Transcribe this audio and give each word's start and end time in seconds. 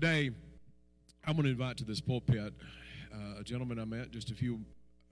Today, 0.00 0.30
I'm 1.26 1.32
going 1.32 1.42
to 1.46 1.50
invite 1.50 1.76
to 1.78 1.84
this 1.84 2.00
pulpit 2.00 2.54
uh, 3.12 3.40
a 3.40 3.42
gentleman 3.42 3.80
I 3.80 3.84
met 3.84 4.12
just 4.12 4.30
a 4.30 4.34
few 4.36 4.60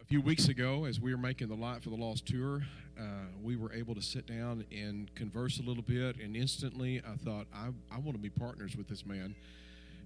a 0.01 0.05
few 0.05 0.21
weeks 0.21 0.47
ago 0.47 0.85
as 0.85 1.01
we 1.01 1.13
were 1.13 1.21
making 1.21 1.49
the 1.49 1.57
Light 1.57 1.83
for 1.83 1.91
the 1.91 1.97
Lost 1.97 2.25
tour. 2.25 2.63
Uh, 2.97 3.03
we 3.43 3.57
were 3.57 3.73
able 3.73 3.97
to 3.97 4.01
sit 4.01 4.29
down 4.29 4.65
and 4.71 5.13
converse 5.17 5.59
a 5.59 5.65
little 5.65 5.83
bit, 5.83 6.21
and 6.21 6.37
instantly 6.37 7.03
I 7.05 7.17
thought 7.17 7.49
I, 7.53 7.71
I 7.91 7.99
want 7.99 8.13
to 8.13 8.23
be 8.23 8.31
partners 8.31 8.77
with 8.77 8.87
this 8.87 9.05
man. 9.05 9.35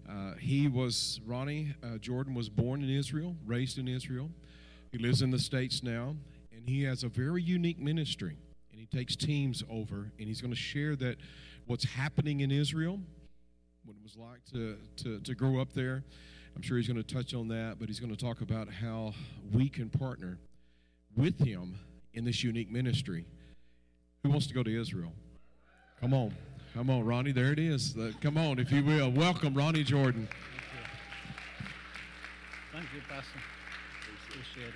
Uh, 0.09 0.37
he 0.37 0.67
was 0.67 1.21
Ronnie 1.27 1.75
uh, 1.85 1.99
Jordan 1.99 2.33
was 2.33 2.49
born 2.49 2.83
in 2.83 2.89
Israel, 2.89 3.37
raised 3.45 3.77
in 3.77 3.87
Israel. 3.87 4.31
He 4.93 4.97
lives 4.97 5.21
in 5.21 5.31
the 5.31 5.39
states 5.39 5.83
now, 5.83 6.17
and 6.57 6.67
he 6.67 6.85
has 6.85 7.05
a 7.05 7.09
very 7.09 7.43
unique 7.43 7.79
ministry. 7.79 8.39
And 8.73 8.81
he 8.81 8.87
takes 8.87 9.15
teams 9.15 9.63
over, 9.71 10.11
and 10.19 10.27
he's 10.27 10.41
going 10.41 10.55
to 10.55 10.59
share 10.59 10.97
that 10.97 11.19
what's 11.67 11.85
happening 11.85 12.41
in 12.41 12.51
Israel 12.51 12.99
what 13.85 13.97
it 13.97 14.03
was 14.03 14.17
like 14.17 14.45
to, 14.53 14.77
to, 15.03 15.21
to 15.21 15.35
grow 15.35 15.61
up 15.61 15.73
there. 15.73 16.05
I'm 16.55 16.63
sure 16.63 16.77
he's 16.77 16.89
going 16.89 17.03
to 17.03 17.15
touch 17.15 17.35
on 17.35 17.49
that, 17.49 17.77
but 17.79 17.89
he's 17.89 18.01
going 18.01 18.15
to 18.15 18.23
talk 18.25 18.41
about 18.41 18.69
how 18.69 19.15
we 19.53 19.69
can 19.69 19.89
partner 19.89 20.39
with 21.17 21.39
him 21.39 21.79
in 22.13 22.25
this 22.25 22.43
unique 22.43 22.71
ministry. 22.71 23.25
Who 24.23 24.31
wants 24.31 24.47
to 24.49 24.55
go 24.55 24.63
to 24.63 24.81
Israel? 24.81 25.13
Come 26.01 26.13
on. 26.13 26.35
Come 26.75 26.91
on, 26.91 27.05
Ronnie. 27.05 27.33
There 27.33 27.53
it 27.53 27.59
is. 27.59 27.97
Uh, 27.97 28.13
come 28.21 28.37
on, 28.37 28.59
if 28.59 28.71
you 28.71 28.85
will. 28.85 29.11
Welcome, 29.11 29.55
Ronnie 29.55 29.83
Jordan. 29.83 30.29
Thank 32.73 32.87
you, 32.95 33.01
Pastor. 33.09 33.41
Appreciate 34.29 34.69
it. 34.69 34.75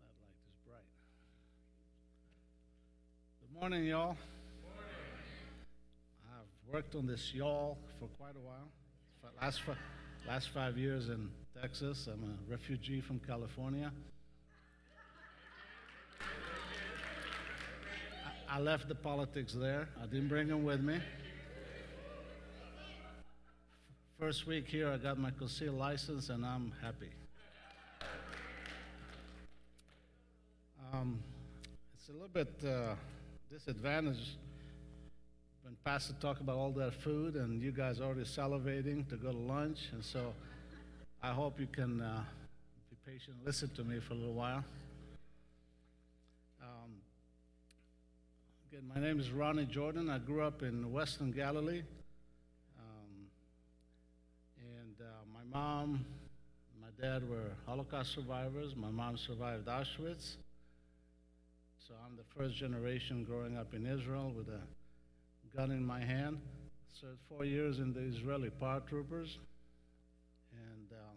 That 0.00 0.12
light 0.20 0.36
is 0.46 0.56
bright. 0.66 0.82
Good 3.40 3.60
morning, 3.60 3.84
y'all 3.84 4.16
worked 6.72 6.94
on 6.94 7.06
this 7.06 7.34
yawl 7.34 7.76
for 7.98 8.06
quite 8.18 8.34
a 8.34 8.40
while. 8.40 8.70
Last, 9.42 9.60
five, 9.60 9.76
last 10.26 10.48
five 10.48 10.78
years 10.78 11.10
in 11.10 11.28
Texas. 11.60 12.08
I'm 12.10 12.24
a 12.24 12.50
refugee 12.50 13.02
from 13.02 13.20
California. 13.20 13.92
I, 18.48 18.56
I 18.56 18.60
left 18.60 18.88
the 18.88 18.94
politics 18.94 19.52
there. 19.52 19.86
I 20.02 20.06
didn't 20.06 20.28
bring 20.28 20.48
them 20.48 20.64
with 20.64 20.80
me. 20.80 20.98
First 24.18 24.46
week 24.46 24.66
here, 24.66 24.88
I 24.90 24.96
got 24.96 25.18
my 25.18 25.30
concealed 25.30 25.76
license, 25.76 26.30
and 26.30 26.42
I'm 26.42 26.72
happy. 26.80 27.10
Um, 30.90 31.22
it's 31.94 32.08
a 32.08 32.12
little 32.12 32.28
bit 32.28 32.54
uh, 32.66 32.94
disadvantaged 33.50 34.38
when 35.62 35.76
Pastor 35.84 36.12
talked 36.20 36.40
about 36.40 36.56
all 36.56 36.72
that 36.72 36.92
food, 36.92 37.36
and 37.36 37.62
you 37.62 37.70
guys 37.70 38.00
are 38.00 38.04
already 38.04 38.24
salivating 38.24 39.08
to 39.08 39.16
go 39.16 39.30
to 39.30 39.38
lunch, 39.38 39.78
and 39.92 40.04
so 40.04 40.34
I 41.22 41.30
hope 41.30 41.60
you 41.60 41.68
can 41.68 42.00
uh, 42.00 42.24
be 42.90 42.96
patient 43.06 43.36
and 43.36 43.46
listen 43.46 43.70
to 43.76 43.84
me 43.84 44.00
for 44.00 44.14
a 44.14 44.16
little 44.16 44.34
while. 44.34 44.64
Um, 46.60 46.90
again, 48.68 48.82
my 48.92 49.00
name 49.00 49.20
is 49.20 49.30
Ronnie 49.30 49.66
Jordan. 49.66 50.10
I 50.10 50.18
grew 50.18 50.42
up 50.42 50.62
in 50.62 50.92
Western 50.92 51.30
Galilee. 51.30 51.82
Um, 52.76 53.26
and 54.58 54.96
uh, 55.00 55.04
my 55.32 55.44
mom, 55.56 56.04
my 56.80 56.88
dad 57.00 57.28
were 57.28 57.52
Holocaust 57.66 58.14
survivors. 58.14 58.74
My 58.74 58.90
mom 58.90 59.16
survived 59.16 59.66
Auschwitz. 59.66 60.34
So 61.86 61.94
I'm 62.04 62.16
the 62.16 62.24
first 62.36 62.56
generation 62.56 63.22
growing 63.22 63.56
up 63.56 63.74
in 63.74 63.86
Israel 63.86 64.32
with 64.36 64.48
a 64.48 64.60
gun 65.56 65.70
in 65.70 65.84
my 65.84 66.00
hand. 66.00 66.40
Served 67.00 67.18
four 67.28 67.44
years 67.44 67.78
in 67.78 67.92
the 67.92 68.00
Israeli 68.00 68.50
paratroopers 68.50 69.36
and 70.52 70.88
um, 70.92 71.16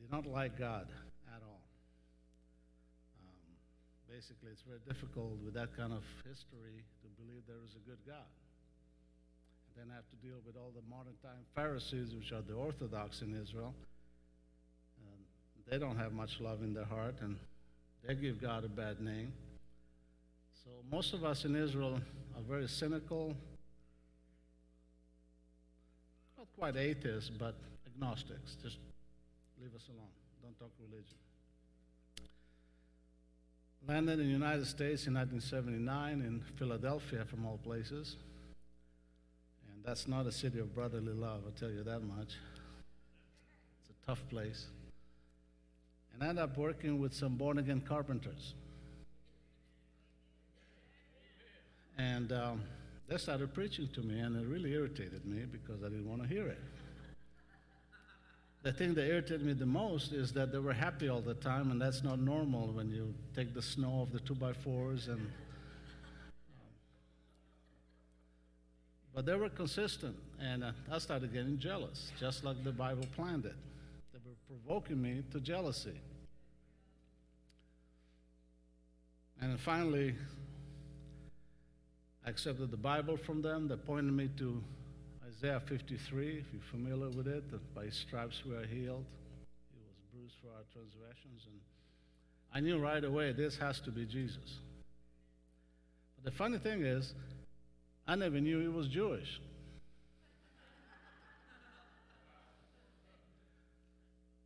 did 0.00 0.10
not 0.10 0.26
like 0.26 0.58
God 0.58 0.88
at 1.28 1.42
all. 1.42 1.62
Um, 3.20 3.52
basically, 4.10 4.50
it's 4.50 4.62
very 4.62 4.80
difficult 4.88 5.38
with 5.44 5.54
that 5.54 5.76
kind 5.76 5.92
of 5.92 6.02
history 6.26 6.82
to 7.02 7.08
believe 7.22 7.42
there 7.46 7.62
is 7.64 7.74
a 7.74 7.88
good 7.88 7.98
God. 8.06 8.30
And 9.68 9.84
then 9.86 9.92
I 9.92 9.96
have 9.96 10.08
to 10.10 10.16
deal 10.26 10.38
with 10.46 10.56
all 10.56 10.72
the 10.74 10.82
modern 10.88 11.14
time 11.22 11.44
Pharisees, 11.54 12.14
which 12.14 12.32
are 12.32 12.42
the 12.42 12.54
Orthodox 12.54 13.22
in 13.22 13.34
Israel. 13.40 13.74
And 14.98 15.70
they 15.70 15.78
don't 15.78 15.98
have 15.98 16.12
much 16.12 16.40
love 16.40 16.62
in 16.62 16.72
their 16.72 16.84
heart, 16.84 17.16
and 17.20 17.36
they 18.06 18.14
give 18.14 18.40
God 18.40 18.64
a 18.64 18.68
bad 18.68 19.00
name. 19.00 19.32
So 20.66 20.72
most 20.90 21.14
of 21.14 21.24
us 21.24 21.44
in 21.44 21.54
Israel 21.54 22.00
are 22.34 22.42
very 22.42 22.66
cynical, 22.66 23.36
not 26.36 26.48
quite 26.58 26.76
atheists, 26.76 27.30
but 27.30 27.54
agnostics. 27.86 28.56
Just 28.60 28.78
leave 29.62 29.72
us 29.76 29.86
alone. 29.88 30.08
Don't 30.42 30.58
talk 30.58 30.72
religion. 30.80 31.14
Landed 33.86 34.18
in 34.18 34.26
the 34.26 34.32
United 34.32 34.66
States 34.66 35.06
in 35.06 35.14
1979 35.14 36.20
in 36.20 36.42
Philadelphia, 36.58 37.24
from 37.24 37.46
all 37.46 37.58
places. 37.58 38.16
And 39.70 39.84
that's 39.84 40.08
not 40.08 40.26
a 40.26 40.32
city 40.32 40.58
of 40.58 40.74
brotherly 40.74 41.12
love, 41.12 41.42
I'll 41.46 41.52
tell 41.52 41.70
you 41.70 41.84
that 41.84 42.00
much. 42.00 42.34
It's 43.78 43.90
a 43.90 44.06
tough 44.06 44.28
place. 44.28 44.66
And 46.12 46.24
I 46.24 46.30
ended 46.30 46.42
up 46.42 46.58
working 46.58 47.00
with 47.00 47.14
some 47.14 47.36
born 47.36 47.58
again 47.58 47.82
carpenters. 47.86 48.54
And 51.98 52.32
um, 52.32 52.62
they 53.08 53.16
started 53.16 53.54
preaching 53.54 53.88
to 53.94 54.00
me, 54.00 54.20
and 54.20 54.36
it 54.36 54.46
really 54.46 54.72
irritated 54.72 55.24
me 55.24 55.44
because 55.50 55.82
I 55.82 55.88
didn't 55.88 56.08
want 56.08 56.22
to 56.22 56.28
hear 56.28 56.46
it. 56.46 56.58
The 58.62 58.72
thing 58.72 58.94
that 58.94 59.06
irritated 59.06 59.46
me 59.46 59.52
the 59.52 59.64
most 59.64 60.12
is 60.12 60.32
that 60.32 60.50
they 60.50 60.58
were 60.58 60.72
happy 60.72 61.08
all 61.08 61.20
the 61.20 61.34
time, 61.34 61.70
and 61.70 61.80
that's 61.80 62.02
not 62.02 62.18
normal 62.18 62.72
when 62.72 62.90
you 62.90 63.14
take 63.34 63.54
the 63.54 63.62
snow 63.62 63.90
off 63.90 64.12
the 64.12 64.20
two 64.20 64.34
by 64.34 64.52
fours 64.52 65.08
and. 65.08 65.18
Um, 65.18 65.28
but 69.14 69.24
they 69.24 69.34
were 69.34 69.48
consistent, 69.48 70.14
and 70.38 70.62
uh, 70.62 70.72
I 70.92 70.98
started 70.98 71.32
getting 71.32 71.58
jealous, 71.58 72.10
just 72.20 72.44
like 72.44 72.62
the 72.64 72.72
Bible 72.72 73.06
planned 73.16 73.46
it. 73.46 73.54
They 74.12 74.18
were 74.26 74.36
provoking 74.46 75.00
me 75.00 75.22
to 75.30 75.40
jealousy. 75.40 75.98
And 79.40 79.58
finally, 79.58 80.16
Accepted 82.26 82.72
the 82.72 82.76
Bible 82.76 83.16
from 83.16 83.40
them. 83.40 83.68
They 83.68 83.76
pointed 83.76 84.12
me 84.12 84.28
to 84.38 84.60
Isaiah 85.28 85.60
53, 85.60 86.38
if 86.38 86.44
you're 86.52 86.62
familiar 86.70 87.08
with 87.08 87.28
it, 87.28 87.50
that 87.52 87.74
by 87.74 87.88
stripes 87.88 88.42
we 88.44 88.56
are 88.56 88.66
healed. 88.66 89.04
He 89.72 89.78
was 89.78 89.96
bruised 90.12 90.34
for 90.42 90.48
our 90.48 90.64
transgressions. 90.72 91.46
And 91.46 91.60
I 92.52 92.60
knew 92.60 92.78
right 92.78 93.04
away 93.04 93.32
this 93.32 93.56
has 93.58 93.80
to 93.80 93.92
be 93.92 94.06
Jesus. 94.06 94.58
But 96.16 96.32
the 96.32 96.36
funny 96.36 96.58
thing 96.58 96.84
is, 96.84 97.14
I 98.08 98.16
never 98.16 98.40
knew 98.40 98.60
he 98.60 98.68
was 98.68 98.88
Jewish. 98.88 99.40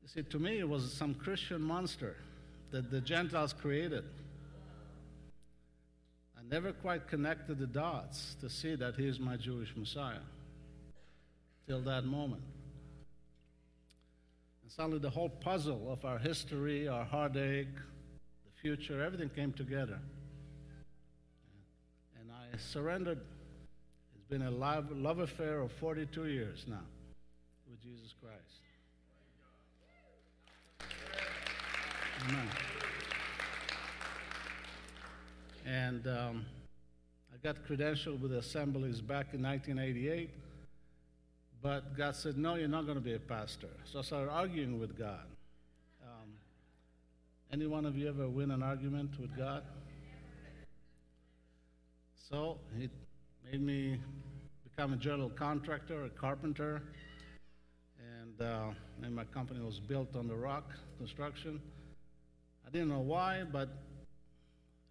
You 0.02 0.08
see, 0.08 0.22
to 0.22 0.38
me, 0.38 0.58
it 0.58 0.68
was 0.68 0.92
some 0.92 1.14
Christian 1.14 1.62
monster 1.62 2.16
that 2.72 2.91
the 2.91 3.00
Gentiles 3.00 3.54
created 3.54 4.04
never 6.50 6.72
quite 6.72 7.06
connected 7.06 7.59
the 7.59 7.66
dots 7.66 8.37
to 8.41 8.50
see 8.50 8.75
that 8.75 8.97
he 8.97 9.06
is 9.06 9.21
my 9.21 9.37
Jewish 9.37 9.72
Messiah 9.77 10.27
till 11.69 11.81
that 11.83 12.05
moment. 12.05 12.43
And 14.62 14.72
suddenly 14.72 14.99
the 14.99 15.10
whole 15.10 15.28
puzzle 15.28 15.93
of 15.93 16.05
our 16.05 16.19
history, 16.19 16.89
our 16.89 17.05
heartache, 17.05 17.72
the 17.75 18.60
future, 18.60 19.03
everything 19.03 19.28
came 19.28 19.53
together. 19.53 20.00
And 22.21 22.31
I 22.33 22.56
surrendered. 22.59 23.21
It's 24.16 24.28
been 24.28 24.43
a 24.43 24.50
love, 24.50 24.91
love 24.91 25.21
affair 25.21 25.60
of 25.60 25.71
42 25.72 26.27
years 26.27 26.65
now 26.66 26.83
with 27.71 27.80
Jesus 27.80 28.13
Christ. 28.21 28.60
Amen. 32.28 32.48
And 35.71 36.05
um, 36.09 36.47
I 37.33 37.37
got 37.45 37.65
credentialed 37.65 38.21
with 38.21 38.33
the 38.33 38.39
assemblies 38.39 39.01
back 39.01 39.34
in 39.34 39.43
1988. 39.43 40.28
But 41.63 41.97
God 41.97 42.17
said, 42.17 42.37
No, 42.37 42.57
you're 42.57 42.67
not 42.67 42.87
going 42.87 42.97
to 42.97 43.05
be 43.05 43.15
a 43.15 43.21
pastor. 43.21 43.69
So 43.84 44.01
I 44.01 44.03
started 44.03 44.33
arguing 44.33 44.81
with 44.81 44.99
God. 44.99 45.27
Um, 46.03 46.31
any 47.53 47.69
one 47.69 47.87
of 47.87 47.97
you 47.97 48.09
ever 48.09 48.28
win 48.28 48.51
an 48.51 48.65
argument 48.65 49.13
with 49.21 49.37
God? 49.37 49.63
So 52.28 52.59
He 52.77 52.91
made 53.49 53.63
me 53.63 54.01
become 54.65 54.93
a 54.93 54.97
general 54.97 55.31
contractor, 55.31 56.05
a 56.05 56.09
carpenter, 56.09 56.83
and, 58.21 58.43
uh, 58.43 58.71
and 59.05 59.15
my 59.15 59.25
company 59.25 59.61
was 59.61 59.78
built 59.78 60.17
on 60.17 60.27
the 60.27 60.34
rock 60.34 60.72
construction. 60.99 61.61
I 62.67 62.71
didn't 62.71 62.89
know 62.89 62.99
why, 62.99 63.45
but 63.45 63.69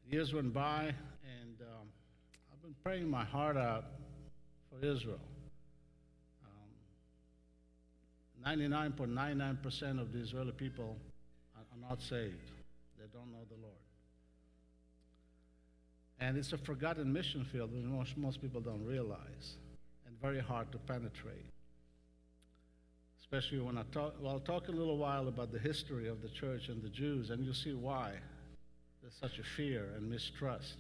years 0.10 0.34
went 0.34 0.54
by, 0.54 0.86
and 1.24 1.62
um, 1.62 1.88
I've 2.52 2.62
been 2.64 2.76
praying 2.84 3.08
my 3.08 3.24
heart 3.24 3.58
out 3.58 3.86
for 4.70 4.84
Israel. 4.86 5.20
Um, 8.44 8.58
99.99% 8.58 10.02
of 10.02 10.12
the 10.12 10.20
Israeli 10.20 10.52
people 10.52 10.98
are, 11.56 11.62
are 11.62 11.90
not 11.90 12.02
saved, 12.02 12.52
they 12.98 13.06
don't 13.14 13.32
know 13.32 13.46
the 13.50 13.62
Lord. 13.62 13.76
And 16.20 16.38
it's 16.38 16.54
a 16.54 16.58
forgotten 16.58 17.14
mission 17.14 17.46
field 17.46 17.72
that 17.72 17.86
most, 17.86 18.18
most 18.18 18.42
people 18.42 18.62
don't 18.62 18.84
realize, 18.84 19.58
and 20.08 20.20
very 20.20 20.42
hard 20.42 20.72
to 20.72 20.80
penetrate. 20.80 21.46
Especially 23.20 23.60
when 23.60 23.78
I 23.78 23.84
talk, 23.92 24.16
well, 24.20 24.34
I'll 24.34 24.40
talk 24.40 24.70
a 24.70 24.72
little 24.72 24.98
while 24.98 25.28
about 25.28 25.52
the 25.52 25.60
history 25.60 26.08
of 26.08 26.24
the 26.24 26.30
church 26.30 26.68
and 26.68 26.82
the 26.82 26.90
Jews, 26.90 27.30
and 27.30 27.46
you'll 27.46 27.54
see 27.54 27.74
why 27.74 28.14
there's 29.02 29.16
such 29.20 29.40
a 29.40 29.44
fear 29.44 29.90
and 29.96 30.10
mistrust. 30.10 30.76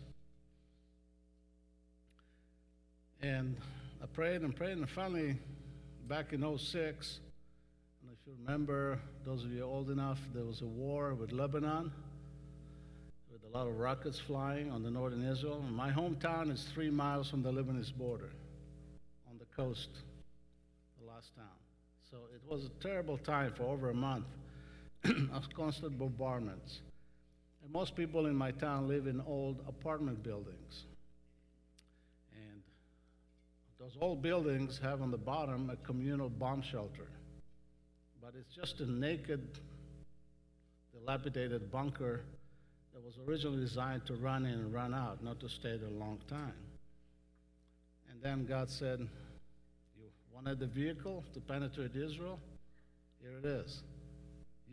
And 3.21 3.57
I 4.01 4.06
prayed 4.06 4.42
and 4.42 4.56
prayed, 4.56 4.77
and 4.77 4.89
finally, 4.89 5.38
back 6.07 6.31
in 6.33 6.42
06, 6.42 7.19
and 8.01 8.12
if 8.12 8.18
you 8.25 8.33
remember, 8.45 9.00
those 9.25 9.44
of 9.44 9.51
you 9.51 9.63
old 9.63 9.89
enough, 9.89 10.19
there 10.33 10.45
was 10.45 10.62
a 10.62 10.68
war 10.68 11.13
with 11.13 11.31
Lebanon 11.31 11.92
with 13.31 13.44
a 13.44 13.57
lot 13.57 13.68
of 13.68 13.77
rockets 13.77 14.19
flying 14.19 14.72
on 14.72 14.83
the 14.83 14.89
northern 14.89 15.24
Israel. 15.24 15.63
And 15.65 15.75
my 15.75 15.92
hometown 15.92 16.51
is 16.51 16.63
three 16.74 16.89
miles 16.89 17.30
from 17.30 17.44
the 17.44 17.51
Lebanese 17.51 17.95
border 17.95 18.30
on 19.30 19.38
the 19.38 19.45
coast, 19.56 19.89
the 21.00 21.06
last 21.06 21.36
town. 21.36 21.45
So 22.10 22.18
it 22.33 22.42
was 22.50 22.65
a 22.65 22.69
terrible 22.81 23.18
time 23.18 23.54
for 23.56 23.63
over 23.63 23.89
a 23.89 23.94
month 23.94 24.25
of 25.33 25.48
constant 25.56 26.00
bombardments. 26.00 26.80
And 27.69 27.74
most 27.74 27.95
people 27.95 28.25
in 28.25 28.36
my 28.36 28.50
town 28.50 28.88
live 28.88 29.06
in 29.06 29.21
old 29.27 29.63
apartment 29.68 30.24
buildings. 30.24 30.86
And 32.33 32.63
those 33.80 33.95
old 34.01 34.24
buildings 34.24 34.80
have 34.81 35.04
on 35.04 35.12
the 35.12 35.18
bottom 35.18 35.69
a 35.69 35.75
communal 35.86 36.30
bomb 36.30 36.63
shelter. 36.63 37.07
But 38.21 38.33
it's 38.39 38.56
just 38.56 38.80
a 38.80 38.92
naked, 38.92 39.60
dilapidated 40.94 41.71
bunker 41.71 42.21
that 42.94 43.06
was 43.06 43.13
originally 43.27 43.62
designed 43.62 44.04
to 44.07 44.15
run 44.15 44.45
in 44.45 44.54
and 44.54 44.74
run 44.74 44.95
out, 44.95 45.24
not 45.24 45.39
to 45.42 45.48
stay 45.48 45.77
there 45.77 45.89
a 45.89 46.00
long 46.00 46.18
time. 46.27 46.54
And 48.12 48.19
then 48.22 48.48
God 48.48 48.72
said, 48.72 49.00
You 49.00 50.06
wanted 50.33 50.60
the 50.60 50.68
vehicle 50.68 51.24
to 51.36 51.39
penetrate 51.39 51.95
Israel? 51.95 52.39
Here 53.22 53.38
it 53.38 53.45
is. 53.45 53.83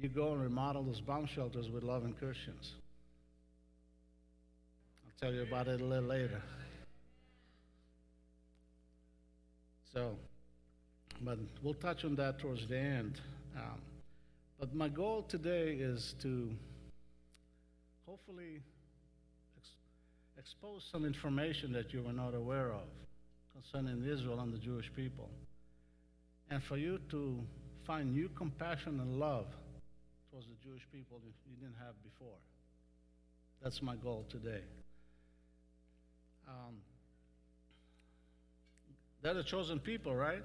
You 0.00 0.08
go 0.08 0.32
and 0.32 0.42
remodel 0.42 0.82
those 0.82 1.00
bomb 1.00 1.26
shelters 1.26 1.68
with 1.68 1.82
loving 1.82 2.14
Christians. 2.14 2.72
Tell 5.20 5.32
you 5.32 5.42
about 5.42 5.66
it 5.68 5.80
a 5.80 5.84
little 5.84 6.04
later. 6.04 6.42
So, 9.94 10.14
but 11.22 11.38
we'll 11.62 11.72
touch 11.72 12.04
on 12.04 12.16
that 12.16 12.38
towards 12.38 12.66
the 12.66 12.76
end. 12.76 13.20
Um, 13.56 13.80
but 14.60 14.74
my 14.74 14.88
goal 14.88 15.22
today 15.22 15.72
is 15.72 16.14
to 16.20 16.50
hopefully 18.06 18.60
ex- 19.56 19.70
expose 20.38 20.86
some 20.92 21.06
information 21.06 21.72
that 21.72 21.94
you 21.94 22.02
were 22.02 22.12
not 22.12 22.34
aware 22.34 22.70
of 22.72 22.86
concerning 23.54 24.04
Israel 24.06 24.40
and 24.40 24.52
the 24.52 24.58
Jewish 24.58 24.92
people. 24.94 25.30
And 26.50 26.62
for 26.62 26.76
you 26.76 27.00
to 27.10 27.40
find 27.86 28.12
new 28.12 28.28
compassion 28.36 29.00
and 29.00 29.18
love 29.18 29.46
towards 30.30 30.46
the 30.46 30.56
Jewish 30.62 30.86
people 30.92 31.22
you 31.24 31.56
didn't 31.56 31.76
have 31.78 31.94
before. 32.04 32.36
That's 33.62 33.80
my 33.80 33.96
goal 33.96 34.26
today. 34.28 34.60
Um, 36.46 36.76
they're 39.22 39.34
the 39.34 39.42
chosen 39.42 39.78
people, 39.78 40.14
right? 40.14 40.42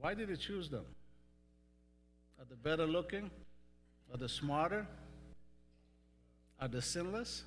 Why 0.00 0.14
did 0.14 0.28
he 0.28 0.36
choose 0.36 0.68
them? 0.68 0.84
Are 2.38 2.44
they 2.48 2.56
better 2.56 2.86
looking? 2.86 3.30
Are 4.12 4.16
they 4.16 4.28
smarter? 4.28 4.86
Are 6.60 6.68
they 6.68 6.80
sinless? 6.80 7.42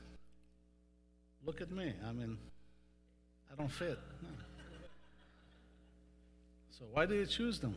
Look 1.46 1.62
at 1.62 1.72
me. 1.72 1.94
I 2.08 2.12
mean, 2.12 2.38
I 3.52 3.56
don't 3.56 3.72
fit. 3.72 3.98
No. 4.22 4.30
So 6.72 6.88
why 6.92 7.06
did 7.06 7.20
he 7.20 7.32
choose 7.32 7.60
them? 7.60 7.76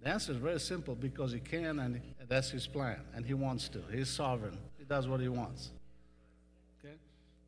The 0.00 0.10
answer 0.10 0.30
is 0.30 0.38
very 0.38 0.60
simple 0.60 0.94
because 0.94 1.32
he 1.32 1.40
can 1.40 1.80
and 1.80 2.00
that's 2.28 2.50
his 2.50 2.64
plan 2.68 3.00
and 3.12 3.26
he 3.26 3.34
wants 3.34 3.68
to. 3.70 3.82
He's 3.90 4.08
sovereign. 4.08 4.56
He 4.78 4.84
does 4.84 5.08
what 5.08 5.18
he 5.18 5.26
wants. 5.26 5.70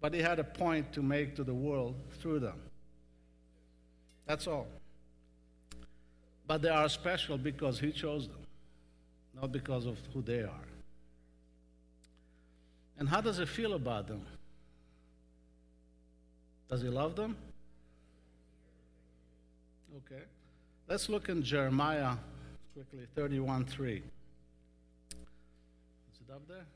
But 0.00 0.14
he 0.14 0.20
had 0.20 0.38
a 0.38 0.44
point 0.44 0.92
to 0.92 1.02
make 1.02 1.34
to 1.36 1.44
the 1.44 1.54
world 1.54 1.96
through 2.20 2.40
them. 2.40 2.60
That's 4.26 4.46
all. 4.46 4.68
But 6.46 6.62
they 6.62 6.68
are 6.68 6.88
special 6.88 7.36
because 7.36 7.80
he 7.80 7.90
chose 7.92 8.28
them, 8.28 8.46
not 9.34 9.52
because 9.52 9.86
of 9.86 9.98
who 10.14 10.22
they 10.22 10.40
are. 10.40 10.68
And 12.98 13.08
how 13.08 13.20
does 13.20 13.38
he 13.38 13.46
feel 13.46 13.74
about 13.74 14.06
them? 14.08 14.22
Does 16.68 16.82
he 16.82 16.88
love 16.88 17.16
them? 17.16 17.36
Okay. 19.96 20.22
Let's 20.88 21.08
look 21.08 21.28
in 21.28 21.42
Jeremiah 21.42 22.14
quickly, 22.74 23.06
31 23.14 23.64
3. 23.64 23.96
Is 23.96 24.02
it 26.26 26.32
up 26.32 26.42
there? 26.48 26.66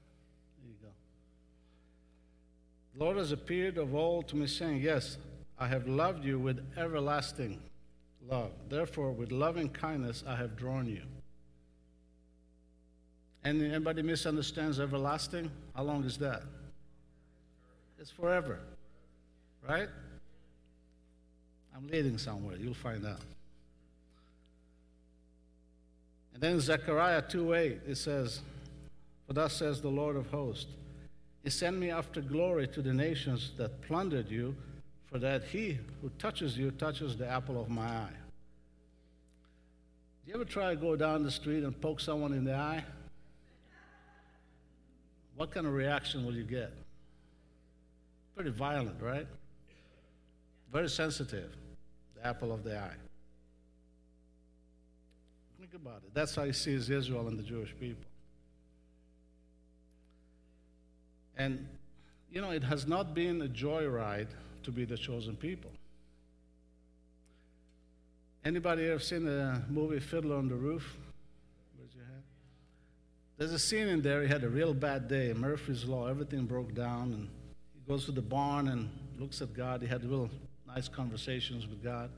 The 2.95 3.05
Lord 3.05 3.17
has 3.17 3.33
appeared 3.33 3.79
of 3.79 3.95
old 3.95 4.29
to 4.29 4.37
me, 4.37 4.47
saying, 4.47 4.83
Yes, 4.83 5.17
I 5.59 5.67
have 5.67 5.89
loved 5.89 6.25
you 6.25 6.39
with 6.39 6.65
everlasting 6.77 7.61
love. 8.29 8.51
Therefore, 8.69 9.13
with 9.13 9.33
loving 9.33 9.69
kindness 9.69 10.25
I 10.27 10.37
have 10.37 10.57
drawn 10.57 10.87
you. 10.87 11.03
And 13.45 13.63
anybody 13.63 14.03
misunderstands 14.03 14.79
everlasting? 14.79 15.51
How 15.75 15.83
long 15.83 16.05
is 16.05 16.17
that? 16.19 16.43
It's 17.99 18.11
forever. 18.11 18.61
Right? 19.69 19.89
I'm 21.75 21.87
leading 21.89 22.19
somewhere. 22.19 22.57
You'll 22.57 22.75
find 22.75 23.07
out. 23.07 23.21
And 26.35 26.43
then 26.43 26.61
Zechariah 26.61 27.23
2:8 27.23 27.81
it 27.89 27.97
says, 27.97 28.41
For 29.27 29.33
thus 29.33 29.55
says 29.55 29.81
the 29.81 29.89
Lord 29.89 30.17
of 30.17 30.27
hosts, 30.29 30.67
He 31.43 31.51
sent 31.51 31.79
me 31.79 31.91
after 31.91 32.21
glory 32.21 32.69
to 32.69 32.83
the 32.83 32.93
nations 32.93 33.53
that 33.57 33.83
plundered 33.83 34.31
you, 34.31 34.55
for 35.07 35.19
that 35.19 35.45
he 35.45 35.79
who 36.01 36.09
touches 36.19 36.57
you 36.57 36.71
touches 36.71 37.17
the 37.17 37.29
apple 37.29 37.61
of 37.61 37.69
my 37.69 37.87
eye. 37.87 38.17
Do 40.25 40.31
you 40.31 40.35
ever 40.35 40.45
try 40.45 40.71
to 40.71 40.77
go 40.77 40.95
down 40.95 41.25
the 41.25 41.31
street 41.31 41.65
and 41.65 41.79
poke 41.81 42.01
someone 42.01 42.33
in 42.33 42.45
the 42.45 42.55
eye? 42.55 42.85
what 45.37 45.51
kind 45.51 45.67
of 45.67 45.73
reaction 45.73 46.25
will 46.25 46.35
you 46.35 46.45
get? 46.45 46.73
Pretty 48.37 48.51
violent, 48.51 49.03
right? 49.03 49.27
Very 50.73 50.89
sensitive, 50.89 51.51
the 52.15 52.27
apple 52.27 52.53
of 52.53 52.63
the 52.63 52.79
eye. 52.79 52.95
Think 55.59 55.75
about 55.75 56.03
it. 56.05 56.15
That's 56.15 56.35
how 56.35 56.45
he 56.45 56.53
sees 56.53 56.91
Israel 56.91 57.27
and 57.29 57.39
the 57.39 57.43
Jewish 57.43 57.75
people. 57.81 58.05
And, 61.37 61.67
you 62.31 62.41
know, 62.41 62.51
it 62.51 62.63
has 62.65 62.87
not 62.87 63.15
been 63.15 63.43
a 63.43 63.49
joyride 63.49 64.29
to 64.65 64.71
be 64.71 64.85
the 64.85 64.97
chosen 64.97 65.37
people. 65.37 65.71
Anybody 68.45 68.89
ever 68.89 68.99
seen 68.99 69.25
the 69.25 69.63
movie 69.69 70.01
Fiddler 70.01 70.37
on 70.37 70.49
the 70.49 70.57
Roof? 70.57 70.97
There's 73.39 73.53
a 73.53 73.59
scene 73.59 73.89
in 73.89 74.03
there, 74.03 74.23
he 74.23 74.29
had 74.29 74.45
a 74.45 74.49
real 74.49 74.73
bad 74.73 75.09
day, 75.09 75.33
Murphy's 75.33 75.85
Law, 75.85 76.07
everything 76.07 76.45
broke 76.45 76.75
down, 76.75 77.13
and 77.13 77.29
he 77.75 77.81
goes 77.89 78.05
to 78.05 78.13
the 78.13 78.23
barn 78.23 78.69
and 78.69 78.89
looks 79.19 79.43
at 79.43 79.53
God. 79.53 79.83
He 79.83 79.89
had 79.89 80.05
real 80.05 80.31
nice 80.67 80.87
conversations 80.87 81.67
with 81.67 81.83
God. 81.83 82.11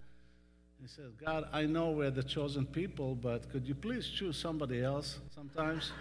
He 0.83 0.88
says, 0.88 1.12
God, 1.25 1.49
I 1.50 1.64
know 1.64 1.92
we're 1.92 2.11
the 2.11 2.23
chosen 2.23 2.66
people, 2.66 3.14
but 3.14 3.50
could 3.50 3.66
you 3.66 3.75
please 3.75 4.06
choose 4.06 4.37
somebody 4.37 4.83
else 4.83 5.18
sometimes? 5.35 5.92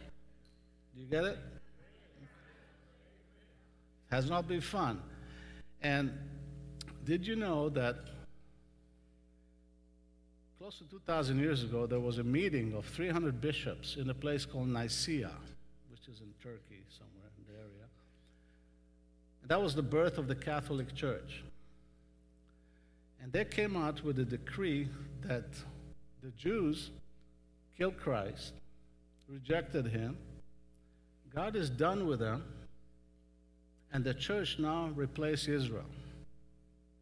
Do 0.94 1.02
you 1.02 1.06
get 1.06 1.24
it? 1.24 1.38
Has 4.12 4.30
not 4.30 4.46
been 4.46 4.60
fun. 4.60 5.02
And 5.80 6.12
did 7.04 7.26
you 7.26 7.34
know 7.34 7.68
that 7.70 7.96
Close 10.58 10.78
to 10.78 10.84
2,000 10.84 11.40
years 11.40 11.64
ago, 11.64 11.86
there 11.86 11.98
was 11.98 12.18
a 12.18 12.22
meeting 12.22 12.72
of 12.74 12.84
300 12.84 13.40
bishops 13.40 13.96
in 13.96 14.08
a 14.10 14.14
place 14.14 14.46
called 14.46 14.68
Nicaea, 14.68 15.32
which 15.90 16.06
is 16.06 16.20
in 16.20 16.32
Turkey, 16.40 16.84
somewhere 16.88 17.26
in 17.36 17.52
the 17.52 17.58
area. 17.58 17.88
And 19.40 19.50
that 19.50 19.60
was 19.60 19.74
the 19.74 19.82
birth 19.82 20.18
of 20.18 20.28
the 20.28 20.36
Catholic 20.36 20.94
Church. 20.94 21.42
And 23.20 23.32
they 23.32 23.44
came 23.44 23.76
out 23.76 24.04
with 24.04 24.20
a 24.20 24.24
decree 24.24 24.88
that 25.22 25.46
the 26.22 26.30
Jews 26.38 26.90
killed 27.76 27.96
Christ, 27.96 28.52
rejected 29.28 29.86
him, 29.86 30.16
God 31.34 31.56
is 31.56 31.68
done 31.68 32.06
with 32.06 32.20
them, 32.20 32.44
and 33.92 34.04
the 34.04 34.14
church 34.14 34.58
now 34.58 34.90
replaced 34.94 35.48
Israel. 35.48 35.84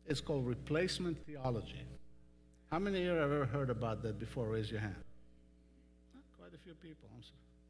It's 0.07 0.21
called 0.21 0.47
replacement 0.47 1.25
theology. 1.27 1.85
How 2.71 2.79
many 2.79 2.99
of 2.99 3.05
you 3.05 3.11
have 3.11 3.33
ever 3.33 3.45
heard 3.47 3.71
about 3.71 4.03
that 4.03 4.19
before? 4.19 4.47
Raise 4.47 4.71
your 4.71 4.81
hand. 4.81 4.97
Quite 6.39 6.53
a 6.55 6.59
few 6.65 6.75
people. 6.75 7.09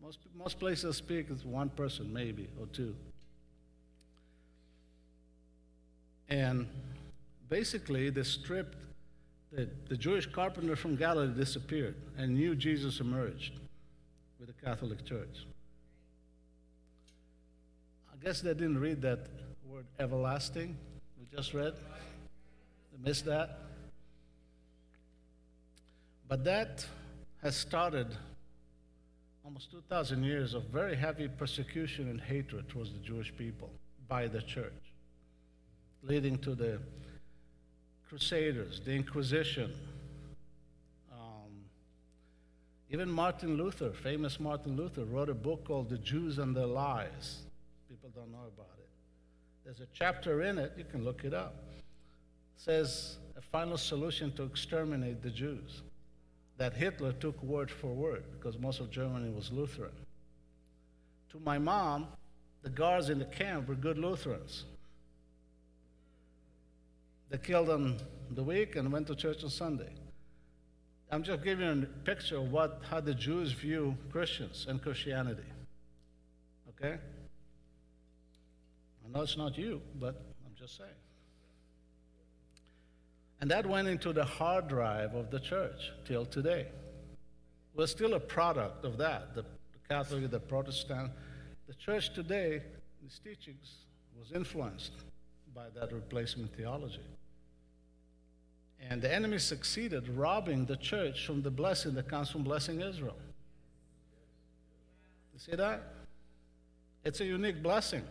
Most, 0.02 0.18
most 0.34 0.58
places 0.58 0.96
speak 0.96 1.30
is 1.30 1.44
one 1.44 1.68
person, 1.68 2.12
maybe, 2.12 2.48
or 2.58 2.66
two. 2.66 2.94
And 6.28 6.66
basically, 7.48 8.08
they 8.08 8.22
stripped 8.22 8.76
the, 9.52 9.68
the 9.88 9.96
Jewish 9.96 10.26
carpenter 10.26 10.76
from 10.76 10.96
Galilee 10.96 11.34
disappeared, 11.34 11.96
and 12.16 12.34
new 12.34 12.54
Jesus 12.54 13.00
emerged 13.00 13.54
with 14.38 14.48
the 14.48 14.64
Catholic 14.64 15.04
Church. 15.04 15.44
Guess 18.22 18.42
they 18.42 18.52
didn't 18.52 18.78
read 18.78 19.00
that 19.02 19.20
word 19.66 19.86
everlasting 19.98 20.76
we 21.18 21.36
just 21.36 21.54
read. 21.54 21.74
They 22.92 23.08
missed 23.08 23.24
that. 23.26 23.58
But 26.28 26.44
that 26.44 26.86
has 27.42 27.56
started 27.56 28.08
almost 29.44 29.70
2,000 29.70 30.22
years 30.22 30.54
of 30.54 30.64
very 30.64 30.96
heavy 30.96 31.28
persecution 31.28 32.08
and 32.08 32.20
hatred 32.20 32.68
towards 32.68 32.92
the 32.92 32.98
Jewish 32.98 33.34
people 33.36 33.70
by 34.08 34.28
the 34.28 34.40
church, 34.42 34.92
leading 36.02 36.38
to 36.38 36.54
the 36.54 36.78
Crusaders, 38.08 38.80
the 38.84 38.92
Inquisition. 38.92 39.72
Um, 41.12 41.64
even 42.90 43.10
Martin 43.10 43.56
Luther, 43.56 43.92
famous 43.92 44.38
Martin 44.40 44.76
Luther, 44.76 45.04
wrote 45.04 45.28
a 45.28 45.34
book 45.34 45.64
called 45.64 45.88
The 45.88 45.98
Jews 45.98 46.38
and 46.38 46.56
Their 46.56 46.66
Lies. 46.66 47.42
Don't 48.20 48.32
know 48.32 48.48
about 48.54 48.76
it. 48.78 48.88
There's 49.64 49.80
a 49.80 49.86
chapter 49.94 50.42
in 50.42 50.58
it, 50.58 50.74
you 50.76 50.84
can 50.84 51.04
look 51.04 51.24
it 51.24 51.32
up. 51.32 51.54
It 51.78 52.62
says 52.62 53.16
a 53.34 53.40
final 53.40 53.78
solution 53.78 54.30
to 54.32 54.42
exterminate 54.42 55.22
the 55.22 55.30
Jews 55.30 55.80
that 56.58 56.74
Hitler 56.74 57.14
took 57.14 57.42
word 57.42 57.70
for 57.70 57.94
word 57.94 58.24
because 58.32 58.58
most 58.58 58.78
of 58.78 58.90
Germany 58.90 59.30
was 59.30 59.50
Lutheran. 59.50 59.92
To 61.30 61.40
my 61.40 61.56
mom, 61.56 62.08
the 62.62 62.68
guards 62.68 63.08
in 63.08 63.18
the 63.18 63.24
camp 63.24 63.68
were 63.68 63.74
good 63.74 63.96
Lutherans. 63.96 64.66
They 67.30 67.38
killed 67.38 67.70
on 67.70 67.96
the 68.32 68.42
week 68.42 68.76
and 68.76 68.92
went 68.92 69.06
to 69.06 69.14
church 69.14 69.42
on 69.44 69.48
Sunday. 69.48 69.94
I'm 71.10 71.22
just 71.22 71.42
giving 71.42 71.66
you 71.66 71.84
a 71.84 72.04
picture 72.04 72.36
of 72.36 72.52
what, 72.52 72.82
how 72.90 73.00
the 73.00 73.14
Jews 73.14 73.52
view 73.52 73.96
Christians 74.12 74.66
and 74.68 74.82
Christianity. 74.82 75.48
Okay? 76.68 76.98
I 79.11 79.19
know 79.19 79.25
it's 79.25 79.37
not 79.37 79.59
you, 79.59 79.83
but 79.99 80.23
I'm 80.47 80.55
just 80.57 80.76
saying. 80.76 80.90
And 83.40 83.50
that 83.50 83.67
went 83.67 83.88
into 83.88 84.12
the 84.12 84.25
hard 84.25 84.69
drive 84.69 85.14
of 85.14 85.31
the 85.31 85.40
church 85.40 85.90
till 86.05 86.25
today. 86.26 86.69
We're 87.75 87.88
still 87.88 88.14
a 88.14 88.21
product 88.21 88.85
of 88.85 88.99
that, 88.99 89.35
the, 89.35 89.45
Catholic, 89.88 90.31
the 90.31 90.38
Protestant. 90.38 91.11
The 91.67 91.75
church 91.75 92.14
today, 92.14 92.62
its 93.05 93.19
teachings, 93.19 93.79
was 94.17 94.31
influenced 94.33 94.93
by 95.55 95.67
that 95.75 95.93
replacement 95.93 96.55
theology. 96.55 97.00
And 98.88 99.02
the 99.02 99.12
enemy 99.12 99.38
succeeded 99.38 100.09
robbing 100.09 100.67
the 100.67 100.76
church 100.76 101.26
from 101.26 101.43
the 101.43 101.50
blessing 101.50 101.95
that 101.95 102.09
comes 102.09 102.31
from 102.31 102.45
blessing 102.45 102.81
Israel. 102.81 103.17
You 105.33 105.40
see 105.40 105.57
that? 105.57 105.83
It's 107.05 107.21
a 107.21 107.25
unique 107.25 107.61
blessing. 107.61 108.05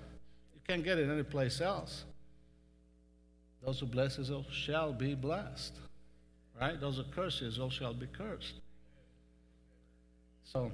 Can't 0.69 0.83
get 0.83 0.99
it 0.99 1.09
anyplace 1.09 1.59
else. 1.59 2.05
Those 3.65 3.79
who 3.79 3.87
bless 3.87 4.19
Israel 4.19 4.45
oh, 4.47 4.51
shall 4.51 4.93
be 4.93 5.15
blessed. 5.15 5.73
Right? 6.61 6.79
Those 6.79 6.97
who 6.97 7.03
curse 7.03 7.41
Israel 7.41 7.67
oh, 7.67 7.69
shall 7.71 7.93
be 7.93 8.05
cursed. 8.05 8.53
So, 10.43 10.71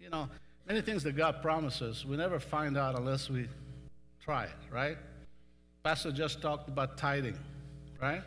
you 0.00 0.08
know, 0.08 0.28
many 0.66 0.80
things 0.80 1.02
that 1.02 1.16
God 1.16 1.42
promises, 1.42 2.06
we 2.06 2.16
never 2.16 2.38
find 2.38 2.78
out 2.78 2.96
unless 2.96 3.28
we 3.28 3.48
try 4.24 4.44
it, 4.44 4.50
right? 4.70 4.96
Pastor 5.82 6.12
just 6.12 6.40
talked 6.40 6.68
about 6.68 6.96
tithing 6.96 7.36
right? 8.00 8.22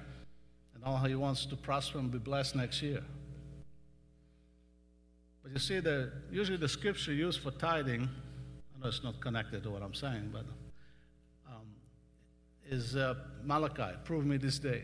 And 0.76 0.84
all 0.84 0.98
he 0.98 1.16
wants 1.16 1.46
to 1.46 1.56
prosper 1.56 2.00
and 2.00 2.12
be 2.12 2.18
blessed 2.18 2.56
next 2.56 2.82
year. 2.82 3.02
But 5.44 5.54
you 5.54 5.60
see, 5.60 5.80
the, 5.80 6.12
usually 6.32 6.58
the 6.58 6.68
scripture 6.68 7.14
used 7.14 7.42
for 7.42 7.52
tithing, 7.52 8.10
I 8.80 8.84
know 8.84 8.88
it's 8.90 9.04
not 9.04 9.20
connected 9.20 9.64
to 9.64 9.70
what 9.70 9.82
I'm 9.82 9.94
saying, 9.94 10.30
but 10.32 10.46
um, 11.48 11.66
is 12.70 12.96
uh, 12.96 13.16
Malachi, 13.44 13.98
prove 14.06 14.26
me 14.26 14.38
this 14.38 14.58
day, 14.58 14.84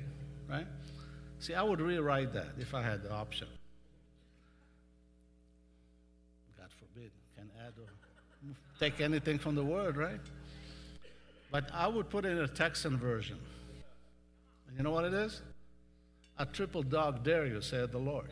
right? 0.49 0.67
See, 1.39 1.53
I 1.53 1.63
would 1.63 1.79
rewrite 1.79 2.33
that 2.33 2.49
if 2.59 2.73
I 2.73 2.81
had 2.81 3.03
the 3.03 3.11
option. 3.11 3.47
God 6.57 6.67
forbid, 6.77 7.11
can 7.37 7.49
add 7.65 7.73
or 7.77 7.87
take 8.79 8.99
anything 8.99 9.39
from 9.39 9.55
the 9.55 9.63
word, 9.63 9.95
right? 9.95 10.19
But 11.49 11.69
I 11.73 11.87
would 11.87 12.09
put 12.09 12.25
in 12.25 12.37
a 12.39 12.49
Texan 12.49 12.97
version. 12.97 13.37
You 14.75 14.83
know 14.83 14.91
what 14.91 15.05
it 15.05 15.13
is? 15.13 15.41
A 16.37 16.45
triple 16.45 16.83
dog 16.83 17.23
dare 17.23 17.45
you, 17.45 17.61
said 17.61 17.93
the 17.93 17.97
Lord. 17.97 18.27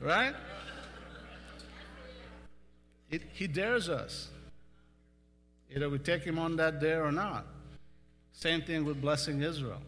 Right? 0.00 0.34
It, 3.10 3.22
he 3.32 3.46
dares 3.46 3.88
us. 3.88 4.28
Either 5.74 5.88
we 5.88 5.98
take 5.98 6.22
him 6.22 6.38
on 6.38 6.56
that 6.56 6.80
dare 6.80 7.04
or 7.04 7.12
not. 7.12 7.46
Same 8.32 8.62
thing 8.62 8.84
with 8.84 9.00
blessing 9.00 9.42
Israel. 9.42 9.80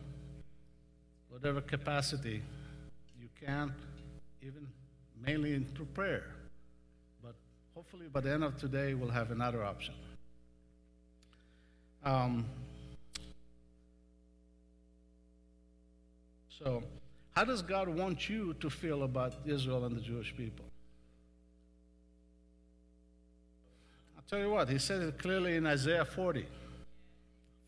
Whatever 1.29 1.61
capacity 1.61 2.43
you 3.21 3.29
can, 3.45 3.73
even 4.43 4.67
mainly 5.25 5.65
through 5.75 5.87
prayer. 5.87 6.25
But 7.23 7.35
hopefully, 7.75 8.07
by 8.13 8.21
the 8.21 8.33
end 8.33 8.45
of 8.45 8.57
today, 8.59 8.95
we'll 8.95 9.11
have 9.11 9.31
another 9.31 9.65
option. 9.65 9.95
Um, 12.05 12.47
so, 16.59 16.83
how 17.39 17.45
does 17.45 17.63
God 17.63 17.89
want 17.89 18.29
you 18.29 18.53
to 18.55 18.69
feel 18.69 19.05
about 19.05 19.33
Israel 19.47 19.85
and 19.85 19.97
the 19.97 20.01
Jewish 20.01 20.37
people? 20.37 20.65
I'll 24.17 24.25
tell 24.29 24.41
you 24.41 24.51
what, 24.51 24.69
he 24.69 24.79
says 24.79 25.05
it 25.05 25.21
clearly 25.21 25.55
in 25.55 25.65
Isaiah 25.65 26.05
40, 26.05 26.45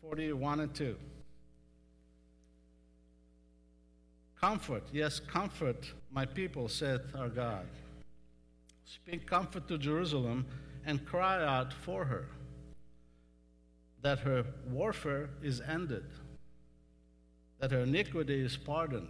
41 0.01 0.59
and 0.59 0.75
2. 0.75 0.97
Comfort, 4.41 4.83
yes, 4.91 5.21
comfort 5.21 5.89
my 6.11 6.25
people, 6.25 6.67
saith 6.67 7.15
our 7.15 7.29
God. 7.29 7.65
Speak 8.83 9.25
comfort 9.25 9.69
to 9.69 9.77
Jerusalem 9.77 10.47
and 10.85 11.05
cry 11.05 11.45
out 11.45 11.71
for 11.71 12.03
her 12.03 12.27
that 14.01 14.19
her 14.19 14.43
warfare 14.69 15.29
is 15.41 15.61
ended, 15.61 16.03
that 17.61 17.71
her 17.71 17.83
iniquity 17.83 18.41
is 18.41 18.57
pardoned, 18.57 19.07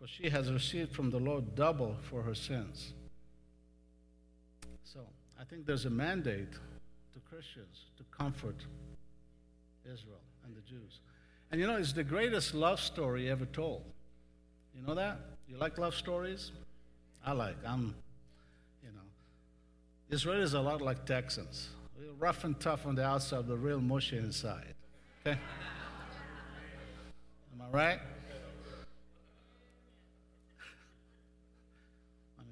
for 0.00 0.06
she 0.06 0.30
has 0.30 0.50
received 0.50 0.94
from 0.94 1.10
the 1.10 1.18
Lord 1.18 1.54
double 1.54 1.96
for 2.02 2.22
her 2.22 2.34
sins. 2.34 2.94
So 4.82 5.00
I 5.38 5.44
think 5.44 5.66
there's 5.66 5.84
a 5.84 5.90
mandate 5.90 6.52
to 6.52 7.20
Christians 7.28 7.84
to 7.98 8.04
comfort 8.16 8.56
Israel 9.84 10.22
and 10.44 10.56
the 10.56 10.62
Jews. 10.62 11.00
And 11.52 11.60
you 11.60 11.66
know, 11.66 11.76
it's 11.76 11.92
the 11.92 12.04
greatest 12.04 12.54
love 12.54 12.80
story 12.80 13.30
ever 13.30 13.44
told. 13.44 13.84
You 14.74 14.86
know 14.86 14.94
that? 14.94 15.18
You 15.46 15.58
like 15.58 15.76
love 15.76 15.94
stories? 15.94 16.52
I 17.24 17.32
like. 17.32 17.56
I'm 17.66 17.94
you 18.82 18.90
know, 18.92 20.16
Israelis 20.16 20.54
are 20.54 20.58
a 20.58 20.62
lot 20.62 20.80
like 20.80 21.04
Texans. 21.04 21.68
We're 21.98 22.12
rough 22.12 22.44
and 22.44 22.58
tough 22.58 22.86
on 22.86 22.94
the 22.94 23.04
outside, 23.04 23.46
but 23.46 23.56
real 23.58 23.80
mushy 23.80 24.16
inside. 24.16 24.74
Okay? 25.26 25.38
Am 27.52 27.60
I 27.60 27.76
right? 27.76 28.00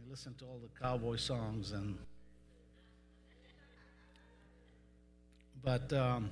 Listen 0.09 0.35
to 0.35 0.45
all 0.45 0.61
the 0.63 0.81
cowboy 0.81 1.17
songs 1.17 1.73
and. 1.73 1.99
But 5.63 5.93
um, 5.93 6.31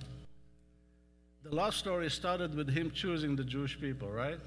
the 1.43 1.55
love 1.55 1.75
story 1.75 2.09
started 2.11 2.55
with 2.55 2.71
him 2.71 2.91
choosing 2.93 3.37
the 3.37 3.45
Jewish 3.45 3.79
people, 3.81 4.09
right? 4.09 4.39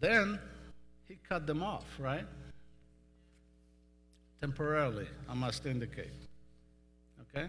Then 0.00 0.38
he 1.08 1.18
cut 1.28 1.46
them 1.46 1.62
off, 1.62 1.84
right? 1.98 2.24
temporarily, 4.42 5.06
I 5.28 5.34
must 5.34 5.64
indicate. 5.66 6.10
Okay? 7.22 7.48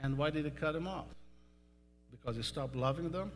And 0.00 0.18
why 0.18 0.30
did 0.30 0.44
he 0.44 0.50
cut 0.50 0.72
them 0.72 0.88
off? 0.88 1.06
Because 2.10 2.34
he 2.34 2.42
stopped 2.42 2.74
loving 2.74 3.10
them? 3.10 3.30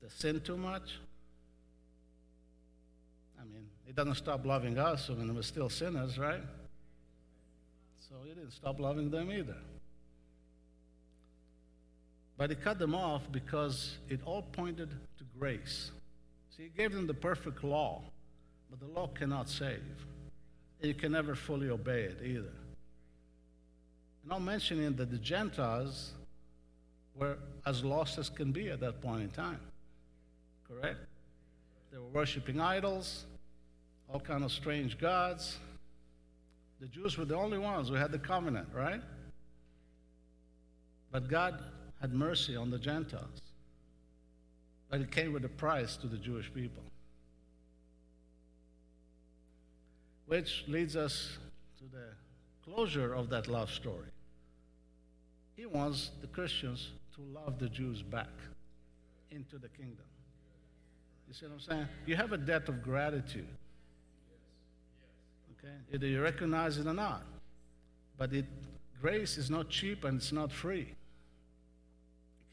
They 0.00 0.08
sinned 0.08 0.42
too 0.42 0.56
much? 0.56 0.98
I 3.48 3.54
mean, 3.54 3.66
He 3.86 3.92
doesn't 3.92 4.16
stop 4.16 4.44
loving 4.44 4.78
us 4.78 5.08
when 5.08 5.34
we're 5.34 5.42
still 5.42 5.70
sinners, 5.70 6.18
right? 6.18 6.42
So 8.08 8.14
he 8.24 8.30
didn't 8.30 8.52
stop 8.52 8.80
loving 8.80 9.10
them 9.10 9.30
either. 9.30 9.56
But 12.36 12.50
he 12.50 12.56
cut 12.56 12.78
them 12.78 12.94
off 12.94 13.30
because 13.30 13.98
it 14.08 14.20
all 14.24 14.42
pointed 14.42 14.90
to 14.90 15.24
grace. 15.38 15.90
See, 16.56 16.64
he 16.64 16.68
gave 16.68 16.92
them 16.92 17.06
the 17.06 17.14
perfect 17.14 17.64
law, 17.64 18.02
but 18.70 18.80
the 18.80 18.86
law 18.86 19.08
cannot 19.08 19.48
save. 19.48 19.82
And 20.80 20.88
you 20.88 20.94
can 20.94 21.12
never 21.12 21.34
fully 21.34 21.68
obey 21.68 22.02
it 22.02 22.18
either. 22.24 22.52
I'm 24.30 24.44
mentioning 24.44 24.94
that 24.96 25.10
the 25.10 25.18
Gentiles 25.18 26.12
were 27.14 27.38
as 27.66 27.82
lost 27.82 28.18
as 28.18 28.28
can 28.28 28.52
be 28.52 28.68
at 28.68 28.80
that 28.80 29.00
point 29.00 29.22
in 29.22 29.30
time. 29.30 29.60
Correct? 30.68 30.98
They 31.90 31.98
were 31.98 32.08
worshiping 32.08 32.60
idols, 32.60 33.24
all 34.12 34.20
kind 34.20 34.44
of 34.44 34.52
strange 34.52 34.98
gods. 34.98 35.58
The 36.80 36.86
Jews 36.86 37.18
were 37.18 37.24
the 37.24 37.36
only 37.36 37.58
ones 37.58 37.88
who 37.88 37.94
had 37.94 38.12
the 38.12 38.18
covenant, 38.18 38.68
right? 38.74 39.00
But 41.10 41.28
God 41.28 41.58
had 42.00 42.12
mercy 42.12 42.56
on 42.56 42.70
the 42.70 42.78
Gentiles. 42.78 43.42
But 44.88 45.00
it 45.00 45.10
came 45.10 45.32
with 45.32 45.44
a 45.44 45.50
price 45.50 45.96
to 45.98 46.06
the 46.06 46.16
Jewish 46.16 46.52
people. 46.54 46.82
Which 50.26 50.64
leads 50.68 50.96
us 50.96 51.38
to 51.78 51.84
the 51.84 52.06
closure 52.64 53.14
of 53.14 53.30
that 53.30 53.48
love 53.48 53.70
story. 53.70 54.08
He 55.56 55.66
wants 55.66 56.10
the 56.20 56.26
Christians 56.28 56.90
to 57.16 57.22
love 57.22 57.58
the 57.58 57.68
Jews 57.68 58.02
back 58.02 58.28
into 59.30 59.58
the 59.58 59.68
kingdom. 59.68 60.04
You 61.26 61.34
see 61.34 61.46
what 61.46 61.54
I'm 61.54 61.60
saying? 61.60 61.88
You 62.06 62.16
have 62.16 62.32
a 62.32 62.38
debt 62.38 62.68
of 62.68 62.82
gratitude. 62.82 63.48
Okay? 65.68 65.94
Either 65.94 66.06
you 66.06 66.22
recognize 66.22 66.78
it 66.78 66.86
or 66.86 66.94
not. 66.94 67.22
But 68.16 68.32
it, 68.32 68.46
grace 69.00 69.38
is 69.38 69.50
not 69.50 69.68
cheap 69.68 70.04
and 70.04 70.18
it's 70.18 70.32
not 70.32 70.52
free. 70.52 70.94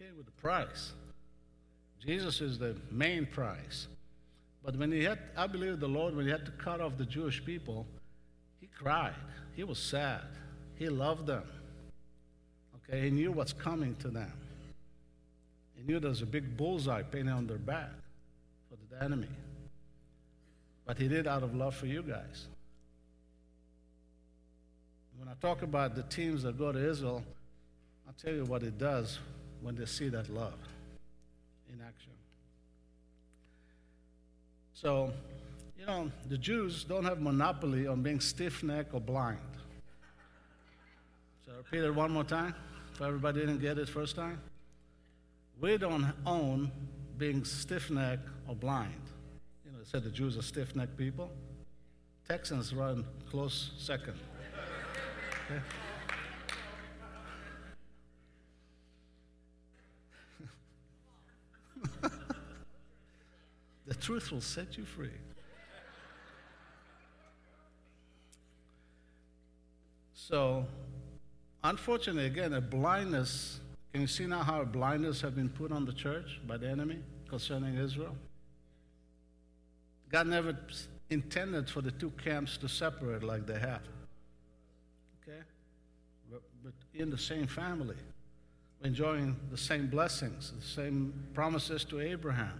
Okay, 0.01 0.12
with 0.15 0.25
the 0.25 0.31
price. 0.34 0.93
Jesus 2.05 2.41
is 2.41 2.60
the 2.60 2.75
main 2.91 3.25
price. 3.25 3.88
But 4.63 4.75
when 4.77 4.91
he 4.91 5.03
had, 5.03 5.19
I 5.38 5.48
believe 5.48 5.79
the 5.79 5.88
Lord, 5.88 6.15
when 6.15 6.25
he 6.25 6.31
had 6.31 6.45
to 6.45 6.51
cut 6.51 6.81
off 6.81 6.98
the 6.98 7.05
Jewish 7.05 7.43
people, 7.43 7.86
he 8.60 8.67
cried. 8.67 9.15
He 9.55 9.63
was 9.63 9.79
sad. 9.79 10.22
He 10.75 10.89
loved 10.89 11.27
them. 11.27 11.43
Okay, 12.77 13.01
he 13.01 13.10
knew 13.10 13.31
what's 13.31 13.53
coming 13.53 13.95
to 13.98 14.10
them. 14.10 14.31
He 15.75 15.84
knew 15.84 16.00
there's 16.00 16.22
a 16.22 16.27
big 16.27 16.57
bullseye 16.57 17.03
painted 17.03 17.31
on 17.31 17.48
their 17.48 17.57
back 17.57 17.91
for 18.69 18.77
the 18.95 19.03
enemy. 19.03 19.29
But 20.86 20.98
he 20.98 21.07
did 21.07 21.25
out 21.25 21.43
of 21.43 21.55
love 21.55 21.75
for 21.75 21.88
you 21.88 22.03
guys. 22.03 22.48
When 25.17 25.27
I 25.27 25.34
talk 25.41 25.62
about 25.62 25.95
the 25.95 26.03
teams 26.03 26.43
that 26.43 26.57
go 26.57 26.72
to 26.72 26.89
Israel, 26.89 27.24
I'll 28.07 28.13
tell 28.13 28.34
you 28.34 28.45
what 28.45 28.63
it 28.63 28.77
does 28.77 29.19
when 29.62 29.75
they 29.75 29.86
see 29.86 30.10
that 30.10 30.29
love 30.29 30.53
in 31.74 31.81
action. 31.81 32.12
So, 34.74 35.12
you 35.79 35.86
know, 35.86 36.12
the 36.29 36.38
Jews 36.38 36.84
don't 36.84 37.05
have 37.05 37.22
monopoly 37.22 37.88
on 37.88 38.01
being 38.01 38.19
stiff-necked 38.19 38.93
or 38.93 39.00
blind. 39.00 39.39
So 41.45 41.53
repeat 41.57 41.84
it 41.84 41.93
one 41.93 42.12
more 42.12 42.24
time 42.24 42.53
for 42.93 43.05
everybody 43.05 43.39
didn't 43.39 43.60
get 43.60 43.77
it 43.77 43.89
first 43.89 44.15
time. 44.15 44.39
We 45.60 45.77
don't 45.77 46.13
own 46.25 46.72
being 47.17 47.45
stiff-necked 47.45 48.27
or 48.48 48.55
blind. 48.55 49.01
You 49.65 49.72
know, 49.72 49.77
they 49.79 49.86
said 49.86 50.03
the 50.03 50.10
Jews 50.10 50.38
are 50.38 50.41
stiff-necked 50.41 50.98
people. 50.98 51.31
Texans 52.27 52.74
run 52.74 53.05
close 53.29 53.72
second. 53.77 54.19
The 63.88 63.93
truth 63.93 64.31
will 64.31 64.41
set 64.41 64.77
you 64.77 64.86
free. 64.86 65.10
So, 70.13 70.65
unfortunately, 71.63 72.25
again, 72.25 72.53
a 72.53 72.62
blindness. 72.62 73.60
Can 73.91 74.01
you 74.01 74.08
see 74.08 74.25
now 74.25 74.41
how 74.41 74.63
blindness 74.63 75.21
have 75.21 75.36
been 75.36 75.49
put 75.49 75.71
on 75.71 75.86
the 75.86 75.93
church 75.93 76.41
by 76.47 76.58
the 76.58 76.67
enemy 76.67 76.97
concerning 77.29 77.75
Israel? 77.75 78.15
God 80.10 80.27
never 80.27 80.58
intended 81.12 81.69
for 81.69 81.81
the 81.81 81.91
two 81.91 82.10
camps 82.23 82.58
to 82.58 82.67
separate 82.67 83.21
like 83.21 83.45
they 83.45 83.60
have. 83.60 83.81
But, 86.65 86.73
in 86.99 87.12
the 87.12 87.17
same 87.17 87.45
family, 87.45 87.95
enjoying 88.84 89.36
the 89.51 89.58
same 89.58 89.86
blessings, 89.86 90.51
the 90.51 90.65
same 90.65 91.13
promises 91.36 91.84
to 91.86 91.99
Abraham, 91.99 92.60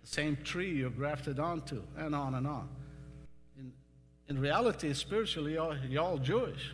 the 0.00 0.06
same 0.06 0.38
tree 0.42 0.72
you're 0.72 0.88
grafted 0.88 1.38
onto, 1.38 1.82
and 1.98 2.14
on 2.14 2.34
and 2.34 2.46
on. 2.46 2.66
In, 3.58 3.72
in 4.30 4.40
reality, 4.40 4.94
spiritually, 4.94 5.52
you're 5.52 5.78
you're 5.86 6.02
all 6.02 6.16
Jewish. 6.16 6.72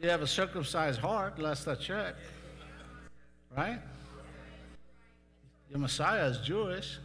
You 0.00 0.08
have 0.08 0.22
a 0.22 0.26
circumcised 0.26 0.98
heart, 0.98 1.38
last 1.38 1.68
I 1.68 1.74
checked. 1.74 2.18
Right? 3.54 3.80
Your 5.68 5.78
Messiah 5.78 6.24
is 6.24 6.38
Jewish. 6.38 6.98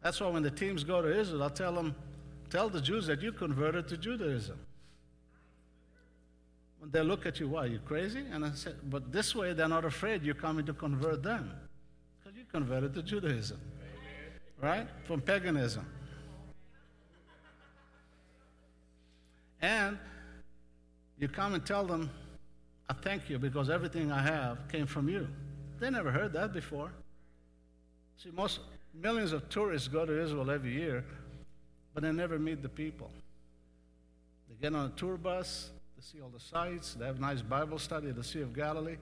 That's 0.00 0.20
why 0.20 0.28
when 0.28 0.44
the 0.44 0.50
teams 0.50 0.84
go 0.84 1.02
to 1.02 1.20
Israel, 1.20 1.42
I'll 1.42 1.50
tell 1.50 1.74
them, 1.74 1.96
tell 2.50 2.68
the 2.68 2.80
Jews 2.80 3.08
that 3.08 3.20
you 3.20 3.32
converted 3.32 3.88
to 3.88 3.96
Judaism. 3.96 4.56
They 6.82 7.02
look 7.02 7.26
at 7.26 7.38
you, 7.38 7.48
why, 7.48 7.64
are 7.64 7.66
you 7.66 7.78
crazy? 7.80 8.24
And 8.32 8.44
I 8.44 8.52
said, 8.52 8.76
but 8.84 9.12
this 9.12 9.34
way 9.34 9.52
they're 9.52 9.68
not 9.68 9.84
afraid 9.84 10.22
you're 10.22 10.34
coming 10.34 10.64
to 10.66 10.72
convert 10.72 11.22
them. 11.22 11.50
Because 12.18 12.38
you 12.38 12.44
converted 12.50 12.94
to 12.94 13.02
Judaism. 13.02 13.60
Right? 14.60 14.86
From 15.04 15.20
paganism. 15.20 15.86
And 19.62 19.98
you 21.18 21.28
come 21.28 21.54
and 21.54 21.64
tell 21.64 21.84
them, 21.84 22.10
I 22.88 22.94
thank 22.94 23.28
you 23.28 23.38
because 23.38 23.68
everything 23.68 24.10
I 24.10 24.22
have 24.22 24.66
came 24.68 24.86
from 24.86 25.08
you. 25.08 25.28
They 25.78 25.90
never 25.90 26.10
heard 26.10 26.32
that 26.32 26.52
before. 26.52 26.90
See, 28.16 28.30
most 28.30 28.60
millions 28.94 29.32
of 29.32 29.48
tourists 29.48 29.86
go 29.86 30.04
to 30.04 30.22
Israel 30.22 30.50
every 30.50 30.72
year, 30.72 31.04
but 31.94 32.02
they 32.02 32.12
never 32.12 32.38
meet 32.38 32.62
the 32.62 32.68
people. 32.68 33.10
They 34.48 34.56
get 34.60 34.74
on 34.74 34.86
a 34.86 34.90
tour 34.90 35.16
bus, 35.16 35.70
they 36.00 36.18
see 36.18 36.22
all 36.22 36.30
the 36.30 36.40
sights, 36.40 36.94
they 36.94 37.04
have 37.04 37.18
a 37.18 37.20
nice 37.20 37.42
Bible 37.42 37.78
study 37.78 38.08
at 38.08 38.16
the 38.16 38.24
Sea 38.24 38.40
of 38.40 38.54
Galilee, 38.54 38.96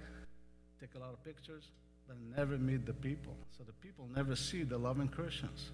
take 0.80 0.90
a 0.96 0.98
lot 0.98 1.11
of 1.12 1.24
pictures, 1.24 1.68
but 2.08 2.16
never 2.37 2.58
meet 2.58 2.87
the 2.87 2.92
people. 2.92 3.37
So 3.56 3.62
the 3.62 3.72
people 3.72 4.08
never 4.14 4.34
see 4.34 4.64
the 4.64 4.78
loving 4.78 5.06
Christians. 5.06 5.70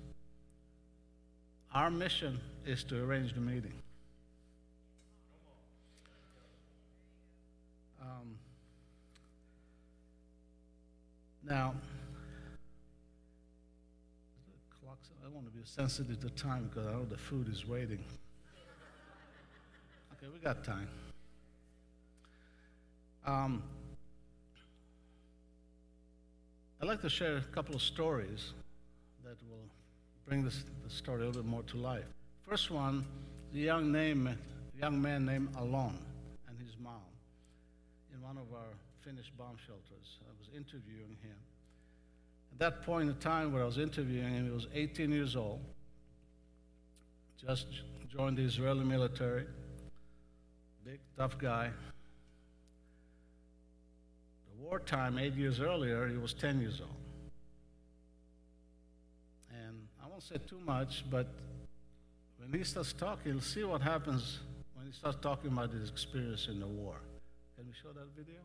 Our 1.72 1.90
mission 1.90 2.40
is 2.66 2.84
to 2.84 3.02
arrange 3.02 3.32
the 3.32 3.40
meeting. 3.40 3.72
Um, 8.02 8.37
now, 11.42 11.74
clock's, 14.82 15.08
I 15.24 15.28
want 15.28 15.46
to 15.46 15.52
be 15.52 15.62
sensitive 15.64 16.20
to 16.20 16.30
time 16.30 16.68
because 16.68 16.87
I 16.87 16.92
know 16.92 17.06
the 17.08 17.16
food 17.16 17.48
is 17.50 17.66
waiting. 17.66 18.00
Okay, 20.16 20.32
we 20.32 20.38
got 20.38 20.64
time. 20.64 20.88
Um, 23.26 23.62
I'd 26.80 26.88
like 26.88 27.00
to 27.00 27.08
share 27.08 27.38
a 27.38 27.40
couple 27.40 27.74
of 27.74 27.80
stories 27.80 28.52
that 29.24 29.37
will 29.48 29.64
bring 30.26 30.44
this, 30.44 30.64
the 30.82 30.90
story 30.90 31.22
a 31.22 31.26
little 31.26 31.42
bit 31.42 31.48
more 31.48 31.62
to 31.62 31.78
life. 31.78 32.04
First 32.46 32.70
one, 32.70 33.06
the 33.54 33.60
young, 33.60 33.90
name, 33.90 34.37
young 34.78 35.00
man 35.00 35.24
named 35.24 35.48
Alon 35.56 35.96
and 36.48 36.58
his 36.58 36.76
mom 36.82 37.00
in 38.14 38.20
one 38.20 38.37
of 38.37 38.52
our 38.54 38.74
Finnish 39.02 39.32
bomb 39.38 39.56
shelters. 39.66 40.18
I 40.20 40.32
was 40.38 40.48
interviewing 40.54 41.16
him. 41.22 41.37
At 42.52 42.58
that 42.58 42.82
point 42.82 43.08
in 43.08 43.16
time 43.16 43.54
where 43.54 43.62
I 43.62 43.66
was 43.66 43.78
interviewing 43.78 44.34
him, 44.34 44.44
he 44.44 44.50
was 44.50 44.66
18 44.74 45.10
years 45.10 45.37
old, 45.37 45.60
just 47.40 47.66
joined 48.14 48.37
the 48.37 48.42
Israeli 48.42 48.84
military, 48.84 49.46
big, 50.84 51.00
tough 51.16 51.38
guy. 51.38 51.70
Wartime, 54.64 55.18
eight 55.18 55.35
years 55.35 55.61
earlier, 55.61 56.09
he 56.09 56.16
was 56.16 56.33
10 56.33 56.61
years 56.61 56.81
old. 56.81 56.90
And 59.53 59.77
I 60.03 60.09
won't 60.09 60.22
say 60.22 60.37
too 60.48 60.59
much, 60.64 61.05
but 61.11 61.27
when 62.38 62.50
he 62.59 62.64
starts 62.64 62.94
talking, 62.94 63.33
you'll 63.33 63.42
see 63.42 63.62
what 63.62 63.83
happens 63.83 64.40
when 64.74 64.87
he 64.87 64.92
starts 64.92 65.18
talking 65.20 65.53
about 65.53 65.70
his 65.70 65.90
experience 65.90 66.48
in 66.48 66.61
the 66.61 66.66
war. 66.66 66.96
Can 67.57 67.66
we 67.66 67.74
show 67.74 67.92
that 67.92 68.09
video 68.16 68.40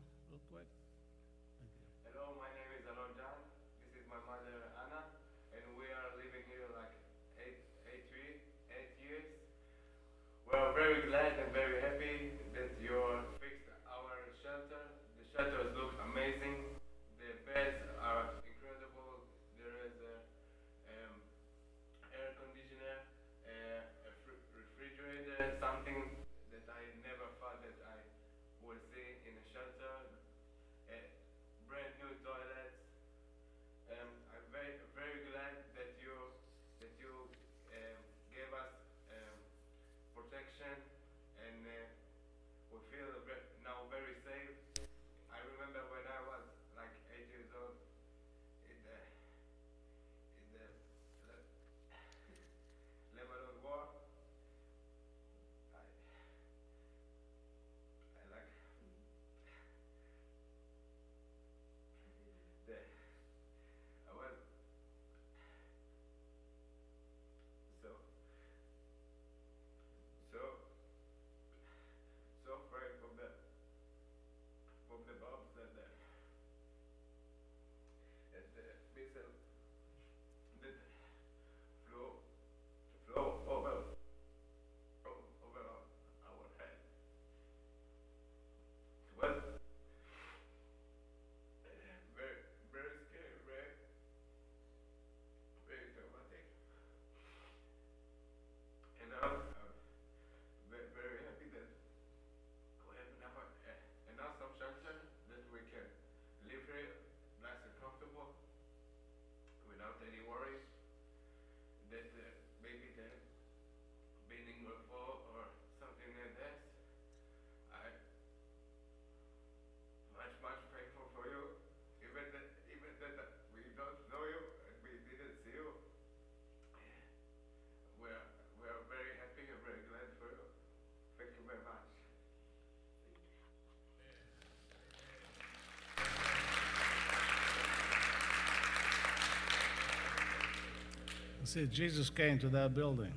See, 141.49 141.65
Jesus 141.65 142.12
came 142.12 142.38
to 142.39 142.49
that 142.49 142.75
building. 142.75 143.12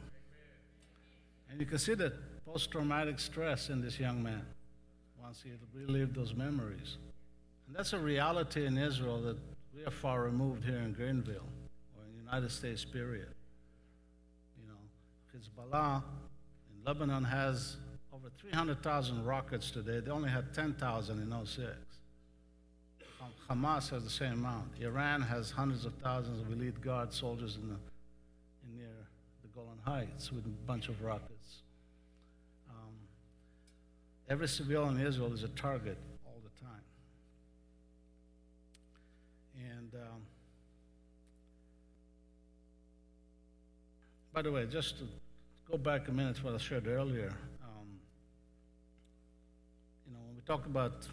And 1.51 1.61
you 1.61 1.67
can 1.67 1.79
see 1.79 1.93
the 1.93 2.15
post 2.47 2.71
traumatic 2.71 3.21
stress 3.21 3.69
in 3.69 3.83
this 3.83 4.01
young 4.01 4.23
man 4.23 4.47
once 5.23 5.43
he 5.45 5.51
relived 5.79 6.15
those 6.15 6.35
memories. 6.35 6.97
And 7.67 7.77
that's 7.77 7.93
a 7.93 7.99
reality 7.99 8.65
in 8.65 8.79
Israel 8.79 9.21
that 9.21 9.37
we 9.77 9.85
are 9.85 9.91
far 9.91 10.23
removed 10.23 10.65
here 10.65 10.79
in 10.79 10.95
Greenville 10.95 11.45
or 11.95 12.05
in 12.07 12.13
the 12.17 12.25
United 12.25 12.51
States, 12.51 12.87
period. 12.87 13.29
You 14.59 14.67
know, 14.67 15.69
Hezbollah 15.69 15.97
in 15.99 16.85
Lebanon 16.87 17.25
has 17.25 17.77
over 18.15 18.31
300,000 18.39 19.27
rockets 19.27 19.71
today. 19.71 20.01
They 20.01 20.11
only 20.11 20.31
had 20.31 20.55
10,000 20.55 21.21
in 21.21 21.47
06. 21.47 21.69
Hamas 23.51 23.91
has 23.91 24.05
the 24.05 24.11
same 24.11 24.33
amount. 24.33 24.71
Iran 24.81 25.21
has 25.21 25.51
hundreds 25.51 25.85
of 25.85 25.93
thousands 26.03 26.41
of 26.41 26.51
elite 26.51 26.81
guard 26.81 27.13
soldiers 27.13 27.59
in, 27.61 27.69
the, 27.69 27.77
Heights 29.85 30.31
with 30.31 30.47
a 30.47 30.49
bunch 30.67 30.89
of 30.89 31.03
rockets. 31.03 31.63
Um, 32.71 32.95
every 34.29 34.47
civilian 34.47 35.01
in 35.01 35.07
Israel 35.07 35.33
is 35.33 35.43
a 35.43 35.49
target 35.49 35.99
all 36.25 36.41
the 36.43 36.65
time. 36.65 36.83
And 39.59 39.93
um, 39.95 40.21
by 44.33 44.43
the 44.43 44.53
way, 44.53 44.67
just 44.67 44.99
to 44.99 45.05
go 45.71 45.77
back 45.77 46.07
a 46.09 46.13
minute 46.13 46.37
to 46.37 46.45
what 46.45 46.55
I 46.55 46.59
shared 46.59 46.87
earlier, 46.87 47.33
um, 47.65 47.89
you 50.07 50.13
know, 50.13 50.21
when 50.27 50.37
we 50.37 50.43
talk 50.47 50.67
about 50.67 51.07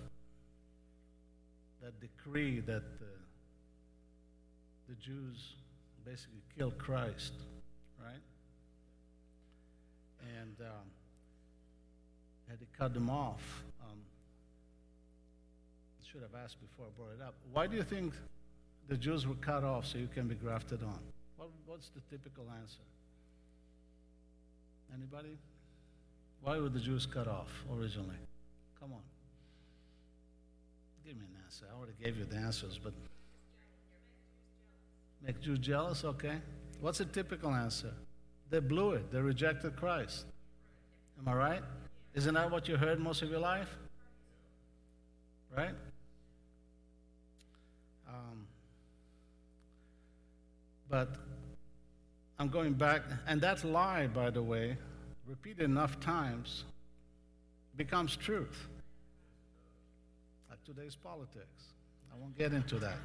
that 1.82 2.00
decree 2.00 2.60
that 2.62 2.84
uh, 3.02 3.06
the 4.88 4.96
Jews 4.96 5.56
basically 6.06 6.42
killed 6.58 6.78
Christ, 6.78 7.34
right? 8.00 8.22
And 10.22 10.56
um, 10.62 10.88
had 12.50 12.60
to 12.60 12.66
cut 12.78 12.94
them 12.94 13.10
off. 13.10 13.64
Um, 13.84 13.98
should 16.12 16.22
have 16.22 16.44
asked 16.44 16.58
before 16.60 16.86
I 16.88 16.90
brought 16.98 17.14
it 17.14 17.22
up. 17.22 17.36
Why 17.54 17.68
do 17.68 17.76
you 17.76 17.84
think 17.84 18.14
the 18.88 18.98
Jews 18.98 19.28
were 19.28 19.36
cut 19.36 19.64
off 19.64 19.86
so 19.86 20.00
you 20.00 20.10
can 20.14 20.28
be 20.28 20.36
grafted 20.36 20.82
on? 20.82 21.00
What, 21.38 21.50
what's 21.68 21.90
the 21.90 22.02
typical 22.10 22.46
answer? 22.60 22.82
Anybody? 24.94 25.38
Why 26.42 26.58
were 26.58 26.70
the 26.70 26.80
Jews 26.80 27.06
cut 27.06 27.28
off 27.28 27.50
originally? 27.72 28.16
Come 28.80 28.94
on. 28.94 29.02
Give 31.06 31.16
me 31.16 31.26
an 31.26 31.44
answer. 31.46 31.66
I 31.72 31.78
already 31.78 31.94
gave 32.04 32.18
you 32.18 32.26
the 32.26 32.38
answers, 32.38 32.80
but. 32.84 32.94
Make 35.24 35.42
Jews 35.42 35.60
jealous? 35.60 36.04
Okay. 36.06 36.38
What's 36.80 37.02
a 37.02 37.06
typical 37.06 37.52
answer? 37.52 37.94
They 38.50 38.60
blew 38.60 38.92
it. 38.92 39.12
They 39.12 39.20
rejected 39.20 39.76
Christ. 39.76 40.26
Am 41.20 41.28
I 41.28 41.34
right? 41.34 41.62
Isn't 42.16 42.34
that 42.34 42.50
what 42.50 42.68
you 42.68 42.78
heard 42.78 43.00
most 43.00 43.22
of 43.22 43.30
your 43.30 43.40
life? 43.40 43.70
Right? 45.56 45.76
Um, 48.08 48.48
but 50.90 51.10
I'm 52.40 52.50
going 52.50 52.74
back, 52.74 53.02
and 53.28 53.42
that 53.42 53.64
lie, 53.64 54.08
by 54.08 54.30
the 54.30 54.42
way, 54.42 54.78
repeated 55.28 55.64
enough 55.64 56.00
times, 56.00 56.64
becomes 57.76 58.16
truth. 58.16 58.68
Like 60.50 60.64
today's 60.64 60.96
politics. 60.96 61.74
I 62.12 62.20
won't 62.20 62.38
get 62.38 62.54
into 62.54 62.80
that. 62.80 62.98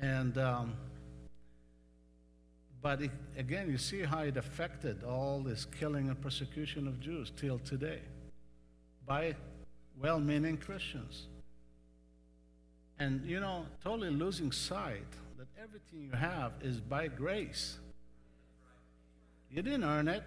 And, 0.00 0.36
um, 0.38 0.74
but 2.82 3.02
it, 3.02 3.10
again, 3.36 3.70
you 3.70 3.78
see 3.78 4.02
how 4.02 4.20
it 4.20 4.36
affected 4.36 5.02
all 5.04 5.40
this 5.40 5.64
killing 5.64 6.08
and 6.08 6.20
persecution 6.20 6.86
of 6.86 7.00
Jews 7.00 7.32
till 7.36 7.58
today 7.58 8.00
by 9.06 9.34
well 10.00 10.20
meaning 10.20 10.56
Christians. 10.56 11.26
And, 12.98 13.24
you 13.26 13.40
know, 13.40 13.66
totally 13.82 14.10
losing 14.10 14.52
sight 14.52 15.06
that 15.38 15.48
everything 15.62 16.02
you 16.02 16.10
have 16.12 16.52
is 16.62 16.80
by 16.80 17.08
grace. 17.08 17.78
You 19.50 19.62
didn't 19.62 19.84
earn 19.84 20.08
it. 20.08 20.22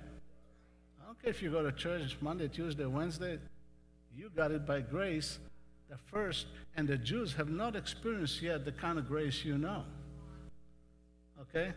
I 1.02 1.06
don't 1.06 1.22
care 1.22 1.32
if 1.32 1.42
you 1.42 1.50
go 1.50 1.64
to 1.64 1.72
church 1.72 2.18
Monday, 2.22 2.48
Tuesday, 2.48 2.86
Wednesday, 2.86 3.40
you 4.16 4.30
got 4.36 4.52
it 4.52 4.66
by 4.66 4.82
grace 4.82 5.40
the 5.90 5.98
first, 5.98 6.46
and 6.76 6.88
the 6.88 6.98
Jews 6.98 7.34
have 7.34 7.50
not 7.50 7.76
experienced 7.76 8.42
yet 8.42 8.64
the 8.64 8.72
kind 8.72 9.00
of 9.00 9.08
grace 9.08 9.44
you 9.44 9.58
know. 9.58 9.84
Okay? 11.42 11.74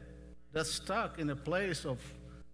They're 0.52 0.64
stuck 0.64 1.18
in 1.18 1.30
a 1.30 1.36
place 1.36 1.86
of 1.86 1.98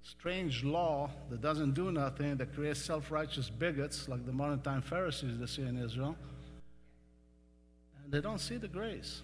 strange 0.03 0.63
law 0.63 1.11
that 1.31 1.43
doesn't 1.43 1.75
do 1.75 1.91
nothing, 1.91 2.37
that 2.37 2.55
creates 2.55 2.81
self 2.81 3.11
righteous 3.11 3.51
bigots 3.51 4.09
like 4.09 4.25
the 4.25 4.33
modern 4.33 4.61
time 4.61 4.83
Pharisees 4.83 5.39
they 5.39 5.47
see 5.47 5.63
in 5.63 5.77
Israel. 5.77 6.17
And 8.05 8.13
they 8.13 8.21
don't 8.21 8.41
see 8.41 8.57
the 8.57 8.69
grace. 8.69 9.23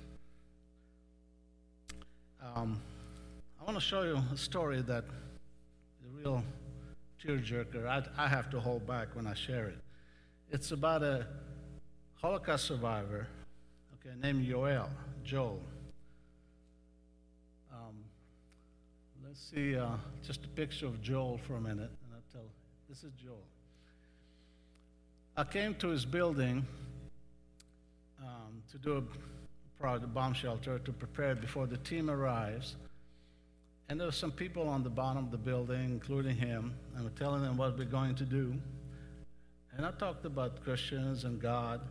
Um, 2.54 2.80
I 3.60 3.64
want 3.64 3.76
to 3.76 3.80
show 3.80 4.02
you 4.02 4.20
a 4.32 4.36
story 4.36 4.82
that 4.82 5.04
is 5.04 6.04
a 6.04 6.18
real 6.18 6.44
tearjerker. 7.24 7.86
I, 7.86 8.02
I 8.18 8.28
have 8.28 8.50
to 8.50 8.60
hold 8.60 8.86
back 8.86 9.14
when 9.14 9.26
I 9.26 9.34
share 9.34 9.68
it. 9.68 9.78
It's 10.50 10.72
about 10.72 11.02
a 11.02 11.26
Holocaust 12.24 12.64
survivor, 12.64 13.26
okay, 14.00 14.16
named 14.22 14.48
Yoel, 14.48 14.88
Joel. 15.24 15.60
Um, 17.70 17.96
let's 19.26 19.50
see 19.54 19.76
uh, 19.76 19.88
just 20.26 20.42
a 20.42 20.48
picture 20.48 20.86
of 20.86 21.02
Joel 21.02 21.38
for 21.46 21.56
a 21.56 21.60
minute, 21.60 21.90
and 21.90 22.14
I'll 22.14 22.22
tell. 22.32 22.48
This 22.88 23.04
is 23.04 23.10
Joel. 23.22 23.36
I 25.36 25.44
came 25.44 25.74
to 25.74 25.88
his 25.88 26.06
building 26.06 26.66
um, 28.22 28.62
to 28.72 28.78
do 28.78 28.96
a 28.96 29.78
project, 29.78 30.14
bomb 30.14 30.32
shelter, 30.32 30.78
to 30.78 30.92
prepare 30.92 31.34
before 31.34 31.66
the 31.66 31.76
team 31.76 32.08
arrives. 32.08 32.76
And 33.90 34.00
there 34.00 34.08
were 34.08 34.12
some 34.12 34.32
people 34.32 34.66
on 34.66 34.82
the 34.82 34.88
bottom 34.88 35.26
of 35.26 35.30
the 35.30 35.36
building, 35.36 35.90
including 35.90 36.36
him, 36.36 36.72
and 36.96 37.04
we're 37.04 37.10
telling 37.10 37.42
them 37.42 37.58
what 37.58 37.76
we're 37.76 37.84
going 37.84 38.14
to 38.14 38.24
do. 38.24 38.54
And 39.76 39.84
I 39.84 39.90
talked 39.90 40.24
about 40.24 40.64
Christians 40.64 41.24
and 41.24 41.38
God. 41.38 41.82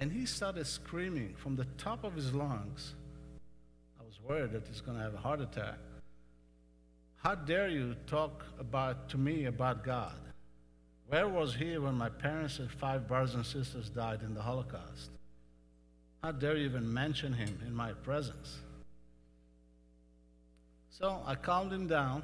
And 0.00 0.10
he 0.10 0.24
started 0.24 0.66
screaming 0.66 1.34
from 1.36 1.56
the 1.56 1.66
top 1.76 2.04
of 2.04 2.14
his 2.14 2.32
lungs. 2.32 2.94
I 4.00 4.02
was 4.02 4.18
worried 4.26 4.52
that 4.52 4.66
he's 4.66 4.80
going 4.80 4.96
to 4.96 5.02
have 5.04 5.14
a 5.14 5.18
heart 5.18 5.42
attack. 5.42 5.76
How 7.22 7.34
dare 7.34 7.68
you 7.68 7.94
talk 8.06 8.44
about 8.58 9.10
to 9.10 9.18
me 9.18 9.44
about 9.44 9.84
God? 9.84 10.16
Where 11.08 11.28
was 11.28 11.54
he 11.54 11.76
when 11.76 11.94
my 11.94 12.08
parents 12.08 12.60
and 12.60 12.70
five 12.70 13.06
brothers 13.06 13.34
and 13.34 13.44
sisters 13.44 13.90
died 13.90 14.22
in 14.22 14.32
the 14.32 14.40
Holocaust? 14.40 15.10
How 16.22 16.32
dare 16.32 16.56
you 16.56 16.64
even 16.64 16.90
mention 16.90 17.34
him 17.34 17.60
in 17.66 17.74
my 17.74 17.92
presence? 17.92 18.58
So 20.88 21.22
I 21.26 21.34
calmed 21.34 21.72
him 21.72 21.86
down. 21.86 22.22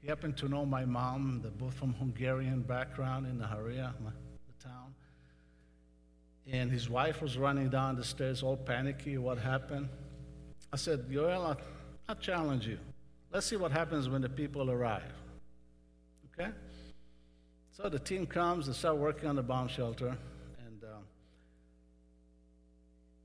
He 0.00 0.08
happened 0.08 0.36
to 0.38 0.48
know 0.48 0.66
my 0.66 0.84
mom, 0.84 1.40
they're 1.42 1.52
both 1.52 1.74
from 1.74 1.94
Hungarian 1.94 2.62
background 2.62 3.26
in 3.26 3.38
Nahariya. 3.38 3.92
And 6.50 6.70
his 6.70 6.90
wife 6.90 7.22
was 7.22 7.38
running 7.38 7.68
down 7.68 7.96
the 7.96 8.04
stairs, 8.04 8.42
all 8.42 8.56
panicky. 8.56 9.16
What 9.16 9.38
happened? 9.38 9.88
I 10.72 10.76
said, 10.76 11.08
Yoel, 11.08 11.56
I, 12.08 12.14
challenge 12.14 12.66
you. 12.66 12.78
Let's 13.32 13.46
see 13.46 13.56
what 13.56 13.72
happens 13.72 14.08
when 14.08 14.22
the 14.22 14.28
people 14.28 14.70
arrive. 14.70 15.12
Okay? 16.32 16.50
So 17.70 17.88
the 17.88 17.98
team 17.98 18.26
comes, 18.26 18.66
they 18.66 18.72
start 18.72 18.98
working 18.98 19.28
on 19.28 19.36
the 19.36 19.42
bomb 19.42 19.68
shelter. 19.68 20.16
And 20.66 20.84
um, 20.84 21.04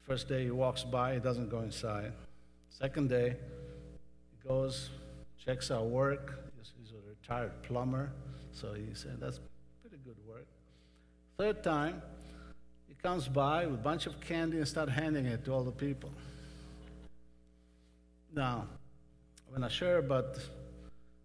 first 0.04 0.30
day 0.30 0.46
he 0.46 0.52
walks 0.52 0.84
by, 0.84 1.16
he 1.16 1.20
doesn't 1.20 1.50
go 1.50 1.60
inside. 1.60 2.14
Second 2.70 3.10
day, 3.10 3.36
he 4.32 4.48
goes, 4.48 4.90
checks 5.44 5.72
our 5.72 5.84
work. 5.84 6.44
He's 6.82 6.92
a 6.92 7.10
retired 7.10 7.62
plumber, 7.64 8.12
so 8.52 8.74
he 8.74 8.94
said, 8.94 9.18
that's 9.20 9.40
pretty 9.82 9.98
good 10.06 10.18
work. 10.28 10.46
Third 11.38 11.64
time, 11.64 12.02
comes 13.02 13.28
by 13.28 13.66
with 13.66 13.76
a 13.76 13.84
bunch 13.84 14.06
of 14.06 14.20
candy 14.20 14.58
and 14.58 14.68
start 14.68 14.90
handing 14.90 15.26
it 15.26 15.46
to 15.46 15.54
all 15.54 15.64
the 15.64 15.72
people. 15.72 16.12
Now, 18.34 18.68
when 19.50 19.64
I 19.64 19.70
share 19.70 19.98
about 19.98 20.36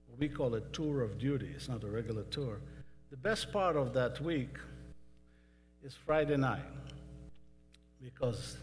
what 0.07 0.19
we 0.19 0.29
call 0.29 0.55
a 0.55 0.61
tour 0.61 1.03
of 1.03 1.19
duty, 1.19 1.51
it's 1.55 1.69
not 1.69 1.83
a 1.85 1.89
regular 1.89 2.23
tour, 2.25 2.61
the 3.11 3.17
best 3.17 3.53
part 3.53 3.77
of 3.77 3.93
that 3.95 4.21
week 4.21 4.57
is 5.85 5.95
Friday 6.07 6.37
night 6.37 6.63
because 8.03 8.57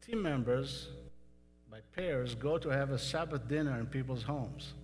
the 0.00 0.06
team 0.06 0.22
members, 0.22 0.88
by 1.70 1.78
pairs, 1.94 2.34
go 2.34 2.58
to 2.58 2.68
have 2.68 2.90
a 2.90 2.98
Sabbath 2.98 3.48
dinner 3.48 3.78
in 3.78 3.86
people's 3.86 4.22
homes. 4.22 4.74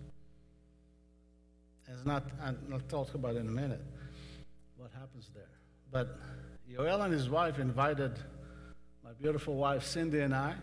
It's 1.89 2.07
not, 2.07 2.25
I'll 2.43 2.81
talk 2.89 3.15
about 3.15 3.37
in 3.37 3.47
a 3.47 3.51
minute 3.51 3.83
what 4.77 4.91
happens 4.93 5.31
there. 5.35 5.45
But 5.93 6.19
Yoel 6.75 7.05
and 7.05 7.13
his 7.13 7.31
wife 7.31 7.61
invited 7.61 8.19
my 9.05 9.13
beautiful 9.21 9.55
wife 9.55 9.85
Cindy 9.85 10.21
and 10.21 10.35
I, 10.35 10.55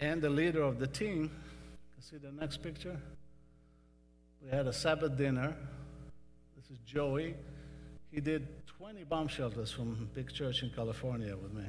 and 0.00 0.22
the 0.22 0.30
leader 0.30 0.62
of 0.62 0.78
the 0.78 0.86
team. 0.86 1.30
See 2.00 2.16
the 2.16 2.32
next 2.32 2.62
picture? 2.62 2.96
We 4.42 4.48
had 4.48 4.66
a 4.66 4.72
Sabbath 4.72 5.16
dinner. 5.18 5.54
This 6.56 6.70
is 6.70 6.78
Joey. 6.86 7.34
He 8.10 8.20
did 8.20 8.46
20 8.78 9.04
bomb 9.04 9.28
shelters 9.28 9.72
from 9.72 10.08
big 10.14 10.32
church 10.32 10.62
in 10.62 10.70
California 10.70 11.36
with 11.36 11.52
me. 11.52 11.64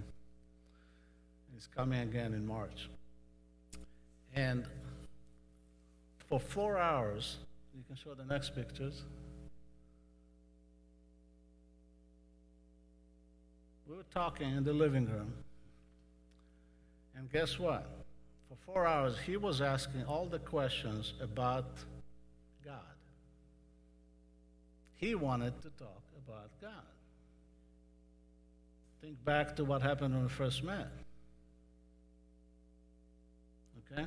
He's 1.54 1.68
coming 1.68 2.02
again 2.02 2.34
in 2.34 2.46
March. 2.46 2.88
And 4.36 4.66
for 6.28 6.40
four 6.40 6.78
hours, 6.78 7.38
you 7.76 7.84
can 7.88 7.96
show 7.96 8.14
the 8.14 8.26
next 8.26 8.56
pictures. 8.56 9.02
We 13.90 13.96
were 13.96 14.04
talking 14.14 14.56
in 14.56 14.64
the 14.64 14.74
living 14.74 15.06
room. 15.06 15.34
And 17.16 17.32
guess 17.32 17.58
what? 17.58 17.90
For 18.50 18.56
four 18.66 18.86
hours, 18.86 19.18
he 19.26 19.38
was 19.38 19.62
asking 19.62 20.04
all 20.06 20.26
the 20.26 20.40
questions 20.40 21.14
about 21.22 21.66
God. 22.64 22.76
He 24.96 25.16
wanted 25.16 25.62
to 25.62 25.70
talk 25.72 26.04
about 26.26 26.50
God. 26.62 26.72
Think 29.02 29.24
back 29.24 29.56
to 29.56 29.64
what 29.64 29.82
happened 29.82 30.14
when 30.14 30.24
we 30.24 30.30
first 30.30 30.64
met. 30.64 30.88
Okay? 33.92 34.06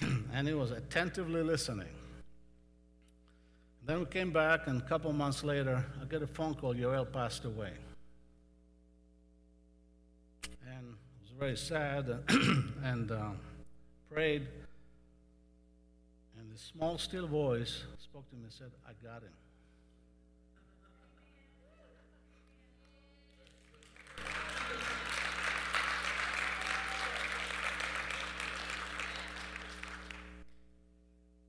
and 0.32 0.48
he 0.48 0.54
was 0.54 0.70
attentively 0.70 1.42
listening. 1.42 1.88
Then 3.92 4.00
we 4.00 4.06
came 4.06 4.32
back, 4.32 4.68
and 4.68 4.80
a 4.80 4.84
couple 4.86 5.12
months 5.12 5.44
later, 5.44 5.84
I 6.00 6.06
get 6.06 6.22
a 6.22 6.26
phone 6.26 6.54
call 6.54 6.74
Yoel 6.74 7.12
passed 7.12 7.44
away. 7.44 7.72
And 10.66 10.96
I 10.96 11.20
was 11.20 11.30
very 11.38 11.58
sad 11.58 12.08
and, 12.82 13.10
uh, 13.12 13.32
prayed. 14.10 14.48
And 16.38 16.50
this 16.50 16.62
small, 16.62 16.96
still 16.96 17.26
voice 17.26 17.84
spoke 17.98 18.26
to 18.30 18.36
me 18.36 18.44
and 18.44 18.52
said, 18.54 18.70
I 18.88 18.92
got 19.04 19.24
him. 19.24 19.28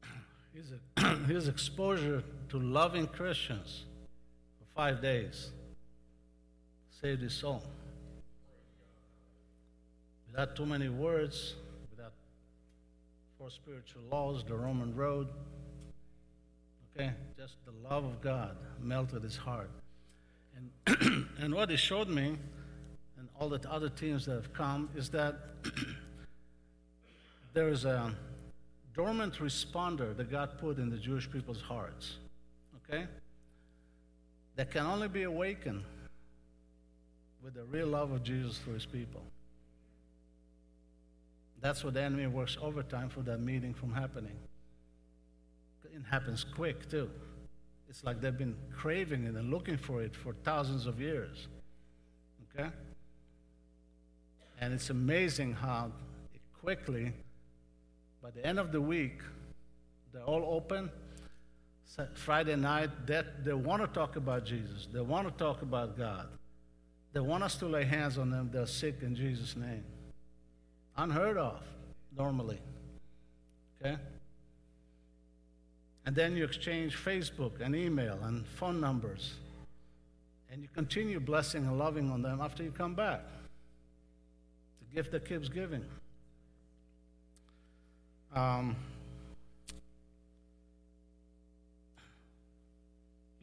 his, 0.54 0.74
his 1.26 1.48
exposure 1.48 2.24
to 2.50 2.60
loving 2.60 3.08
Christians 3.08 3.86
for 4.60 4.66
five 4.76 5.02
days 5.02 5.52
saved 7.02 7.22
his 7.22 7.34
soul. 7.34 7.64
Without 10.32 10.56
too 10.56 10.66
many 10.66 10.90
words, 10.90 11.56
without 11.92 12.14
four 13.38 13.50
spiritual 13.52 14.02
laws, 14.10 14.44
the 14.44 14.56
Roman 14.56 14.96
road, 14.96 15.28
okay, 16.96 17.12
just 17.38 17.56
the 17.66 17.90
love 17.90 18.04
of 18.04 18.22
God 18.22 18.56
melted 18.82 19.24
his 19.24 19.36
heart. 19.36 19.70
And, 20.56 21.28
and 21.40 21.54
what 21.54 21.70
he 21.70 21.76
showed 21.76 22.08
me, 22.08 22.38
and 23.18 23.28
all 23.40 23.50
the 23.50 23.60
other 23.70 23.90
teams 23.90 24.26
that 24.26 24.34
have 24.34 24.54
come, 24.54 24.90
is 24.96 25.10
that 25.10 25.36
there 27.54 27.70
is 27.70 27.86
a 27.86 28.16
dormant 28.96 29.36
responder 29.36 30.16
that 30.16 30.30
God 30.30 30.58
put 30.60 30.78
in 30.78 30.90
the 30.90 30.98
Jewish 30.98 31.30
people's 31.30 31.62
hearts, 31.62 32.18
okay? 32.84 33.06
That 34.56 34.72
can 34.72 34.86
only 34.86 35.08
be 35.08 35.24
awakened 35.24 35.84
with 37.44 37.56
the 37.56 37.64
real 37.64 37.88
love 37.88 38.12
of 38.12 38.24
Jesus 38.24 38.58
for 38.58 38.72
his 38.72 38.86
people. 38.86 39.22
That's 41.60 41.84
what 41.84 41.94
the 41.94 42.02
enemy 42.02 42.28
works 42.28 42.58
overtime 42.62 43.10
for 43.10 43.22
that 43.22 43.40
meeting 43.40 43.74
from 43.74 43.94
happening. 43.94 44.36
It 45.86 46.02
happens 46.10 46.44
quick, 46.44 46.90
too. 46.90 47.10
It's 47.90 48.04
like 48.04 48.22
they've 48.22 48.38
been 48.38 48.56
craving 48.76 49.26
it 49.26 49.36
and 49.36 49.52
looking 49.52 49.78
for 49.78 50.02
it 50.02 50.16
for 50.16 50.34
thousands 50.44 50.88
of 50.88 51.00
years. 51.00 51.48
Okay? 52.56 52.70
And 54.60 54.74
it's 54.74 54.90
amazing 54.90 55.54
how 55.54 55.92
it 56.34 56.42
quickly 56.62 57.14
by 58.24 58.32
the 58.32 58.46
end 58.46 58.58
of 58.58 58.72
the 58.72 58.80
week, 58.80 59.20
they're 60.14 60.24
all 60.24 60.56
open. 60.56 60.90
Friday 62.14 62.56
night, 62.56 62.90
they, 63.06 63.22
they 63.44 63.54
want 63.54 63.82
to 63.82 63.88
talk 63.88 64.16
about 64.16 64.46
Jesus. 64.46 64.88
They 64.92 65.02
want 65.02 65.28
to 65.28 65.34
talk 65.44 65.62
about 65.62 65.98
God. 65.98 66.30
They 67.12 67.20
want 67.20 67.44
us 67.44 67.56
to 67.58 67.66
lay 67.66 67.84
hands 67.84 68.18
on 68.18 68.32
them. 68.32 68.50
They're 68.52 68.66
sick 68.66 69.00
in 69.02 69.14
Jesus' 69.14 69.58
name. 69.58 69.84
Unheard 70.96 71.38
of, 71.38 71.62
normally. 72.18 72.60
Okay? 73.82 73.98
And 76.06 76.16
then 76.16 76.38
you 76.38 76.46
exchange 76.46 76.96
Facebook 76.96 77.60
and 77.60 77.76
email 77.76 78.18
and 78.24 78.48
phone 78.48 78.80
numbers. 78.80 79.34
And 80.50 80.62
you 80.62 80.70
continue 80.74 81.20
blessing 81.20 81.66
and 81.66 81.78
loving 81.78 82.10
on 82.10 82.22
them 82.22 82.40
after 82.42 82.64
you 82.64 82.72
come 82.72 82.96
back. 82.96 83.22
The 84.80 84.96
gift 84.96 85.12
that 85.12 85.28
keeps 85.28 85.50
giving. 85.50 85.84
Um, 88.36 88.76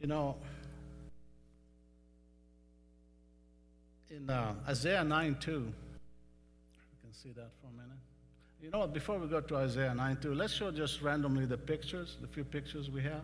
you 0.01 0.07
know, 0.07 0.35
in 4.09 4.29
uh, 4.29 4.53
Isaiah 4.67 5.03
9 5.03 5.37
2, 5.39 5.51
you 5.51 5.59
can 7.01 7.13
see 7.13 7.29
that 7.29 7.51
for 7.61 7.67
a 7.67 7.81
minute. 7.81 7.97
You 8.61 8.69
know 8.69 8.79
what, 8.79 8.93
before 8.93 9.17
we 9.17 9.27
go 9.27 9.39
to 9.39 9.55
Isaiah 9.55 9.95
9 9.95 10.17
2, 10.21 10.35
let's 10.35 10.53
show 10.53 10.71
just 10.71 11.01
randomly 11.01 11.45
the 11.45 11.57
pictures, 11.57 12.17
the 12.19 12.27
few 12.27 12.43
pictures 12.43 12.89
we 12.89 13.01
have. 13.03 13.23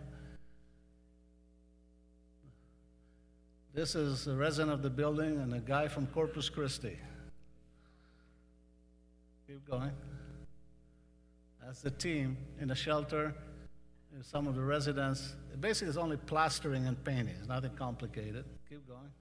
This 3.73 3.93
is 3.93 4.25
a 4.27 4.35
resident 4.35 4.71
of 4.73 4.81
the 4.81 4.89
building 4.89 5.41
and 5.41 5.53
a 5.53 5.59
guy 5.59 5.89
from 5.89 6.07
Corpus 6.07 6.47
Christi. 6.49 6.97
Keep 9.47 9.69
going 9.69 9.91
as 11.69 11.83
a 11.85 11.91
team 11.91 12.37
in 12.59 12.71
a 12.71 12.75
shelter. 12.75 13.33
Uh, 14.13 14.23
some 14.23 14.47
of 14.47 14.55
the 14.55 14.61
residents, 14.61 15.35
basically, 15.59 15.89
it's 15.89 15.97
only 15.97 16.17
plastering 16.17 16.87
and 16.87 17.01
painting. 17.03 17.35
It's 17.39 17.47
nothing 17.47 17.71
complicated. 17.75 18.45
Keep 18.69 18.87
going. 18.87 19.11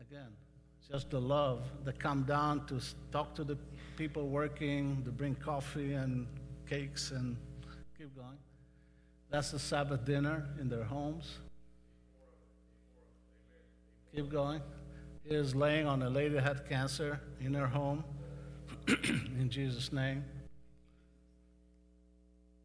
Again, 0.00 0.28
just 0.90 1.10
the 1.10 1.20
love 1.20 1.62
that 1.84 1.98
come 1.98 2.22
down 2.22 2.66
to 2.66 2.80
talk 3.12 3.34
to 3.34 3.44
the 3.44 3.56
people 3.96 4.28
working, 4.28 5.02
to 5.04 5.10
bring 5.10 5.34
coffee 5.34 5.94
and 5.94 6.26
cakes 6.68 7.10
and 7.10 7.36
keep 7.98 8.14
going. 8.16 8.38
That's 9.30 9.50
the 9.50 9.58
Sabbath 9.58 10.04
dinner 10.04 10.46
in 10.60 10.68
their 10.68 10.84
homes. 10.84 11.38
Keep 14.14 14.30
going. 14.30 14.60
Here's 15.24 15.54
laying 15.54 15.86
on 15.86 16.02
a 16.02 16.10
lady 16.10 16.34
that 16.34 16.42
had 16.42 16.68
cancer 16.68 17.20
in 17.40 17.54
her 17.54 17.66
home. 17.66 18.04
in 18.86 19.48
Jesus' 19.50 19.92
name. 19.92 20.24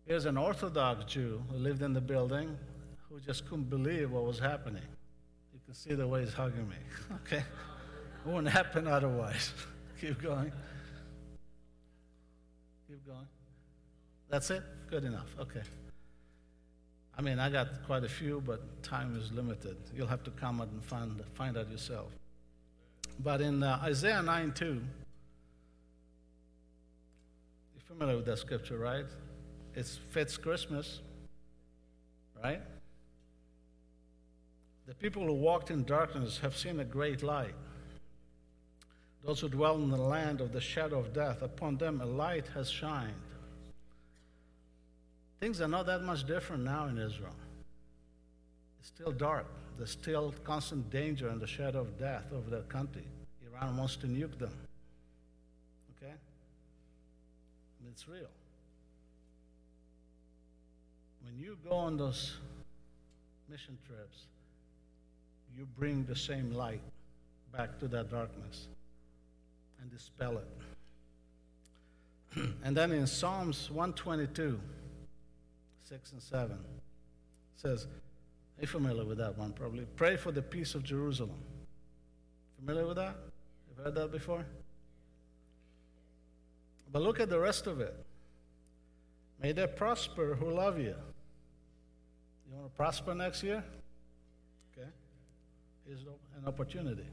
Here's 0.10 0.26
an 0.26 0.38
Orthodox 0.38 1.06
Jew 1.06 1.40
who 1.52 1.58
lived 1.58 1.84
in 1.84 1.94
the 1.94 2.02
building 2.02 2.58
who 3.08 3.20
just 3.20 3.48
couldn't 3.48 3.70
believe 3.70 4.10
what 4.10 4.26
was 4.26 4.40
happening. 4.40 4.82
You 5.54 5.60
can 5.64 5.76
see 5.76 5.94
the 5.94 6.08
way 6.08 6.22
he's 6.22 6.34
hugging 6.34 6.68
me. 6.68 6.76
okay? 7.18 7.38
It 7.38 8.26
wouldn't 8.26 8.48
happen 8.48 8.88
otherwise. 8.88 9.54
Keep 10.02 10.24
going. 10.24 10.52
Keep 12.88 13.06
going. 13.06 13.28
That's 14.30 14.50
it? 14.50 14.64
Good 14.90 15.04
enough. 15.04 15.28
Okay. 15.40 15.62
I 17.16 17.22
mean, 17.22 17.38
I 17.38 17.52
got 17.52 17.68
quite 17.86 18.04
a 18.04 18.10
few, 18.10 18.42
but 18.44 18.82
time 18.82 19.16
is 19.16 19.32
limited. 19.32 19.78
You'll 19.96 20.08
have 20.08 20.24
to 20.24 20.32
come 20.32 20.60
out 20.60 20.70
and 20.70 20.84
find, 20.84 21.22
find 21.36 21.56
out 21.56 21.70
yourself. 21.70 22.08
But 23.20 23.42
in 23.42 23.62
uh, 23.62 23.80
Isaiah 23.84 24.24
9 24.24 24.54
2, 24.54 24.66
you're 24.66 24.82
familiar 27.86 28.16
with 28.16 28.26
that 28.26 28.40
scripture, 28.40 28.80
right? 28.80 29.06
It 29.76 29.86
fits 30.10 30.38
Christmas, 30.38 31.02
right? 32.44 32.62
The 34.88 34.96
people 34.96 35.24
who 35.26 35.34
walked 35.34 35.70
in 35.70 35.84
darkness 35.84 36.40
have 36.40 36.58
seen 36.58 36.80
a 36.80 36.84
great 36.84 37.22
light. 37.22 37.54
Those 39.24 39.42
who 39.42 39.50
dwell 39.50 39.76
in 39.76 39.90
the 39.90 39.98
land 39.98 40.42
of 40.42 40.52
the 40.52 40.62
shadow 40.62 41.00
of 41.00 41.14
death, 41.14 41.42
upon 41.42 41.78
them 41.78 42.02
a 42.02 42.06
light 42.06 42.48
has 42.56 42.70
shined. 42.70 43.14
Things 45.40 45.62
are 45.62 45.68
not 45.68 45.86
that 45.86 46.02
much 46.02 46.26
different 46.26 46.64
now 46.64 46.88
in 46.88 46.98
Israel. 46.98 47.36
It's 48.80 48.88
still 48.88 49.12
dark. 49.12 49.46
There's 49.78 49.92
still 49.92 50.34
constant 50.44 50.90
danger 50.90 51.30
and 51.30 51.40
the 51.40 51.48
shadow 51.48 51.82
of 51.82 51.98
death 51.98 52.26
over 52.34 52.50
their 52.50 52.64
country. 52.64 53.06
Iran 53.46 53.78
wants 53.78 53.96
to 53.98 54.08
nuke 54.08 54.38
them. 54.40 54.54
Okay? 55.98 56.14
It's 57.92 58.08
real 58.08 58.28
when 61.30 61.40
you 61.40 61.58
go 61.68 61.76
on 61.76 61.98
those 61.98 62.38
mission 63.50 63.78
trips, 63.86 64.26
you 65.56 65.68
bring 65.78 66.06
the 66.06 66.16
same 66.16 66.54
light 66.54 66.82
back 67.56 67.78
to 67.80 67.88
that 67.88 68.10
darkness 68.10 68.68
and 69.82 69.92
dispel 69.92 70.40
it. 70.40 70.48
and 72.64 72.76
then 72.76 72.92
in 72.92 73.06
Psalms 73.06 73.70
122, 73.70 74.60
6 75.84 76.12
and 76.14 76.22
7, 76.22 76.58
says, 77.56 77.86
Are 77.86 78.62
you 78.62 78.68
familiar 78.68 79.06
with 79.06 79.20
that 79.20 79.38
one 79.38 79.52
probably? 79.52 79.86
Pray 79.96 80.16
for 80.16 80.32
the 80.32 80.42
peace 80.42 80.74
of 80.74 80.84
Jerusalem. 80.84 81.42
Familiar 82.60 82.88
with 82.88 82.98
that? 82.98 83.16
You've 83.68 83.86
heard 83.86 83.96
that 83.96 84.12
before? 84.12 84.46
But 86.92 87.04
look 87.04 87.20
at 87.20 87.30
the 87.30 87.40
rest 87.40 87.68
of 87.68 87.82
it. 87.82 87.94
May 89.42 89.52
they 89.52 89.68
prosper 89.68 90.36
who 90.36 90.50
love 90.50 90.80
you. 90.80 90.96
You 92.50 92.58
want 92.58 92.72
to 92.72 92.76
prosper 92.76 93.14
next 93.14 93.44
year? 93.44 93.64
Okay. 94.74 94.88
Here's 95.86 96.02
an 96.02 96.48
opportunity. 96.48 97.06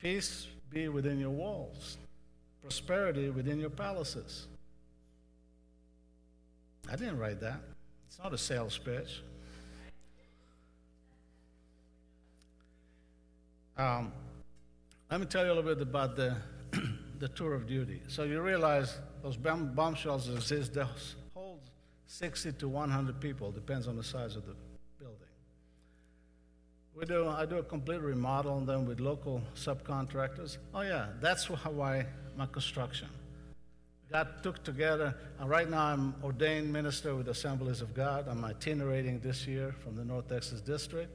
Peace 0.00 0.46
be 0.70 0.88
within 0.88 1.18
your 1.18 1.30
walls, 1.30 1.98
prosperity 2.62 3.30
within 3.30 3.60
your 3.60 3.70
palaces. 3.70 4.46
I 6.90 6.96
didn't 6.96 7.18
write 7.18 7.40
that. 7.40 7.60
It's 8.08 8.18
not 8.18 8.32
a 8.32 8.38
sales 8.38 8.78
pitch. 8.78 9.22
Um, 13.76 14.12
let 15.10 15.20
me 15.20 15.26
tell 15.26 15.44
you 15.44 15.52
a 15.52 15.54
little 15.54 15.74
bit 15.74 15.82
about 15.82 16.16
the, 16.16 16.36
the 17.18 17.28
tour 17.28 17.54
of 17.54 17.66
duty. 17.66 18.00
So 18.08 18.22
you 18.22 18.40
realize 18.40 18.96
those 19.22 19.36
bomb, 19.36 19.74
bomb 19.74 19.94
shelters 19.94 20.34
exist. 20.34 20.74
Hold 20.74 20.88
60 22.06 22.52
to 22.52 22.68
100 22.68 23.20
people, 23.20 23.50
depends 23.50 23.88
on 23.88 23.96
the 23.96 24.04
size 24.04 24.36
of 24.36 24.46
the 24.46 24.54
building. 24.98 25.18
We 26.94 27.04
do, 27.04 27.28
I 27.28 27.44
do 27.46 27.58
a 27.58 27.62
complete 27.62 28.00
remodel 28.00 28.52
on 28.52 28.66
them 28.66 28.86
with 28.86 29.00
local 29.00 29.42
subcontractors. 29.54 30.58
Oh 30.74 30.82
yeah, 30.82 31.08
that's 31.20 31.50
why 31.50 32.06
my 32.36 32.46
construction. 32.46 33.08
God 34.10 34.28
took 34.42 34.62
together, 34.62 35.16
and 35.40 35.50
right 35.50 35.68
now 35.68 35.86
I'm 35.86 36.14
ordained 36.22 36.72
minister 36.72 37.16
with 37.16 37.28
Assemblies 37.28 37.82
of 37.82 37.92
God. 37.92 38.28
I'm 38.28 38.44
itinerating 38.44 39.18
this 39.18 39.46
year 39.48 39.74
from 39.82 39.96
the 39.96 40.04
North 40.04 40.28
Texas 40.28 40.60
district. 40.60 41.10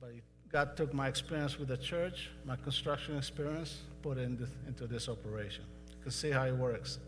But 0.00 0.12
God 0.52 0.76
took 0.76 0.94
my 0.94 1.08
experience 1.08 1.58
with 1.58 1.68
the 1.68 1.76
church, 1.76 2.30
my 2.44 2.54
construction 2.54 3.18
experience, 3.18 3.80
put 4.02 4.18
it 4.18 4.22
into, 4.22 4.46
into 4.68 4.86
this 4.86 5.08
operation. 5.08 5.64
You 5.90 5.96
can 6.02 6.12
see 6.12 6.30
how 6.30 6.44
it 6.44 6.54
works. 6.54 7.00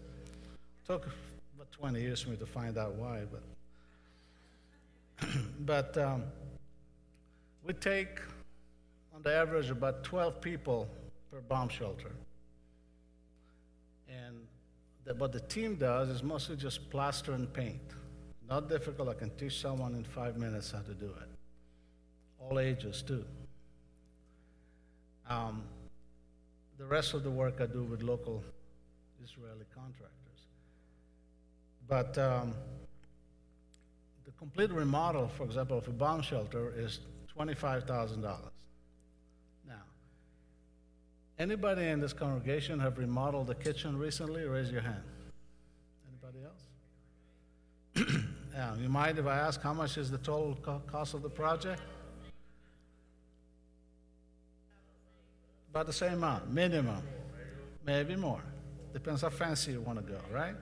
Took 0.84 1.08
20 1.78 2.00
years 2.00 2.22
for 2.22 2.30
me 2.30 2.36
to 2.36 2.46
find 2.46 2.78
out 2.78 2.94
why, 2.94 3.22
but 3.30 3.42
but 5.60 5.96
um, 5.98 6.24
we 7.64 7.72
take 7.72 8.20
on 9.14 9.22
the 9.22 9.32
average 9.34 9.70
about 9.70 10.04
12 10.04 10.40
people 10.40 10.88
per 11.30 11.40
bomb 11.40 11.68
shelter. 11.68 12.12
And 14.08 14.36
the, 15.04 15.14
what 15.14 15.32
the 15.32 15.40
team 15.40 15.76
does 15.76 16.08
is 16.08 16.22
mostly 16.22 16.56
just 16.56 16.90
plaster 16.90 17.32
and 17.32 17.52
paint. 17.52 17.80
Not 18.48 18.68
difficult. 18.68 19.08
I 19.08 19.14
can 19.14 19.30
teach 19.30 19.60
someone 19.60 19.94
in 19.94 20.04
five 20.04 20.36
minutes 20.36 20.70
how 20.70 20.80
to 20.80 20.94
do 20.94 21.06
it. 21.06 21.28
All 22.38 22.58
ages, 22.60 23.02
too. 23.02 23.24
Um, 25.28 25.64
the 26.78 26.84
rest 26.84 27.14
of 27.14 27.24
the 27.24 27.30
work 27.30 27.60
I 27.60 27.66
do 27.66 27.82
with 27.82 28.02
local 28.02 28.44
Israeli 29.24 29.64
contractors. 29.74 30.15
But 31.88 32.18
um, 32.18 32.54
the 34.24 34.32
complete 34.32 34.70
remodel, 34.72 35.28
for 35.28 35.44
example, 35.44 35.78
of 35.78 35.86
a 35.86 35.92
bomb 35.92 36.22
shelter 36.22 36.72
is 36.76 37.00
$25,000. 37.36 38.22
Now, 39.68 39.74
anybody 41.38 41.86
in 41.86 42.00
this 42.00 42.12
congregation 42.12 42.80
have 42.80 42.98
remodeled 42.98 43.46
the 43.46 43.54
kitchen 43.54 43.96
recently? 43.98 44.44
Raise 44.44 44.70
your 44.72 44.80
hand. 44.80 45.02
Anybody 46.08 46.44
else? 46.44 48.14
yeah, 48.54 48.74
you 48.76 48.88
mind 48.88 49.18
if 49.18 49.26
I 49.26 49.38
ask 49.38 49.62
how 49.62 49.74
much 49.74 49.96
is 49.96 50.10
the 50.10 50.18
total 50.18 50.58
co- 50.60 50.82
cost 50.86 51.14
of 51.14 51.22
the 51.22 51.30
project? 51.30 51.80
About 55.70 55.86
the 55.86 55.92
same 55.92 56.14
amount, 56.14 56.50
minimum. 56.50 57.02
Maybe 57.84 58.16
more. 58.16 58.42
Depends 58.92 59.22
how 59.22 59.28
fancy 59.28 59.72
you 59.72 59.82
want 59.82 59.98
to 59.98 60.12
go, 60.12 60.18
right? 60.32 60.54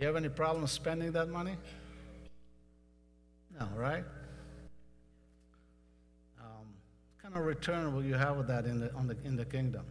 You 0.00 0.06
have 0.06 0.16
any 0.16 0.30
problem 0.30 0.66
spending 0.66 1.12
that 1.12 1.28
money? 1.28 1.58
No, 3.58 3.68
right? 3.76 4.04
Um, 6.40 6.66
what 7.12 7.22
kind 7.22 7.36
of 7.36 7.44
return 7.44 7.94
will 7.94 8.02
you 8.02 8.14
have 8.14 8.38
with 8.38 8.46
that 8.46 8.64
in 8.64 8.80
the, 8.80 8.90
on 8.94 9.06
the, 9.06 9.16
in 9.24 9.36
the 9.36 9.44
kingdom? 9.44 9.84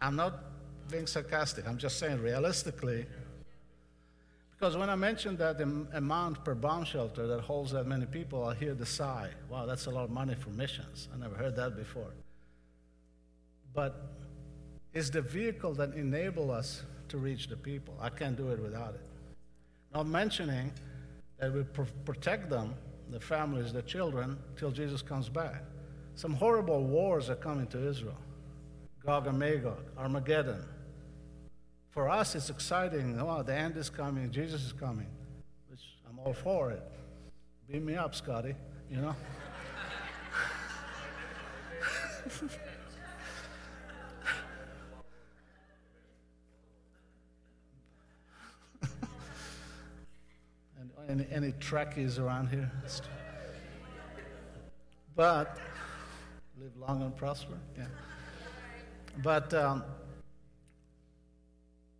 I'm 0.00 0.16
not 0.16 0.40
being 0.90 1.06
sarcastic. 1.06 1.68
I'm 1.68 1.78
just 1.78 2.00
saying 2.00 2.20
realistically. 2.20 3.06
Because 4.58 4.76
when 4.76 4.90
I 4.90 4.96
mention 4.96 5.36
that 5.36 5.60
am- 5.60 5.86
amount 5.92 6.44
per 6.44 6.56
bomb 6.56 6.84
shelter 6.84 7.28
that 7.28 7.42
holds 7.42 7.70
that 7.70 7.86
many 7.86 8.06
people, 8.06 8.44
I 8.44 8.56
hear 8.56 8.74
the 8.74 8.86
sigh. 8.86 9.30
Wow, 9.48 9.66
that's 9.66 9.86
a 9.86 9.90
lot 9.90 10.02
of 10.02 10.10
money 10.10 10.34
for 10.34 10.50
missions. 10.50 11.08
I 11.14 11.16
never 11.16 11.36
heard 11.36 11.54
that 11.54 11.76
before. 11.76 12.10
But 13.72 14.23
it's 14.94 15.10
the 15.10 15.20
vehicle 15.20 15.74
that 15.74 15.92
enable 15.94 16.50
us 16.52 16.84
to 17.08 17.18
reach 17.18 17.48
the 17.48 17.56
people. 17.56 17.94
I 18.00 18.08
can't 18.08 18.36
do 18.36 18.50
it 18.50 18.62
without 18.62 18.94
it. 18.94 19.00
Not 19.92 20.06
mentioning 20.06 20.72
that 21.38 21.52
we 21.52 21.64
pr- 21.64 21.82
protect 22.04 22.48
them, 22.48 22.74
the 23.10 23.20
families, 23.20 23.72
the 23.72 23.82
children, 23.82 24.38
till 24.56 24.70
Jesus 24.70 25.02
comes 25.02 25.28
back. 25.28 25.62
Some 26.14 26.32
horrible 26.34 26.84
wars 26.84 27.28
are 27.28 27.34
coming 27.36 27.66
to 27.68 27.88
Israel 27.88 28.16
Gog 29.04 29.26
and 29.26 29.38
Magog, 29.38 29.82
Armageddon. 29.98 30.64
For 31.90 32.08
us, 32.08 32.34
it's 32.34 32.48
exciting. 32.48 33.20
Oh, 33.20 33.42
the 33.42 33.54
end 33.54 33.76
is 33.76 33.90
coming, 33.90 34.30
Jesus 34.30 34.64
is 34.64 34.72
coming, 34.72 35.06
which 35.68 35.82
I'm 36.08 36.18
all 36.18 36.32
for 36.32 36.70
it. 36.70 36.82
Beam 37.68 37.84
me 37.84 37.96
up, 37.96 38.14
Scotty, 38.14 38.54
you 38.90 38.96
know? 38.96 39.14
any, 51.08 51.26
any 51.30 51.52
Trekkies 51.52 52.18
around 52.18 52.48
here? 52.48 52.70
But 55.16 55.58
live 56.60 56.76
long 56.76 57.02
and 57.02 57.16
prosper. 57.16 57.58
Yeah. 57.76 57.86
But 59.22 59.54
um, 59.54 59.84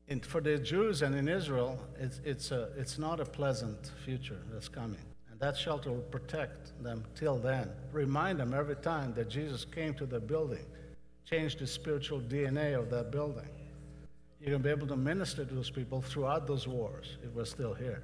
in, 0.09 0.21
for 0.21 0.41
the 0.41 0.59
Jews 0.59 1.03
and 1.03 1.15
in 1.15 1.29
Israel, 1.29 1.79
it's, 1.99 2.21
it's, 2.25 2.51
a, 2.51 2.71
it's 2.77 2.99
not 2.99 3.21
a 3.21 3.25
pleasant 3.25 3.93
future 4.05 4.41
that's 4.53 4.69
coming. 4.69 5.01
And 5.31 5.41
that 5.41 5.57
shelter 5.57 5.91
will 5.91 6.01
protect 6.01 6.73
them 6.83 7.05
till 7.15 7.39
then. 7.39 7.71
Remind 7.93 8.41
them 8.41 8.53
every 8.53 8.77
time 8.77 9.15
that 9.15 9.29
Jesus 9.29 9.65
came 9.65 9.95
to 9.95 10.07
the 10.07 10.21
building, 10.21 10.65
changed 11.25 11.61
the 11.61 11.67
spiritual 11.67 12.21
DNA 12.21 12.79
of 12.79 12.91
that 12.91 13.11
building. 13.11 13.49
You're 14.41 14.51
going 14.51 14.63
to 14.63 14.69
be 14.69 14.71
able 14.71 14.89
to 14.89 14.97
minister 14.97 15.45
to 15.45 15.55
those 15.55 15.71
people 15.71 16.03
throughout 16.03 16.47
those 16.47 16.69
wars 16.69 17.17
if 17.23 17.33
we're 17.33 17.47
still 17.47 17.73
here. 17.73 18.03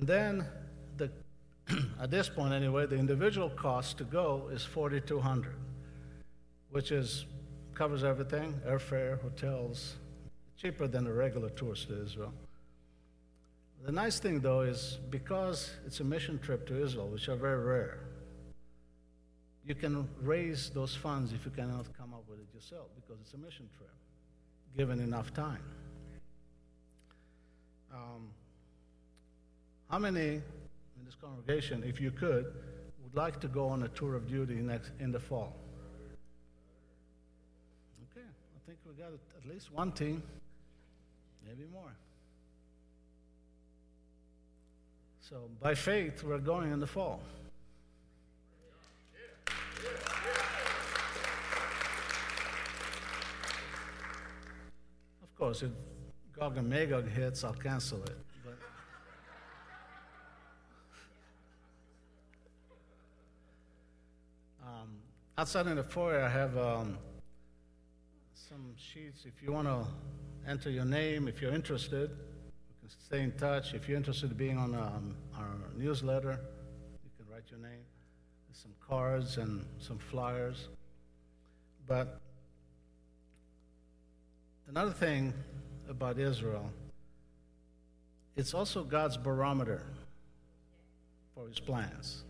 And 0.00 0.08
then, 0.08 0.46
the, 0.96 1.10
at 2.00 2.10
this 2.10 2.28
point 2.28 2.52
anyway, 2.52 2.86
the 2.86 2.96
individual 2.96 3.50
cost 3.50 3.98
to 3.98 4.04
go 4.04 4.48
is 4.52 4.64
4200 4.64 5.54
which 6.70 6.92
is 6.92 7.26
covers 7.74 8.04
everything 8.04 8.60
airfare, 8.66 9.20
hotels, 9.20 9.96
cheaper 10.56 10.86
than 10.86 11.06
a 11.06 11.12
regular 11.12 11.50
tours 11.50 11.84
to 11.86 12.02
Israel. 12.02 12.32
The 13.84 13.92
nice 13.92 14.18
thing, 14.18 14.40
though, 14.40 14.60
is 14.60 14.98
because 15.08 15.70
it's 15.86 16.00
a 16.00 16.04
mission 16.04 16.38
trip 16.38 16.66
to 16.68 16.82
Israel, 16.82 17.08
which 17.08 17.28
are 17.28 17.36
very 17.36 17.64
rare, 17.64 18.00
you 19.64 19.74
can 19.74 20.08
raise 20.20 20.70
those 20.70 20.94
funds 20.94 21.32
if 21.32 21.44
you 21.44 21.50
cannot 21.50 21.86
come 21.96 22.12
up 22.12 22.24
with 22.28 22.38
it 22.38 22.46
yourself 22.54 22.88
because 22.94 23.20
it's 23.22 23.34
a 23.34 23.38
mission 23.38 23.68
trip, 23.76 23.90
given 24.76 25.00
enough 25.00 25.32
time. 25.32 25.62
Um, 27.92 28.28
how 29.90 29.98
many 29.98 30.20
in 30.20 30.42
this 31.04 31.16
congregation, 31.20 31.82
if 31.84 32.00
you 32.00 32.10
could, 32.10 32.46
would 33.02 33.14
like 33.14 33.40
to 33.40 33.48
go 33.48 33.68
on 33.68 33.82
a 33.82 33.88
tour 33.88 34.14
of 34.14 34.28
duty 34.28 34.54
next 34.54 34.92
in 35.00 35.10
the 35.10 35.20
fall? 35.20 35.56
Okay, 38.12 38.26
I 38.26 38.60
think 38.66 38.78
we 38.86 38.94
got 38.94 39.12
at 39.12 39.52
least 39.52 39.72
one 39.72 39.92
team, 39.92 40.22
maybe 41.46 41.64
more. 41.72 41.92
So 45.20 45.48
by 45.62 45.74
faith, 45.74 46.24
we're 46.24 46.38
going 46.38 46.72
in 46.72 46.80
the 46.80 46.86
fall. 46.86 47.20
Of 55.22 55.36
course, 55.36 55.62
if 55.62 55.70
Gog 56.36 56.56
and 56.58 56.68
Magog 56.68 57.08
hits, 57.08 57.44
I'll 57.44 57.52
cancel 57.52 58.02
it. 58.02 58.16
But 58.44 58.56
um, 64.66 64.88
outside 65.40 65.66
in 65.68 65.76
the 65.76 65.82
foyer, 65.82 66.20
I 66.20 66.28
have 66.28 66.54
um, 66.58 66.98
some 68.34 68.74
sheets. 68.76 69.24
If 69.24 69.42
you 69.42 69.52
want 69.52 69.68
to 69.68 69.86
enter 70.46 70.68
your 70.68 70.84
name, 70.84 71.28
if 71.28 71.40
you're 71.40 71.54
interested, 71.54 72.10
you 72.10 72.74
can 72.82 72.90
stay 72.90 73.22
in 73.22 73.32
touch. 73.32 73.72
If 73.72 73.88
you're 73.88 73.96
interested 73.96 74.32
in 74.32 74.36
being 74.36 74.58
on 74.58 74.74
um, 74.74 75.16
our 75.38 75.56
newsletter, 75.74 76.38
you 77.02 77.10
can 77.16 77.34
write 77.34 77.44
your 77.50 77.58
name. 77.58 77.80
There's 78.48 78.58
some 78.58 78.74
cards 78.86 79.38
and 79.38 79.64
some 79.78 79.96
flyers. 79.96 80.68
But 81.86 82.20
another 84.68 84.92
thing 84.92 85.32
about 85.88 86.18
Israel, 86.18 86.70
it's 88.36 88.52
also 88.52 88.84
God's 88.84 89.16
barometer 89.16 89.86
for 91.34 91.48
his 91.48 91.58
plans. 91.58 92.24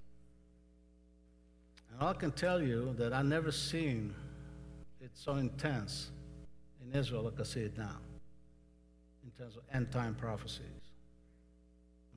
I 2.00 2.14
can 2.14 2.32
tell 2.32 2.62
you 2.62 2.94
that 2.96 3.12
I've 3.12 3.26
never 3.26 3.52
seen 3.52 4.14
it 5.02 5.10
so 5.12 5.34
intense 5.34 6.10
in 6.82 6.98
Israel 6.98 7.24
like 7.24 7.38
I 7.38 7.42
see 7.42 7.60
it 7.60 7.76
now, 7.76 7.98
in 9.22 9.30
terms 9.38 9.56
of 9.56 9.62
end 9.72 9.92
time 9.92 10.14
prophecies. 10.14 10.64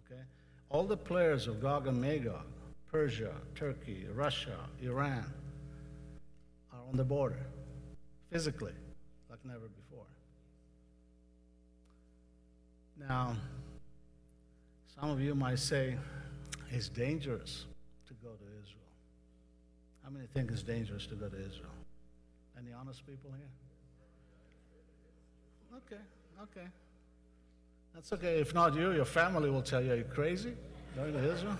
Okay? 0.06 0.22
All 0.70 0.86
the 0.86 0.96
players 0.96 1.48
of 1.48 1.62
Gog 1.62 1.88
and 1.88 2.00
Magog, 2.00 2.46
Persia, 2.90 3.34
Turkey, 3.56 4.06
Russia, 4.14 4.58
Iran, 4.82 5.26
are 6.72 6.80
on 6.90 6.96
the 6.96 7.04
border, 7.04 7.46
physically, 8.32 8.74
like 9.30 9.40
never 9.44 9.68
before. 9.68 10.06
Now, 13.10 13.36
some 14.96 15.10
of 15.10 15.20
you 15.20 15.36
might 15.36 15.60
say 15.60 15.98
it's 16.72 16.88
dangerous 16.88 17.66
How 20.04 20.10
many 20.10 20.26
think 20.34 20.52
it's 20.52 20.64
dangerous 20.64 21.08
to 21.08 21.16
go 21.16 21.30
to 21.30 21.38
Israel? 21.38 21.72
Any 22.58 22.74
honest 22.74 23.06
people 23.08 23.32
here? 23.32 23.50
Okay, 25.78 26.02
okay. 26.42 26.68
That's 27.94 28.12
okay. 28.14 28.40
If 28.40 28.54
not 28.54 28.76
you, 28.76 28.92
your 28.92 29.06
family 29.06 29.50
will 29.50 29.62
tell 29.62 29.82
you, 29.82 29.94
Are 29.94 29.96
you 29.96 30.04
crazy? 30.04 30.54
Going 30.96 31.14
to 31.14 31.34
Israel? 31.34 31.58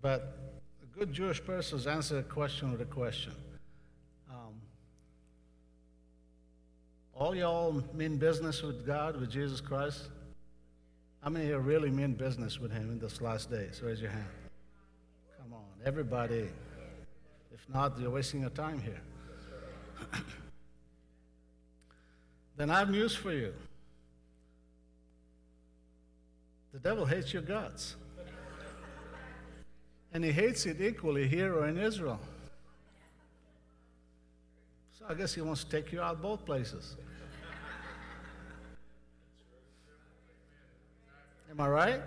But 0.00 0.38
a 0.82 0.98
good 0.98 1.12
Jewish 1.12 1.44
person 1.44 1.78
answers 1.88 2.20
a 2.20 2.22
question 2.22 2.70
with 2.70 2.80
a 2.80 2.84
question. 2.84 3.32
Um, 4.30 4.54
all 7.14 7.34
y'all 7.34 7.82
mean 7.94 8.16
business 8.16 8.62
with 8.62 8.86
God, 8.86 9.20
with 9.20 9.30
Jesus 9.30 9.60
Christ? 9.60 10.08
How 11.22 11.30
many 11.30 11.46
here 11.46 11.58
really 11.58 11.90
mean 11.90 12.14
business 12.14 12.60
with 12.60 12.70
Him 12.72 12.90
in 12.90 12.98
this 12.98 13.20
last 13.20 13.50
days? 13.50 13.82
Raise 13.82 14.00
your 14.00 14.10
hand. 14.10 14.28
Come 15.40 15.52
on, 15.52 15.64
everybody. 15.84 16.48
If 17.52 17.68
not, 17.72 17.98
you're 17.98 18.10
wasting 18.10 18.42
your 18.42 18.50
time 18.50 18.80
here. 18.80 19.00
then 22.56 22.70
I 22.70 22.78
have 22.78 22.90
news 22.90 23.16
for 23.16 23.32
you. 23.32 23.52
The 26.72 26.78
devil 26.78 27.04
hates 27.04 27.32
your 27.32 27.42
guts. 27.42 27.96
And 30.12 30.24
he 30.24 30.30
hates 30.30 30.64
it 30.66 30.80
equally 30.80 31.26
here 31.26 31.54
or 31.54 31.66
in 31.66 31.76
Israel. 31.76 32.20
So 34.98 35.04
I 35.08 35.14
guess 35.14 35.34
he 35.34 35.40
wants 35.40 35.64
to 35.64 35.70
take 35.70 35.92
you 35.92 36.00
out 36.00 36.22
both 36.22 36.44
places. 36.44 36.96
Am 41.50 41.60
I 41.60 41.68
right? 41.68 42.00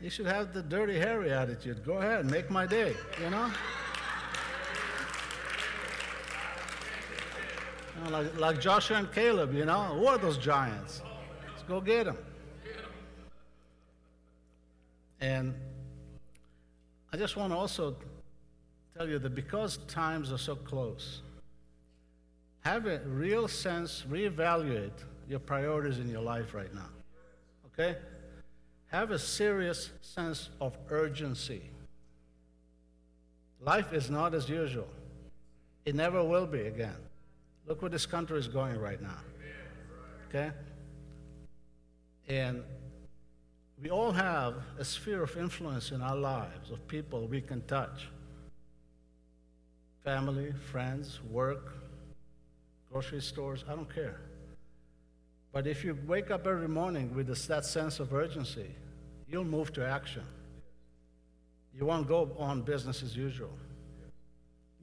You 0.00 0.10
should 0.10 0.26
have 0.26 0.52
the 0.54 0.62
Dirty 0.62 0.98
Harry 0.98 1.32
attitude. 1.32 1.84
Go 1.84 1.94
ahead, 1.94 2.24
make 2.24 2.50
my 2.50 2.66
day, 2.66 2.94
you 3.22 3.30
know? 3.30 3.50
You 7.96 8.04
know, 8.04 8.10
like, 8.10 8.38
like 8.38 8.60
Joshua 8.60 8.98
and 8.98 9.12
Caleb, 9.12 9.52
you 9.52 9.64
know? 9.64 9.82
Who 9.98 10.06
are 10.06 10.16
those 10.16 10.38
giants? 10.38 11.02
Let's 11.48 11.62
go 11.64 11.80
get 11.80 12.04
them. 12.04 12.16
And 15.20 15.54
I 17.12 17.16
just 17.16 17.36
want 17.36 17.52
to 17.52 17.58
also 17.58 17.96
tell 18.96 19.08
you 19.08 19.18
that 19.18 19.34
because 19.34 19.78
times 19.88 20.32
are 20.32 20.38
so 20.38 20.54
close, 20.54 21.22
have 22.60 22.86
a 22.86 23.00
real 23.00 23.48
sense, 23.48 24.04
reevaluate 24.08 25.04
your 25.28 25.40
priorities 25.40 25.98
in 25.98 26.08
your 26.08 26.22
life 26.22 26.54
right 26.54 26.72
now. 26.74 26.88
Okay? 27.80 27.98
Have 28.88 29.10
a 29.10 29.18
serious 29.18 29.90
sense 30.02 30.50
of 30.60 30.76
urgency. 30.90 31.62
Life 33.60 33.92
is 33.92 34.10
not 34.10 34.34
as 34.34 34.48
usual. 34.48 34.88
It 35.84 35.94
never 35.94 36.22
will 36.22 36.46
be 36.46 36.62
again. 36.62 36.96
Look 37.66 37.82
where 37.82 37.90
this 37.90 38.06
country 38.06 38.38
is 38.38 38.48
going 38.48 38.78
right 38.78 39.00
now. 39.00 39.18
Okay? 40.28 40.50
And 42.28 42.62
we 43.82 43.90
all 43.90 44.12
have 44.12 44.54
a 44.78 44.84
sphere 44.84 45.22
of 45.22 45.36
influence 45.36 45.90
in 45.90 46.02
our 46.02 46.16
lives 46.16 46.70
of 46.70 46.86
people 46.86 47.26
we 47.26 47.40
can 47.40 47.62
touch 47.62 48.08
family, 50.04 50.52
friends, 50.70 51.20
work, 51.30 51.74
grocery 52.90 53.20
stores, 53.20 53.64
I 53.68 53.74
don't 53.74 53.92
care. 53.94 54.18
But 55.52 55.66
if 55.66 55.84
you 55.84 55.98
wake 56.06 56.30
up 56.30 56.46
every 56.46 56.68
morning 56.68 57.14
with 57.14 57.26
this, 57.26 57.46
that 57.46 57.64
sense 57.64 57.98
of 57.98 58.14
urgency, 58.14 58.70
you'll 59.28 59.44
move 59.44 59.72
to 59.72 59.86
action. 59.86 60.22
You 61.76 61.86
won't 61.86 62.06
go 62.06 62.30
on 62.38 62.62
business 62.62 63.02
as 63.02 63.16
usual. 63.16 63.50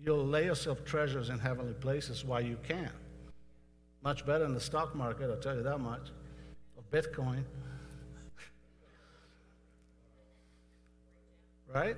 You'll 0.04 0.26
lay 0.26 0.46
yourself 0.46 0.84
treasures 0.86 1.30
in 1.30 1.40
heavenly 1.40 1.74
places 1.74 2.26
while 2.26 2.42
you 2.42 2.58
can. 2.68 2.92
Much 4.04 4.26
better 4.26 4.46
in 4.46 4.54
the 4.54 4.60
stock 4.60 4.96
market, 4.96 5.30
I'll 5.30 5.38
tell 5.38 5.56
you 5.56 5.64
that 5.64 5.80
much, 5.80 6.10
or 6.76 6.84
Bitcoin. 6.92 7.44
right? 11.74 11.98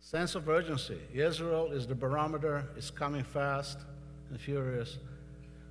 Sense 0.00 0.34
of 0.34 0.48
urgency. 0.48 0.98
Israel 1.12 1.72
is 1.72 1.86
the 1.86 1.94
barometer, 1.94 2.66
it's 2.76 2.90
coming 2.90 3.22
fast 3.22 3.78
and 4.30 4.40
furious, 4.40 4.98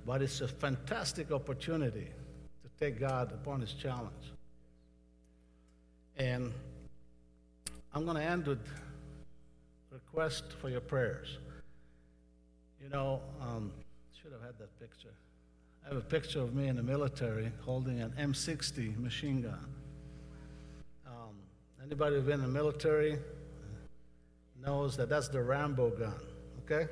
but 0.06 0.22
it's 0.22 0.40
a 0.40 0.48
fantastic 0.48 1.30
opportunity 1.30 2.08
to 2.62 2.84
take 2.84 2.98
God 2.98 3.32
upon 3.32 3.60
his 3.60 3.72
challenge. 3.72 4.32
And 6.16 6.52
I'm 7.94 8.04
going 8.04 8.16
to 8.16 8.22
end 8.22 8.46
with 8.46 8.66
a 9.90 9.94
request 9.94 10.44
for 10.60 10.68
your 10.68 10.80
prayers. 10.80 11.38
You 12.82 12.88
know, 12.88 13.20
um, 13.40 13.72
should 14.20 14.32
have 14.32 14.42
had 14.42 14.58
that 14.58 14.78
picture. 14.80 15.14
I 15.84 15.88
have 15.88 15.96
a 15.96 16.00
picture 16.00 16.40
of 16.40 16.54
me 16.54 16.68
in 16.68 16.76
the 16.76 16.82
military 16.82 17.50
holding 17.64 18.00
an 18.00 18.12
M60 18.18 18.98
machine 18.98 19.42
gun. 19.42 19.66
Um, 21.06 21.34
anybody 21.84 22.16
who's 22.16 22.24
been 22.24 22.40
in 22.40 22.42
the 22.42 22.48
military 22.48 23.18
knows 24.64 24.96
that 24.96 25.08
that's 25.08 25.28
the 25.28 25.42
Rambo 25.42 25.90
gun, 25.90 26.14
okay? 26.64 26.88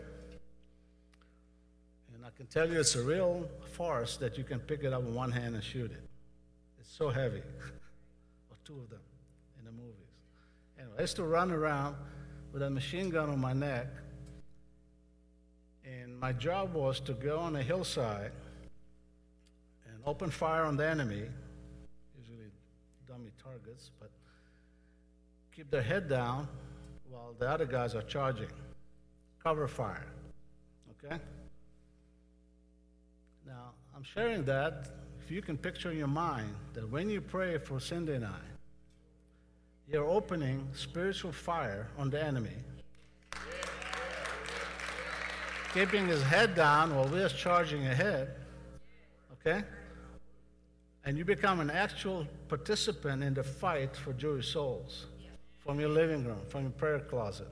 I 2.30 2.36
can 2.36 2.46
tell 2.46 2.70
you 2.70 2.78
it's 2.78 2.94
a 2.94 3.02
real 3.02 3.48
farce 3.72 4.16
that 4.18 4.38
you 4.38 4.44
can 4.44 4.60
pick 4.60 4.84
it 4.84 4.92
up 4.92 5.02
in 5.02 5.14
one 5.14 5.32
hand 5.32 5.56
and 5.56 5.64
shoot 5.64 5.90
it. 5.90 6.02
It's 6.78 6.94
so 6.96 7.08
heavy, 7.08 7.38
or 8.50 8.56
two 8.64 8.74
of 8.74 8.88
them 8.88 9.00
in 9.58 9.64
the 9.64 9.72
movies. 9.72 9.94
Anyway, 10.78 10.94
I 10.96 11.00
used 11.00 11.16
to 11.16 11.24
run 11.24 11.50
around 11.50 11.96
with 12.52 12.62
a 12.62 12.70
machine 12.70 13.10
gun 13.10 13.30
on 13.30 13.40
my 13.40 13.52
neck, 13.52 13.88
and 15.84 16.18
my 16.20 16.32
job 16.32 16.72
was 16.72 17.00
to 17.00 17.14
go 17.14 17.40
on 17.40 17.56
a 17.56 17.62
hillside 17.62 18.32
and 19.86 19.96
open 20.06 20.30
fire 20.30 20.62
on 20.64 20.76
the 20.76 20.86
enemy, 20.86 21.24
usually 22.16 22.46
dummy 23.08 23.30
targets, 23.42 23.90
but 23.98 24.10
keep 25.54 25.68
their 25.70 25.82
head 25.82 26.08
down 26.08 26.46
while 27.10 27.34
the 27.38 27.48
other 27.48 27.66
guys 27.66 27.96
are 27.96 28.02
charging. 28.02 28.50
Cover 29.42 29.66
fire. 29.66 30.06
Okay? 31.04 31.18
Now, 33.50 33.72
I'm 33.96 34.04
sharing 34.04 34.44
that 34.44 34.90
if 35.18 35.28
you 35.28 35.42
can 35.42 35.58
picture 35.58 35.90
in 35.90 35.98
your 35.98 36.06
mind 36.06 36.54
that 36.74 36.88
when 36.88 37.10
you 37.10 37.20
pray 37.20 37.58
for 37.58 37.80
and 37.90 38.24
I, 38.24 38.38
you're 39.88 40.08
opening 40.08 40.68
spiritual 40.72 41.32
fire 41.32 41.88
on 41.98 42.10
the 42.10 42.24
enemy, 42.24 42.54
keeping 45.74 46.06
his 46.06 46.22
head 46.22 46.54
down 46.54 46.94
while 46.94 47.08
we're 47.08 47.28
charging 47.28 47.88
ahead, 47.88 48.36
okay? 49.32 49.64
And 51.04 51.18
you 51.18 51.24
become 51.24 51.58
an 51.58 51.70
actual 51.70 52.28
participant 52.46 53.24
in 53.24 53.34
the 53.34 53.42
fight 53.42 53.96
for 53.96 54.12
Jewish 54.12 54.52
souls 54.52 55.06
from 55.58 55.80
your 55.80 55.88
living 55.88 56.24
room, 56.24 56.38
from 56.48 56.62
your 56.62 56.70
prayer 56.70 57.00
closet. 57.00 57.48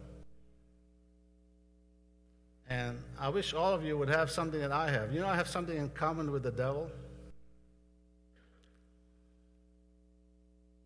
And 2.70 2.98
I 3.18 3.30
wish 3.30 3.54
all 3.54 3.72
of 3.72 3.82
you 3.84 3.96
would 3.96 4.10
have 4.10 4.30
something 4.30 4.60
that 4.60 4.72
I 4.72 4.90
have. 4.90 5.12
You 5.12 5.20
know, 5.20 5.28
I 5.28 5.36
have 5.36 5.48
something 5.48 5.76
in 5.76 5.88
common 5.90 6.30
with 6.30 6.42
the 6.42 6.50
devil. 6.50 6.90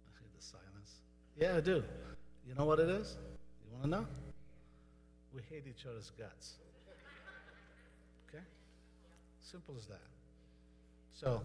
I 0.06 0.18
see 0.18 0.26
the 0.36 0.44
silence. 0.44 1.00
Yeah, 1.38 1.56
I 1.56 1.60
do. 1.60 1.82
You 2.48 2.54
know 2.54 2.66
what 2.66 2.78
it 2.78 2.88
is? 2.88 3.16
You 3.64 3.72
want 3.72 3.84
to 3.84 3.90
know? 3.90 4.06
We 5.34 5.42
hate 5.50 5.64
each 5.68 5.86
other's 5.86 6.12
guts. 6.16 6.54
Okay? 8.28 8.44
Simple 9.40 9.74
as 9.76 9.86
that. 9.86 9.98
So, 11.14 11.42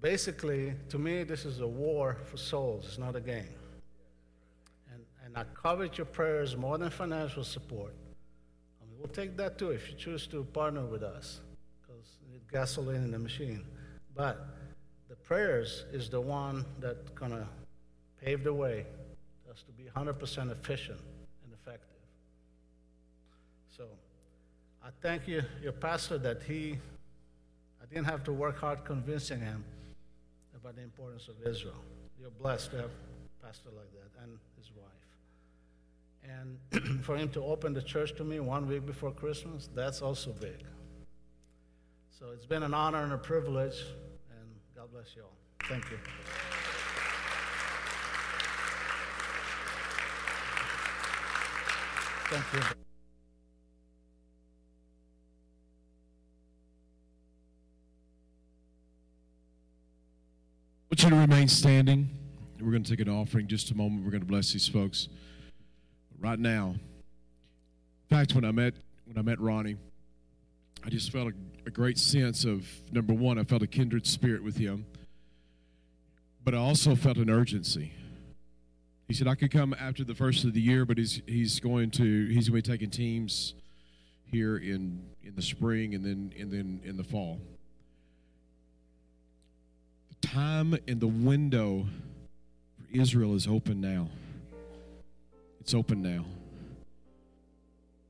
basically, 0.00 0.74
to 0.90 0.98
me, 0.98 1.24
this 1.24 1.44
is 1.44 1.60
a 1.60 1.66
war 1.66 2.18
for 2.26 2.36
souls. 2.36 2.84
It's 2.86 2.98
not 2.98 3.16
a 3.16 3.20
game. 3.20 3.46
And, 4.92 5.02
and 5.24 5.36
I 5.36 5.44
covet 5.60 5.98
your 5.98 6.04
prayers 6.04 6.56
more 6.56 6.78
than 6.78 6.90
financial 6.90 7.42
support. 7.42 7.92
We'll 9.04 9.12
take 9.12 9.36
that 9.36 9.58
too 9.58 9.68
if 9.68 9.90
you 9.90 9.96
choose 9.96 10.26
to 10.28 10.44
partner 10.44 10.82
with 10.86 11.02
us, 11.02 11.40
because 11.82 12.06
need 12.32 12.40
gasoline 12.50 13.04
in 13.04 13.10
the 13.10 13.18
machine. 13.18 13.62
But 14.16 14.46
the 15.10 15.14
prayers 15.14 15.84
is 15.92 16.08
the 16.08 16.22
one 16.22 16.64
that's 16.80 17.10
to 17.32 17.46
pave 18.24 18.44
the 18.44 18.54
way 18.54 18.86
us 19.50 19.62
to 19.64 19.72
be 19.72 19.90
100% 19.94 20.50
efficient 20.50 20.98
and 21.44 21.52
effective. 21.52 21.98
So 23.76 23.84
I 24.82 24.88
thank 25.02 25.28
you, 25.28 25.42
your 25.62 25.72
pastor, 25.72 26.16
that 26.18 26.42
he, 26.42 26.78
I 27.82 27.86
didn't 27.92 28.06
have 28.06 28.24
to 28.24 28.32
work 28.32 28.58
hard 28.58 28.86
convincing 28.86 29.40
him 29.40 29.62
about 30.56 30.76
the 30.76 30.82
importance 30.82 31.28
of 31.28 31.34
Israel. 31.46 31.76
You're 32.18 32.30
blessed 32.30 32.70
to 32.70 32.76
have 32.78 32.86
a 32.86 33.46
pastor 33.46 33.68
like 33.76 33.92
that 33.92 34.22
and 34.22 34.38
his 34.56 34.70
wife. 34.74 35.03
And 36.24 37.02
for 37.04 37.16
him 37.16 37.28
to 37.30 37.42
open 37.42 37.74
the 37.74 37.82
church 37.82 38.14
to 38.16 38.24
me 38.24 38.40
one 38.40 38.66
week 38.66 38.86
before 38.86 39.10
Christmas, 39.12 39.68
that's 39.74 40.02
also 40.02 40.32
big. 40.32 40.64
So 42.18 42.26
it's 42.32 42.46
been 42.46 42.62
an 42.62 42.72
honor 42.72 43.02
and 43.02 43.12
a 43.12 43.18
privilege, 43.18 43.84
and 44.30 44.48
God 44.74 44.90
bless 44.92 45.14
you 45.14 45.22
all. 45.22 45.36
Thank 45.68 45.90
you. 45.90 45.98
Thank 52.30 52.52
you. 52.54 52.60
I 60.80 60.96
want 60.96 61.02
you 61.02 61.10
to 61.10 61.16
remain 61.16 61.48
standing. 61.48 62.08
We're 62.60 62.70
going 62.70 62.84
to 62.84 62.90
take 62.90 63.00
an 63.00 63.12
offering 63.12 63.48
just 63.48 63.70
a 63.70 63.74
moment. 63.74 64.04
We're 64.04 64.12
going 64.12 64.22
to 64.22 64.26
bless 64.26 64.52
these 64.52 64.66
folks 64.66 65.08
right 66.18 66.38
now. 66.38 66.74
In 68.10 68.16
fact, 68.16 68.34
when 68.34 68.44
I 68.44 68.50
met 68.50 68.74
when 69.06 69.18
I 69.18 69.22
met 69.22 69.40
Ronnie, 69.40 69.76
I 70.84 70.90
just 70.90 71.10
felt 71.10 71.28
a, 71.28 71.32
a 71.66 71.70
great 71.70 71.98
sense 71.98 72.44
of 72.44 72.66
number 72.92 73.12
one, 73.12 73.38
I 73.38 73.44
felt 73.44 73.62
a 73.62 73.66
kindred 73.66 74.06
spirit 74.06 74.42
with 74.42 74.56
him, 74.56 74.86
but 76.42 76.54
I 76.54 76.58
also 76.58 76.94
felt 76.94 77.16
an 77.16 77.30
urgency. 77.30 77.92
He 79.08 79.14
said 79.14 79.28
I 79.28 79.34
could 79.34 79.50
come 79.50 79.74
after 79.78 80.04
the 80.04 80.14
first 80.14 80.44
of 80.44 80.54
the 80.54 80.60
year, 80.60 80.84
but 80.84 80.98
he's 80.98 81.20
he's 81.26 81.60
going 81.60 81.90
to 81.92 82.26
he's 82.26 82.48
going 82.48 82.62
to 82.62 82.68
be 82.68 82.72
taking 82.72 82.90
teams 82.90 83.54
here 84.24 84.56
in 84.56 85.02
in 85.22 85.34
the 85.36 85.42
spring 85.42 85.94
and 85.94 86.04
then 86.04 86.32
and 86.38 86.50
then 86.50 86.80
in 86.84 86.96
the 86.96 87.04
fall. 87.04 87.40
The 90.20 90.28
time 90.28 90.78
and 90.88 91.00
the 91.00 91.08
window 91.08 91.86
for 92.78 92.98
Israel 92.98 93.34
is 93.34 93.46
open 93.46 93.80
now. 93.80 94.08
It's 95.64 95.72
open 95.72 96.02
now. 96.02 96.26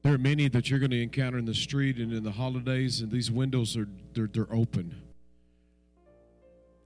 There 0.03 0.13
are 0.13 0.19
many 0.19 0.49
that 0.49 0.69
you're 0.69 0.81
going 0.81 0.91
to 0.91 1.01
encounter 1.01 1.39
in 1.39 1.45
the 1.45 1.55
street 1.55 1.99
and 1.99 2.13
in 2.13 2.25
the 2.25 2.33
holidays, 2.33 3.01
and 3.01 3.13
these 3.13 3.31
windows 3.31 3.77
are 3.77 3.87
they're, 4.13 4.27
they're 4.27 4.53
open 4.53 5.01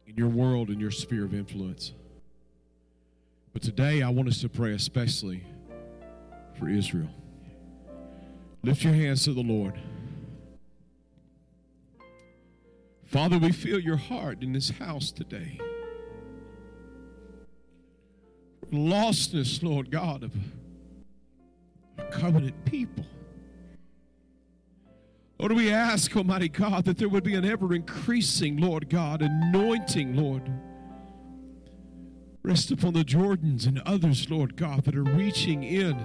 in 0.07 0.15
your 0.15 0.29
world 0.29 0.69
and 0.69 0.79
your 0.79 0.91
sphere 0.91 1.25
of 1.25 1.33
influence. 1.33 1.95
But 3.55 3.63
today 3.63 4.03
I 4.03 4.11
want 4.11 4.29
us 4.29 4.43
to 4.43 4.51
pray 4.51 4.75
especially 4.75 5.43
for 6.59 6.69
Israel. 6.69 7.09
Lift 8.63 8.85
your 8.85 8.93
hands 8.93 9.25
to 9.25 9.33
the 9.33 9.41
Lord. 9.41 9.81
Father, 13.07 13.39
we 13.39 13.53
feel 13.53 13.81
your 13.81 13.97
heart 13.97 14.43
in 14.43 14.53
this 14.53 14.69
house 14.69 15.13
today. 15.13 15.59
Lostness, 18.71 19.63
Lord 19.63 19.91
God, 19.91 20.23
of 20.23 20.33
a 21.99 22.05
covenant 22.05 22.65
people. 22.65 23.07
Lord, 25.39 25.53
we 25.53 25.71
ask, 25.71 26.17
Almighty 26.17 26.49
God, 26.49 26.85
that 26.85 26.99
there 26.99 27.09
would 27.09 27.23
be 27.23 27.37
an 27.37 27.45
ever 27.45 27.73
increasing, 27.75 28.57
Lord 28.57 28.91
God, 28.91 29.23
anointing, 29.23 30.17
Lord. 30.17 30.51
Rest 32.43 32.71
upon 32.71 32.95
the 32.95 33.05
Jordans 33.05 33.67
and 33.67 33.81
others, 33.87 34.31
Lord 34.31 34.57
God, 34.57 34.85
that 34.85 34.97
are 34.97 35.05
reaching 35.05 35.63
in 35.63 35.97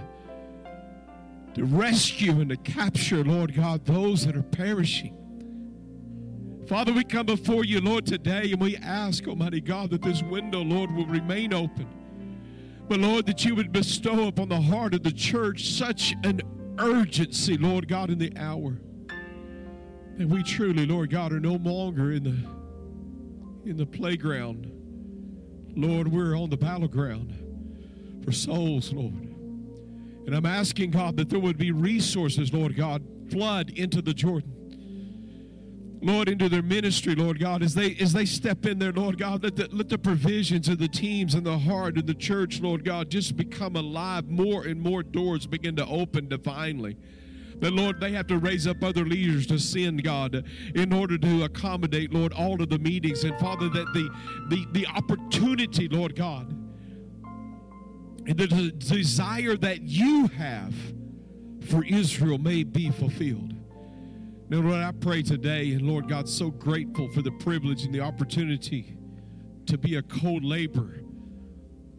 to 1.56 1.66
rescue 1.66 2.40
and 2.42 2.50
to 2.50 2.58
capture, 2.58 3.24
Lord 3.24 3.56
God, 3.56 3.86
those 3.86 4.26
that 4.26 4.36
are 4.36 4.44
perishing. 4.44 5.18
Father, 6.68 6.94
we 6.94 7.04
come 7.04 7.26
before 7.26 7.66
you, 7.66 7.82
Lord, 7.82 8.06
today, 8.06 8.52
and 8.52 8.62
we 8.62 8.78
ask, 8.78 9.28
Almighty 9.28 9.62
God, 9.62 9.90
that 9.92 10.02
this 10.02 10.24
window, 10.24 10.62
Lord, 10.62 10.92
will 10.96 11.06
remain 11.06 11.54
open. 11.54 11.88
But, 12.88 13.00
Lord, 13.00 13.26
that 13.28 13.46
you 13.46 13.56
would 13.56 13.72
bestow 13.72 14.28
upon 14.28 14.50
the 14.50 14.62
heart 14.62 14.94
of 14.94 15.04
the 15.04 15.12
church 15.12 15.70
such 15.70 16.14
an 16.24 16.42
urgency, 16.78 17.58
Lord 17.58 17.88
God, 17.88 18.10
in 18.10 18.20
the 18.20 18.34
hour. 18.38 18.78
That 20.18 20.28
we 20.28 20.44
truly, 20.44 20.86
Lord 20.86 21.10
God, 21.10 21.34
are 21.34 21.40
no 21.40 21.54
longer 21.54 22.12
in 22.12 22.24
the 22.24 23.70
in 23.70 23.78
the 23.78 23.86
playground. 23.86 24.70
Lord, 25.76 26.08
we're 26.08 26.38
on 26.38 26.50
the 26.50 26.58
battleground 26.58 27.34
for 28.24 28.32
souls, 28.32 28.92
Lord. 28.92 29.14
And 30.26 30.36
I'm 30.36 30.46
asking 30.46 30.92
God 30.92 31.18
that 31.18 31.30
there 31.30 31.40
would 31.40 31.58
be 31.58 31.72
resources, 31.72 32.54
Lord 32.54 32.76
God, 32.76 33.04
flood 33.30 33.72
into 33.72 34.02
the 34.02 34.14
Jordan. 34.14 34.54
Lord, 36.04 36.28
into 36.28 36.50
their 36.50 36.62
ministry, 36.62 37.16
Lord 37.16 37.40
God, 37.40 37.64
as 37.64 37.74
they 37.74 37.96
as 37.96 38.12
they 38.12 38.26
step 38.26 38.66
in 38.66 38.78
there, 38.78 38.92
Lord 38.92 39.18
God, 39.18 39.42
let 39.42 39.56
the, 39.56 39.70
let 39.72 39.88
the 39.88 39.98
provisions 39.98 40.68
of 40.68 40.78
the 40.78 40.90
teams 40.90 41.34
and 41.34 41.46
the 41.46 41.58
heart 41.58 41.98
of 41.98 42.06
the 42.06 42.14
church, 42.14 42.60
Lord 42.60 42.84
God, 42.84 43.10
just 43.10 43.38
become 43.38 43.78
alive. 43.78 44.28
More 44.28 44.66
and 44.66 44.82
more 44.82 45.02
doors 45.02 45.48
begin 45.48 45.78
to 45.78 45.86
open 45.86 46.28
divinely. 46.28 46.98
That, 47.60 47.72
Lord, 47.72 48.02
they 48.02 48.12
have 48.12 48.28
to 48.28 48.38
raise 48.38 48.68
up 48.68 48.84
other 48.84 49.06
leaders 49.06 49.48
to 49.48 49.58
send, 49.58 50.04
God, 50.04 50.44
in 50.76 50.92
order 50.92 51.18
to 51.18 51.44
accommodate, 51.44 52.12
Lord, 52.12 52.34
all 52.34 52.62
of 52.62 52.68
the 52.68 52.80
meetings. 52.80 53.24
And, 53.24 53.40
Father, 53.40 53.70
that 53.70 53.86
the, 53.94 54.10
the, 54.50 54.66
the 54.74 54.88
opportunity, 54.88 55.88
Lord 55.88 56.18
God, 56.18 56.50
and 58.28 58.38
the 58.38 58.72
desire 58.72 59.56
that 59.56 59.84
you 59.84 60.28
have 60.28 60.74
for 61.70 61.86
Israel 61.86 62.40
may 62.40 62.64
be 62.64 62.90
fulfilled. 62.90 63.53
Now, 64.50 64.60
Lord, 64.60 64.82
I 64.82 64.92
pray 64.92 65.22
today, 65.22 65.72
and 65.72 65.84
Lord 65.84 66.10
God, 66.10 66.28
so 66.28 66.52
grateful 66.52 67.10
for 67.14 67.22
the 67.22 67.32
privilege 67.32 67.86
and 67.86 67.94
the 67.94 68.02
opportunity 68.02 68.98
to 69.66 69.78
be 69.78 69.96
a 69.96 70.02
co 70.02 70.34
laborer. 70.34 71.04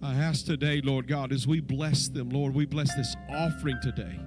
I 0.03 0.15
ask 0.15 0.45
today, 0.45 0.83
Lord 0.85 1.09
God, 1.09 1.33
as 1.33 1.47
we 1.47 1.61
bless 1.61 2.09
them, 2.09 2.29
Lord, 2.29 2.55
we 2.55 2.67
bless 2.67 2.95
this 2.95 3.17
offering 3.31 3.79
today. 3.83 4.21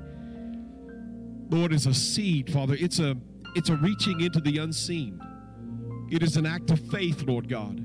Lord, 1.50 1.72
is 1.72 1.86
a 1.86 1.94
seed, 1.94 2.52
Father. 2.52 2.76
It's 2.80 3.00
a 3.00 3.16
it's 3.56 3.70
a 3.70 3.76
reaching 3.76 4.20
into 4.22 4.42
the 4.42 4.58
unseen. 4.58 5.22
It 6.10 6.24
is 6.24 6.36
an 6.38 6.46
act 6.46 6.72
of 6.72 6.80
faith, 6.92 7.24
Lord 7.24 7.48
God. 7.48 7.84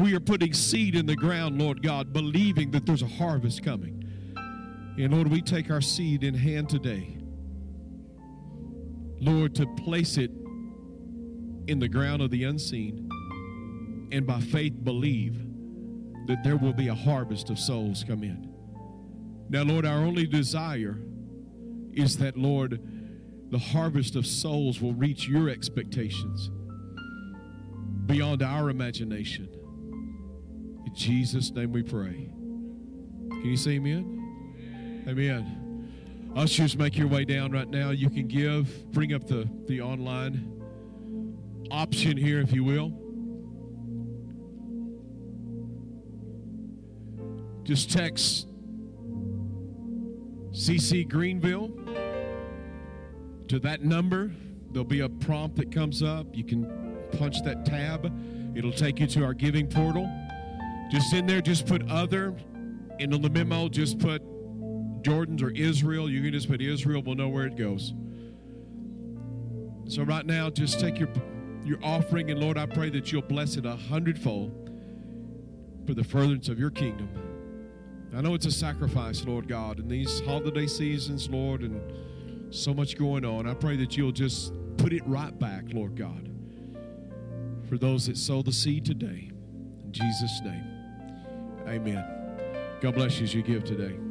We 0.00 0.14
are 0.14 0.20
putting 0.20 0.52
seed 0.52 0.94
in 0.94 1.06
the 1.06 1.16
ground, 1.16 1.60
Lord 1.60 1.82
God, 1.82 2.12
believing 2.12 2.70
that 2.70 2.86
there's 2.86 3.02
a 3.02 3.08
harvest 3.08 3.62
coming. 3.62 4.04
And 4.96 5.12
Lord, 5.12 5.28
we 5.28 5.42
take 5.42 5.70
our 5.70 5.80
seed 5.80 6.24
in 6.24 6.34
hand 6.34 6.68
today. 6.68 7.19
Lord, 9.20 9.54
to 9.56 9.66
place 9.66 10.16
it 10.16 10.30
in 11.66 11.78
the 11.78 11.88
ground 11.88 12.22
of 12.22 12.30
the 12.30 12.44
unseen 12.44 13.08
and 14.12 14.26
by 14.26 14.40
faith 14.40 14.74
believe 14.82 15.38
that 16.26 16.42
there 16.42 16.56
will 16.56 16.72
be 16.72 16.88
a 16.88 16.94
harvest 16.94 17.50
of 17.50 17.58
souls 17.58 18.04
come 18.06 18.22
in. 18.22 18.52
Now, 19.48 19.62
Lord, 19.62 19.84
our 19.84 19.98
only 19.98 20.26
desire 20.26 20.98
is 21.92 22.16
that, 22.18 22.36
Lord, 22.36 22.80
the 23.50 23.58
harvest 23.58 24.16
of 24.16 24.26
souls 24.26 24.80
will 24.80 24.94
reach 24.94 25.28
your 25.28 25.48
expectations 25.48 26.50
beyond 28.06 28.42
our 28.42 28.70
imagination. 28.70 29.48
In 30.86 30.94
Jesus' 30.94 31.50
name 31.50 31.72
we 31.72 31.82
pray. 31.82 32.30
Can 33.30 33.44
you 33.44 33.56
say 33.56 33.72
amen? 33.72 35.04
Amen. 35.08 35.59
Ushers, 36.36 36.76
make 36.76 36.96
your 36.96 37.08
way 37.08 37.24
down 37.24 37.50
right 37.50 37.68
now. 37.68 37.90
You 37.90 38.08
can 38.08 38.28
give. 38.28 38.90
Bring 38.92 39.12
up 39.12 39.26
the, 39.26 39.48
the 39.66 39.80
online 39.80 40.60
option 41.70 42.16
here, 42.16 42.40
if 42.40 42.52
you 42.52 42.62
will. 42.62 42.92
Just 47.64 47.90
text 47.90 48.46
CC 50.52 51.08
Greenville 51.08 51.70
to 53.48 53.58
that 53.60 53.82
number. 53.82 54.30
There'll 54.72 54.84
be 54.84 55.00
a 55.00 55.08
prompt 55.08 55.56
that 55.56 55.72
comes 55.72 56.02
up. 56.02 56.26
You 56.32 56.44
can 56.44 56.90
punch 57.12 57.42
that 57.42 57.64
tab, 57.64 58.12
it'll 58.56 58.72
take 58.72 59.00
you 59.00 59.06
to 59.08 59.24
our 59.24 59.34
giving 59.34 59.66
portal. 59.66 60.10
Just 60.90 61.12
in 61.12 61.26
there, 61.26 61.40
just 61.40 61.66
put 61.66 61.88
other. 61.90 62.34
And 62.98 63.14
on 63.14 63.22
the 63.22 63.30
memo, 63.30 63.68
just 63.68 63.98
put 63.98 64.22
Jordan's 65.02 65.42
or 65.42 65.50
Israel. 65.50 66.10
You 66.10 66.22
can 66.22 66.32
just 66.32 66.48
put 66.48 66.60
Israel, 66.60 67.02
we'll 67.04 67.14
know 67.14 67.28
where 67.28 67.46
it 67.46 67.56
goes. 67.56 67.92
So 69.86 70.02
right 70.02 70.24
now, 70.24 70.50
just 70.50 70.78
take 70.78 70.98
your 70.98 71.08
your 71.64 71.78
offering, 71.82 72.30
and 72.30 72.40
Lord, 72.40 72.56
I 72.56 72.66
pray 72.66 72.90
that 72.90 73.12
you'll 73.12 73.22
bless 73.22 73.56
it 73.56 73.66
a 73.66 73.76
hundredfold 73.76 74.70
for 75.86 75.94
the 75.94 76.04
furtherance 76.04 76.48
of 76.48 76.58
your 76.58 76.70
kingdom. 76.70 77.08
I 78.16 78.20
know 78.20 78.34
it's 78.34 78.46
a 78.46 78.50
sacrifice, 78.50 79.24
Lord 79.24 79.46
God, 79.46 79.78
in 79.78 79.88
these 79.88 80.20
holiday 80.20 80.66
seasons, 80.66 81.28
Lord, 81.28 81.62
and 81.62 82.54
so 82.54 82.74
much 82.74 82.96
going 82.96 83.24
on. 83.24 83.46
I 83.46 83.54
pray 83.54 83.76
that 83.76 83.96
you'll 83.96 84.10
just 84.12 84.52
put 84.78 84.92
it 84.92 85.02
right 85.06 85.36
back, 85.38 85.64
Lord 85.72 85.96
God, 85.96 86.30
for 87.68 87.78
those 87.78 88.06
that 88.06 88.16
sow 88.16 88.42
the 88.42 88.52
seed 88.52 88.84
today. 88.84 89.30
In 89.84 89.92
Jesus' 89.92 90.40
name, 90.42 90.64
amen. 91.68 92.04
God 92.80 92.94
bless 92.94 93.18
you 93.18 93.24
as 93.24 93.34
you 93.34 93.42
give 93.42 93.64
today. 93.64 94.09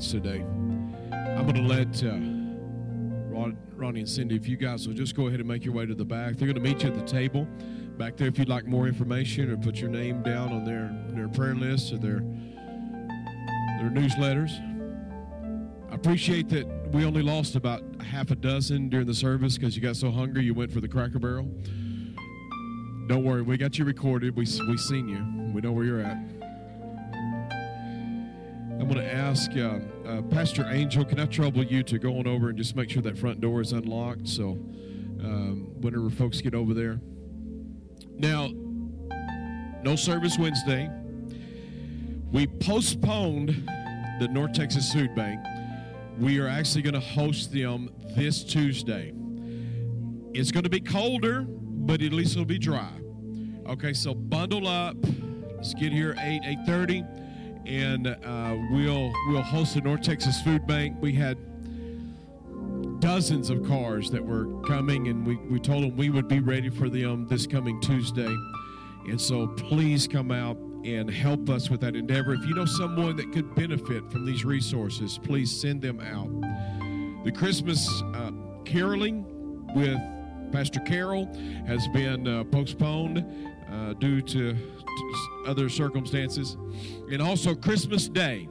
Much 0.00 0.10
today. 0.10 0.40
I'm 1.12 1.42
going 1.42 1.56
to 1.56 1.62
let 1.62 2.02
uh, 2.02 2.16
Ron, 3.28 3.56
Ronnie 3.76 4.00
and 4.00 4.08
Cindy, 4.08 4.34
if 4.34 4.48
you 4.48 4.56
guys 4.56 4.86
will 4.86 4.94
just 4.94 5.14
go 5.14 5.26
ahead 5.26 5.40
and 5.40 5.48
make 5.48 5.62
your 5.62 5.74
way 5.74 5.84
to 5.84 5.94
the 5.94 6.04
back. 6.04 6.36
They're 6.36 6.50
going 6.50 6.54
to 6.54 6.60
meet 6.60 6.82
you 6.82 6.88
at 6.88 6.94
the 6.94 7.04
table 7.04 7.46
back 7.98 8.16
there 8.16 8.28
if 8.28 8.38
you'd 8.38 8.48
like 8.48 8.66
more 8.66 8.86
information 8.86 9.50
or 9.50 9.58
put 9.58 9.76
your 9.76 9.90
name 9.90 10.22
down 10.22 10.52
on 10.52 10.64
their, 10.64 10.90
their 11.14 11.28
prayer 11.28 11.54
list 11.54 11.92
or 11.92 11.98
their, 11.98 12.20
their 13.78 13.90
newsletters. 13.90 14.52
I 15.90 15.94
appreciate 15.96 16.48
that 16.48 16.66
we 16.92 17.04
only 17.04 17.22
lost 17.22 17.54
about 17.54 17.82
half 18.00 18.30
a 18.30 18.36
dozen 18.36 18.88
during 18.88 19.06
the 19.06 19.14
service 19.14 19.58
because 19.58 19.76
you 19.76 19.82
got 19.82 19.96
so 19.96 20.10
hungry 20.10 20.44
you 20.44 20.54
went 20.54 20.72
for 20.72 20.80
the 20.80 20.88
Cracker 20.88 21.18
Barrel. 21.18 21.50
Don't 23.06 23.24
worry, 23.24 23.42
we 23.42 23.58
got 23.58 23.78
you 23.78 23.84
recorded. 23.84 24.34
We 24.34 24.46
we 24.66 24.78
seen 24.78 25.08
you. 25.08 25.52
We 25.52 25.60
know 25.60 25.72
where 25.72 25.84
you're 25.84 26.00
at. 26.00 26.39
Ask 29.30 29.52
uh, 29.52 29.78
uh, 30.08 30.22
Pastor 30.22 30.66
Angel, 30.68 31.04
can 31.04 31.20
I 31.20 31.26
trouble 31.26 31.62
you 31.62 31.84
to 31.84 32.00
go 32.00 32.18
on 32.18 32.26
over 32.26 32.48
and 32.48 32.58
just 32.58 32.74
make 32.74 32.90
sure 32.90 33.00
that 33.02 33.16
front 33.16 33.40
door 33.40 33.60
is 33.60 33.70
unlocked? 33.70 34.26
So 34.26 34.58
um, 35.22 35.70
whenever 35.80 36.10
folks 36.10 36.40
get 36.40 36.52
over 36.52 36.74
there. 36.74 37.00
Now, 38.16 38.48
no 39.84 39.94
service 39.94 40.36
Wednesday. 40.36 40.90
We 42.32 42.48
postponed 42.48 43.50
the 44.18 44.26
North 44.32 44.52
Texas 44.52 44.92
Food 44.92 45.14
Bank. 45.14 45.40
We 46.18 46.40
are 46.40 46.48
actually 46.48 46.82
going 46.82 46.94
to 46.94 47.00
host 47.00 47.52
them 47.52 47.88
this 48.16 48.42
Tuesday. 48.42 49.12
It's 50.34 50.50
going 50.50 50.64
to 50.64 50.70
be 50.70 50.80
colder, 50.80 51.42
but 51.46 52.02
at 52.02 52.12
least 52.12 52.32
it'll 52.32 52.44
be 52.46 52.58
dry. 52.58 52.90
Okay, 53.68 53.92
so 53.92 54.12
bundle 54.12 54.66
up. 54.66 54.96
Let's 55.54 55.72
get 55.74 55.92
here 55.92 56.16
8 56.18 56.42
8:30, 56.66 57.20
and 57.70 58.08
uh, 58.08 58.56
we'll 58.72 59.12
we'll 59.28 59.42
host 59.42 59.74
the 59.74 59.80
North 59.80 60.02
Texas 60.02 60.42
Food 60.42 60.66
Bank. 60.66 60.96
We 61.00 61.12
had 61.12 61.38
dozens 62.98 63.48
of 63.48 63.64
cars 63.64 64.10
that 64.10 64.24
were 64.24 64.46
coming, 64.62 65.06
and 65.06 65.24
we, 65.24 65.36
we 65.36 65.60
told 65.60 65.84
them 65.84 65.96
we 65.96 66.10
would 66.10 66.26
be 66.26 66.40
ready 66.40 66.68
for 66.68 66.88
them 66.88 67.28
this 67.28 67.46
coming 67.46 67.80
Tuesday. 67.80 68.34
And 69.06 69.20
so 69.20 69.46
please 69.46 70.08
come 70.08 70.32
out 70.32 70.56
and 70.84 71.08
help 71.08 71.48
us 71.48 71.70
with 71.70 71.80
that 71.82 71.94
endeavor. 71.94 72.34
If 72.34 72.44
you 72.44 72.54
know 72.54 72.64
someone 72.64 73.16
that 73.16 73.32
could 73.32 73.54
benefit 73.54 74.10
from 74.10 74.26
these 74.26 74.44
resources, 74.44 75.18
please 75.18 75.50
send 75.60 75.80
them 75.80 76.00
out. 76.00 76.28
The 77.24 77.30
Christmas 77.30 77.88
uh, 78.14 78.32
caroling 78.64 79.24
with 79.76 79.98
Pastor 80.52 80.80
Carol 80.80 81.26
has 81.66 81.86
been 81.88 82.26
uh, 82.26 82.44
postponed 82.44 83.24
uh, 83.72 83.94
due 83.94 84.20
to, 84.20 84.54
to 84.54 85.44
other 85.46 85.68
circumstances. 85.68 86.56
And 87.10 87.20
also 87.20 87.54
Christmas 87.54 88.08
Day, 88.08 88.48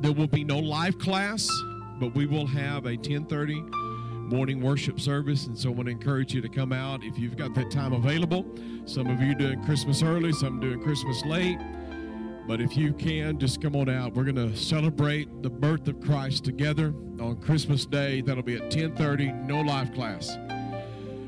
there 0.00 0.12
will 0.12 0.26
be 0.26 0.44
no 0.44 0.58
live 0.58 0.98
class, 0.98 1.48
but 2.00 2.14
we 2.14 2.26
will 2.26 2.46
have 2.46 2.86
a 2.86 2.96
1030 2.96 3.62
morning 4.32 4.60
worship 4.60 4.98
service. 4.98 5.46
And 5.46 5.56
so 5.56 5.70
I 5.70 5.72
want 5.72 5.86
to 5.86 5.92
encourage 5.92 6.34
you 6.34 6.40
to 6.40 6.48
come 6.48 6.72
out 6.72 7.04
if 7.04 7.18
you've 7.18 7.36
got 7.36 7.54
that 7.54 7.70
time 7.70 7.92
available. 7.92 8.44
Some 8.86 9.08
of 9.08 9.20
you 9.20 9.34
doing 9.34 9.62
Christmas 9.64 10.02
early, 10.02 10.32
some 10.32 10.58
doing 10.58 10.82
Christmas 10.82 11.24
late. 11.24 11.58
But 12.48 12.60
if 12.60 12.76
you 12.76 12.92
can, 12.92 13.38
just 13.38 13.62
come 13.62 13.76
on 13.76 13.88
out. 13.88 14.14
We're 14.14 14.24
going 14.24 14.50
to 14.50 14.56
celebrate 14.56 15.42
the 15.42 15.50
birth 15.50 15.86
of 15.86 16.00
Christ 16.00 16.44
together 16.44 16.92
on 17.20 17.40
Christmas 17.40 17.86
Day. 17.86 18.20
That'll 18.20 18.42
be 18.42 18.56
at 18.56 18.62
1030, 18.62 19.32
no 19.32 19.60
live 19.60 19.92
class. 19.92 20.36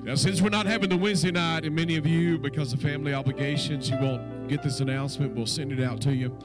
Now, 0.05 0.15
since 0.17 0.43
we're 0.43 0.51
not 0.51 0.67
having 0.67 0.91
the 0.91 0.99
Wednesday 0.99 1.31
night, 1.31 1.65
and 1.65 1.75
many 1.75 1.97
of 1.97 2.07
you, 2.07 2.37
because 2.37 2.75
of 2.75 2.83
family 2.83 3.15
obligations, 3.15 3.89
you 3.89 3.97
won't 3.97 4.49
get 4.49 4.63
this 4.63 4.81
announcement, 4.81 5.35
we'll 5.35 5.47
send 5.47 5.73
it 5.73 5.83
out 5.83 6.03
to 6.03 6.15
you. 6.15 6.37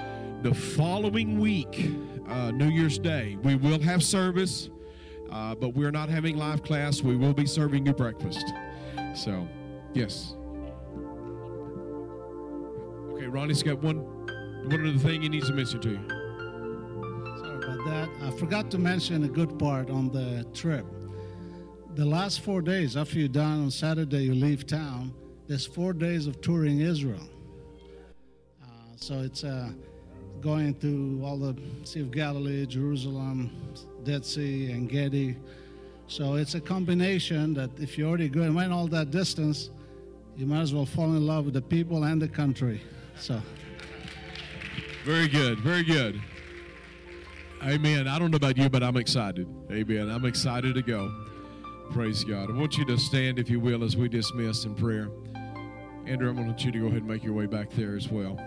The 0.43 0.53
following 0.53 1.37
week, 1.41 1.91
uh, 2.29 2.51
New 2.51 2.69
Year's 2.69 2.97
Day, 2.97 3.37
we 3.43 3.57
will 3.57 3.81
have 3.81 4.01
service, 4.01 4.69
uh, 5.29 5.55
but 5.55 5.73
we're 5.75 5.91
not 5.91 6.07
having 6.07 6.37
live 6.37 6.63
class. 6.63 7.01
We 7.01 7.17
will 7.17 7.33
be 7.33 7.45
serving 7.45 7.85
you 7.85 7.91
breakfast. 7.91 8.45
So, 9.13 9.45
yes. 9.93 10.37
Okay, 13.11 13.27
Ronnie's 13.27 13.61
got 13.61 13.83
one 13.83 13.97
one 14.69 14.87
other 14.87 14.99
thing 14.99 15.21
he 15.21 15.27
needs 15.27 15.47
to 15.47 15.53
mention 15.53 15.81
to 15.81 15.89
you. 15.89 15.99
Sorry 17.39 17.57
about 17.57 17.85
that. 17.85 18.09
I 18.21 18.31
forgot 18.37 18.71
to 18.71 18.77
mention 18.77 19.25
a 19.25 19.27
good 19.27 19.59
part 19.59 19.89
on 19.89 20.09
the 20.11 20.45
trip. 20.53 20.85
The 21.99 22.05
last 22.05 22.39
four 22.39 22.61
days, 22.61 22.95
after 22.95 23.19
you're 23.19 23.27
done 23.27 23.63
on 23.63 23.71
Saturday, 23.71 24.23
you 24.23 24.33
leave 24.33 24.65
town, 24.65 25.13
there's 25.49 25.65
four 25.65 25.91
days 25.91 26.27
of 26.27 26.39
touring 26.39 26.79
Israel. 26.79 27.27
Uh, 28.63 28.67
so 28.95 29.19
it's 29.19 29.43
uh, 29.43 29.71
going 30.39 30.75
through 30.75 31.21
all 31.25 31.37
the 31.37 31.57
Sea 31.83 31.99
of 31.99 32.11
Galilee, 32.11 32.65
Jerusalem, 32.65 33.51
Dead 34.05 34.25
Sea, 34.25 34.71
Ein 34.71 34.87
Gedi. 34.87 35.35
So 36.07 36.35
it's 36.35 36.55
a 36.55 36.61
combination 36.61 37.53
that 37.55 37.69
if 37.77 37.97
you're 37.97 38.07
already 38.07 38.29
going 38.29 38.55
went 38.55 38.71
all 38.71 38.87
that 38.87 39.11
distance, 39.11 39.69
you 40.37 40.45
might 40.45 40.61
as 40.61 40.73
well 40.73 40.85
fall 40.85 41.17
in 41.17 41.27
love 41.27 41.43
with 41.43 41.53
the 41.53 41.61
people 41.61 42.05
and 42.05 42.21
the 42.21 42.29
country. 42.29 42.79
So. 43.17 43.41
Very 45.03 45.27
good. 45.27 45.59
Very 45.59 45.83
good. 45.83 46.21
Amen. 47.61 48.07
I 48.07 48.17
don't 48.19 48.31
know 48.31 48.37
about 48.37 48.55
you, 48.55 48.69
but 48.69 48.83
I'm 48.83 48.95
excited. 48.95 49.49
Amen. 49.69 50.09
I'm 50.09 50.23
excited 50.23 50.75
to 50.75 50.81
go. 50.81 51.28
Praise 51.91 52.23
God. 52.23 52.51
I 52.51 52.53
want 52.53 52.77
you 52.77 52.85
to 52.85 52.97
stand, 52.97 53.39
if 53.39 53.49
you 53.49 53.59
will, 53.59 53.83
as 53.83 53.97
we 53.97 54.07
dismiss 54.07 54.63
in 54.65 54.75
prayer. 54.75 55.09
Andrew, 56.05 56.29
I 56.29 56.33
want 56.33 56.63
you 56.63 56.71
to 56.71 56.79
go 56.79 56.85
ahead 56.85 56.99
and 56.99 57.07
make 57.07 57.23
your 57.23 57.33
way 57.33 57.47
back 57.47 57.71
there 57.71 57.95
as 57.95 58.09
well. 58.09 58.39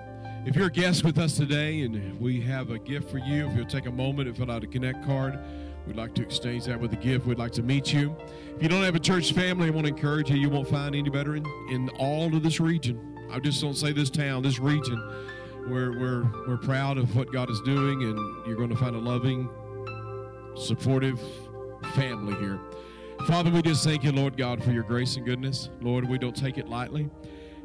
If 0.46 0.54
you're 0.54 0.68
a 0.68 0.70
guest 0.70 1.04
with 1.04 1.18
us 1.18 1.36
today 1.36 1.82
and 1.82 2.18
we 2.20 2.40
have 2.40 2.70
a 2.70 2.78
gift 2.78 3.10
for 3.10 3.18
you, 3.18 3.48
if 3.48 3.56
you'll 3.56 3.66
take 3.66 3.86
a 3.86 3.90
moment 3.90 4.28
and 4.28 4.36
fill 4.36 4.50
out 4.50 4.62
a 4.62 4.66
Connect 4.68 5.04
card, 5.04 5.40
we'd 5.86 5.96
like 5.96 6.14
to 6.14 6.22
exchange 6.22 6.66
that 6.66 6.80
with 6.80 6.92
a 6.92 6.96
gift. 6.96 7.26
We'd 7.26 7.38
like 7.38 7.50
to 7.52 7.62
meet 7.62 7.92
you. 7.92 8.16
If 8.56 8.62
you 8.62 8.68
don't 8.68 8.84
have 8.84 8.94
a 8.94 9.00
church 9.00 9.32
family, 9.32 9.66
I 9.66 9.70
want 9.70 9.88
to 9.88 9.92
encourage 9.92 10.30
you. 10.30 10.36
You 10.36 10.48
won't 10.48 10.68
find 10.68 10.94
any 10.94 11.10
better 11.10 11.34
in, 11.34 11.44
in 11.68 11.88
all 11.98 12.34
of 12.34 12.44
this 12.44 12.60
region. 12.60 13.26
I 13.30 13.40
just 13.40 13.60
don't 13.60 13.76
say 13.76 13.92
this 13.92 14.08
town, 14.08 14.44
this 14.44 14.60
region. 14.60 14.96
We're, 15.66 15.98
we're, 15.98 16.24
we're 16.46 16.58
proud 16.58 16.96
of 16.96 17.14
what 17.16 17.32
God 17.32 17.50
is 17.50 17.60
doing, 17.62 18.02
and 18.04 18.46
you're 18.46 18.56
going 18.56 18.70
to 18.70 18.76
find 18.76 18.94
a 18.94 19.00
loving, 19.00 19.48
supportive 20.54 21.20
family 21.94 22.34
here. 22.34 22.60
Father, 23.26 23.50
we 23.50 23.62
just 23.62 23.84
thank 23.84 24.02
you, 24.02 24.10
Lord 24.10 24.36
God, 24.36 24.64
for 24.64 24.72
your 24.72 24.82
grace 24.82 25.16
and 25.16 25.24
goodness. 25.24 25.70
Lord, 25.80 26.08
we 26.08 26.18
don't 26.18 26.34
take 26.34 26.58
it 26.58 26.68
lightly. 26.68 27.08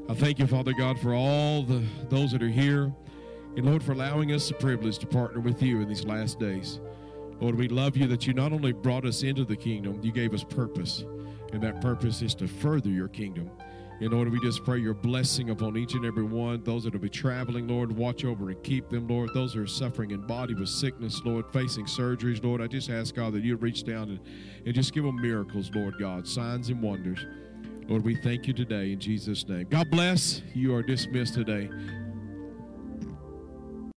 I 0.07 0.13
thank 0.13 0.37
you, 0.37 0.45
Father 0.45 0.71
God, 0.71 0.99
for 0.99 1.15
all 1.15 1.63
the 1.63 1.83
those 2.09 2.31
that 2.31 2.43
are 2.43 2.47
here. 2.47 2.93
And 3.55 3.65
Lord, 3.65 3.81
for 3.81 3.93
allowing 3.93 4.31
us 4.33 4.47
the 4.47 4.53
privilege 4.53 4.99
to 4.99 5.07
partner 5.07 5.41
with 5.41 5.63
you 5.63 5.81
in 5.81 5.89
these 5.89 6.05
last 6.05 6.39
days. 6.39 6.79
Lord, 7.41 7.55
we 7.55 7.67
love 7.67 7.97
you 7.97 8.05
that 8.07 8.27
you 8.27 8.33
not 8.33 8.53
only 8.53 8.71
brought 8.71 9.03
us 9.03 9.23
into 9.23 9.45
the 9.45 9.55
kingdom, 9.55 9.99
you 10.03 10.11
gave 10.11 10.33
us 10.33 10.43
purpose. 10.43 11.03
And 11.51 11.61
that 11.63 11.81
purpose 11.81 12.21
is 12.21 12.35
to 12.35 12.47
further 12.47 12.89
your 12.89 13.07
kingdom. 13.07 13.49
And 13.99 14.11
Lord, 14.11 14.29
we 14.29 14.39
just 14.39 14.63
pray 14.63 14.77
your 14.77 14.93
blessing 14.93 15.49
upon 15.49 15.75
each 15.75 15.93
and 15.93 16.05
every 16.05 16.23
one. 16.23 16.63
Those 16.63 16.83
that 16.83 16.93
will 16.93 16.99
be 16.99 17.09
traveling, 17.09 17.67
Lord, 17.67 17.91
watch 17.91 18.25
over 18.25 18.49
and 18.49 18.63
keep 18.63 18.89
them, 18.89 19.07
Lord. 19.07 19.31
Those 19.33 19.53
that 19.53 19.61
are 19.61 19.67
suffering 19.67 20.11
in 20.11 20.21
body 20.27 20.53
with 20.53 20.69
sickness, 20.69 21.19
Lord, 21.25 21.45
facing 21.51 21.85
surgeries, 21.85 22.43
Lord, 22.43 22.61
I 22.61 22.67
just 22.67 22.91
ask, 22.91 23.15
God, 23.15 23.33
that 23.33 23.43
you 23.43 23.55
reach 23.55 23.83
down 23.83 24.09
and, 24.09 24.19
and 24.65 24.75
just 24.75 24.93
give 24.93 25.03
them 25.03 25.19
miracles, 25.19 25.71
Lord 25.73 25.95
God, 25.99 26.27
signs 26.27 26.69
and 26.69 26.81
wonders. 26.81 27.25
Lord, 27.87 28.03
we 28.03 28.15
thank 28.15 28.47
you 28.47 28.53
today 28.53 28.91
in 28.91 28.99
Jesus' 28.99 29.47
name. 29.47 29.65
God 29.69 29.89
bless. 29.89 30.41
You 30.53 30.75
are 30.75 30.83
dismissed 30.83 31.33
today. 31.33 31.69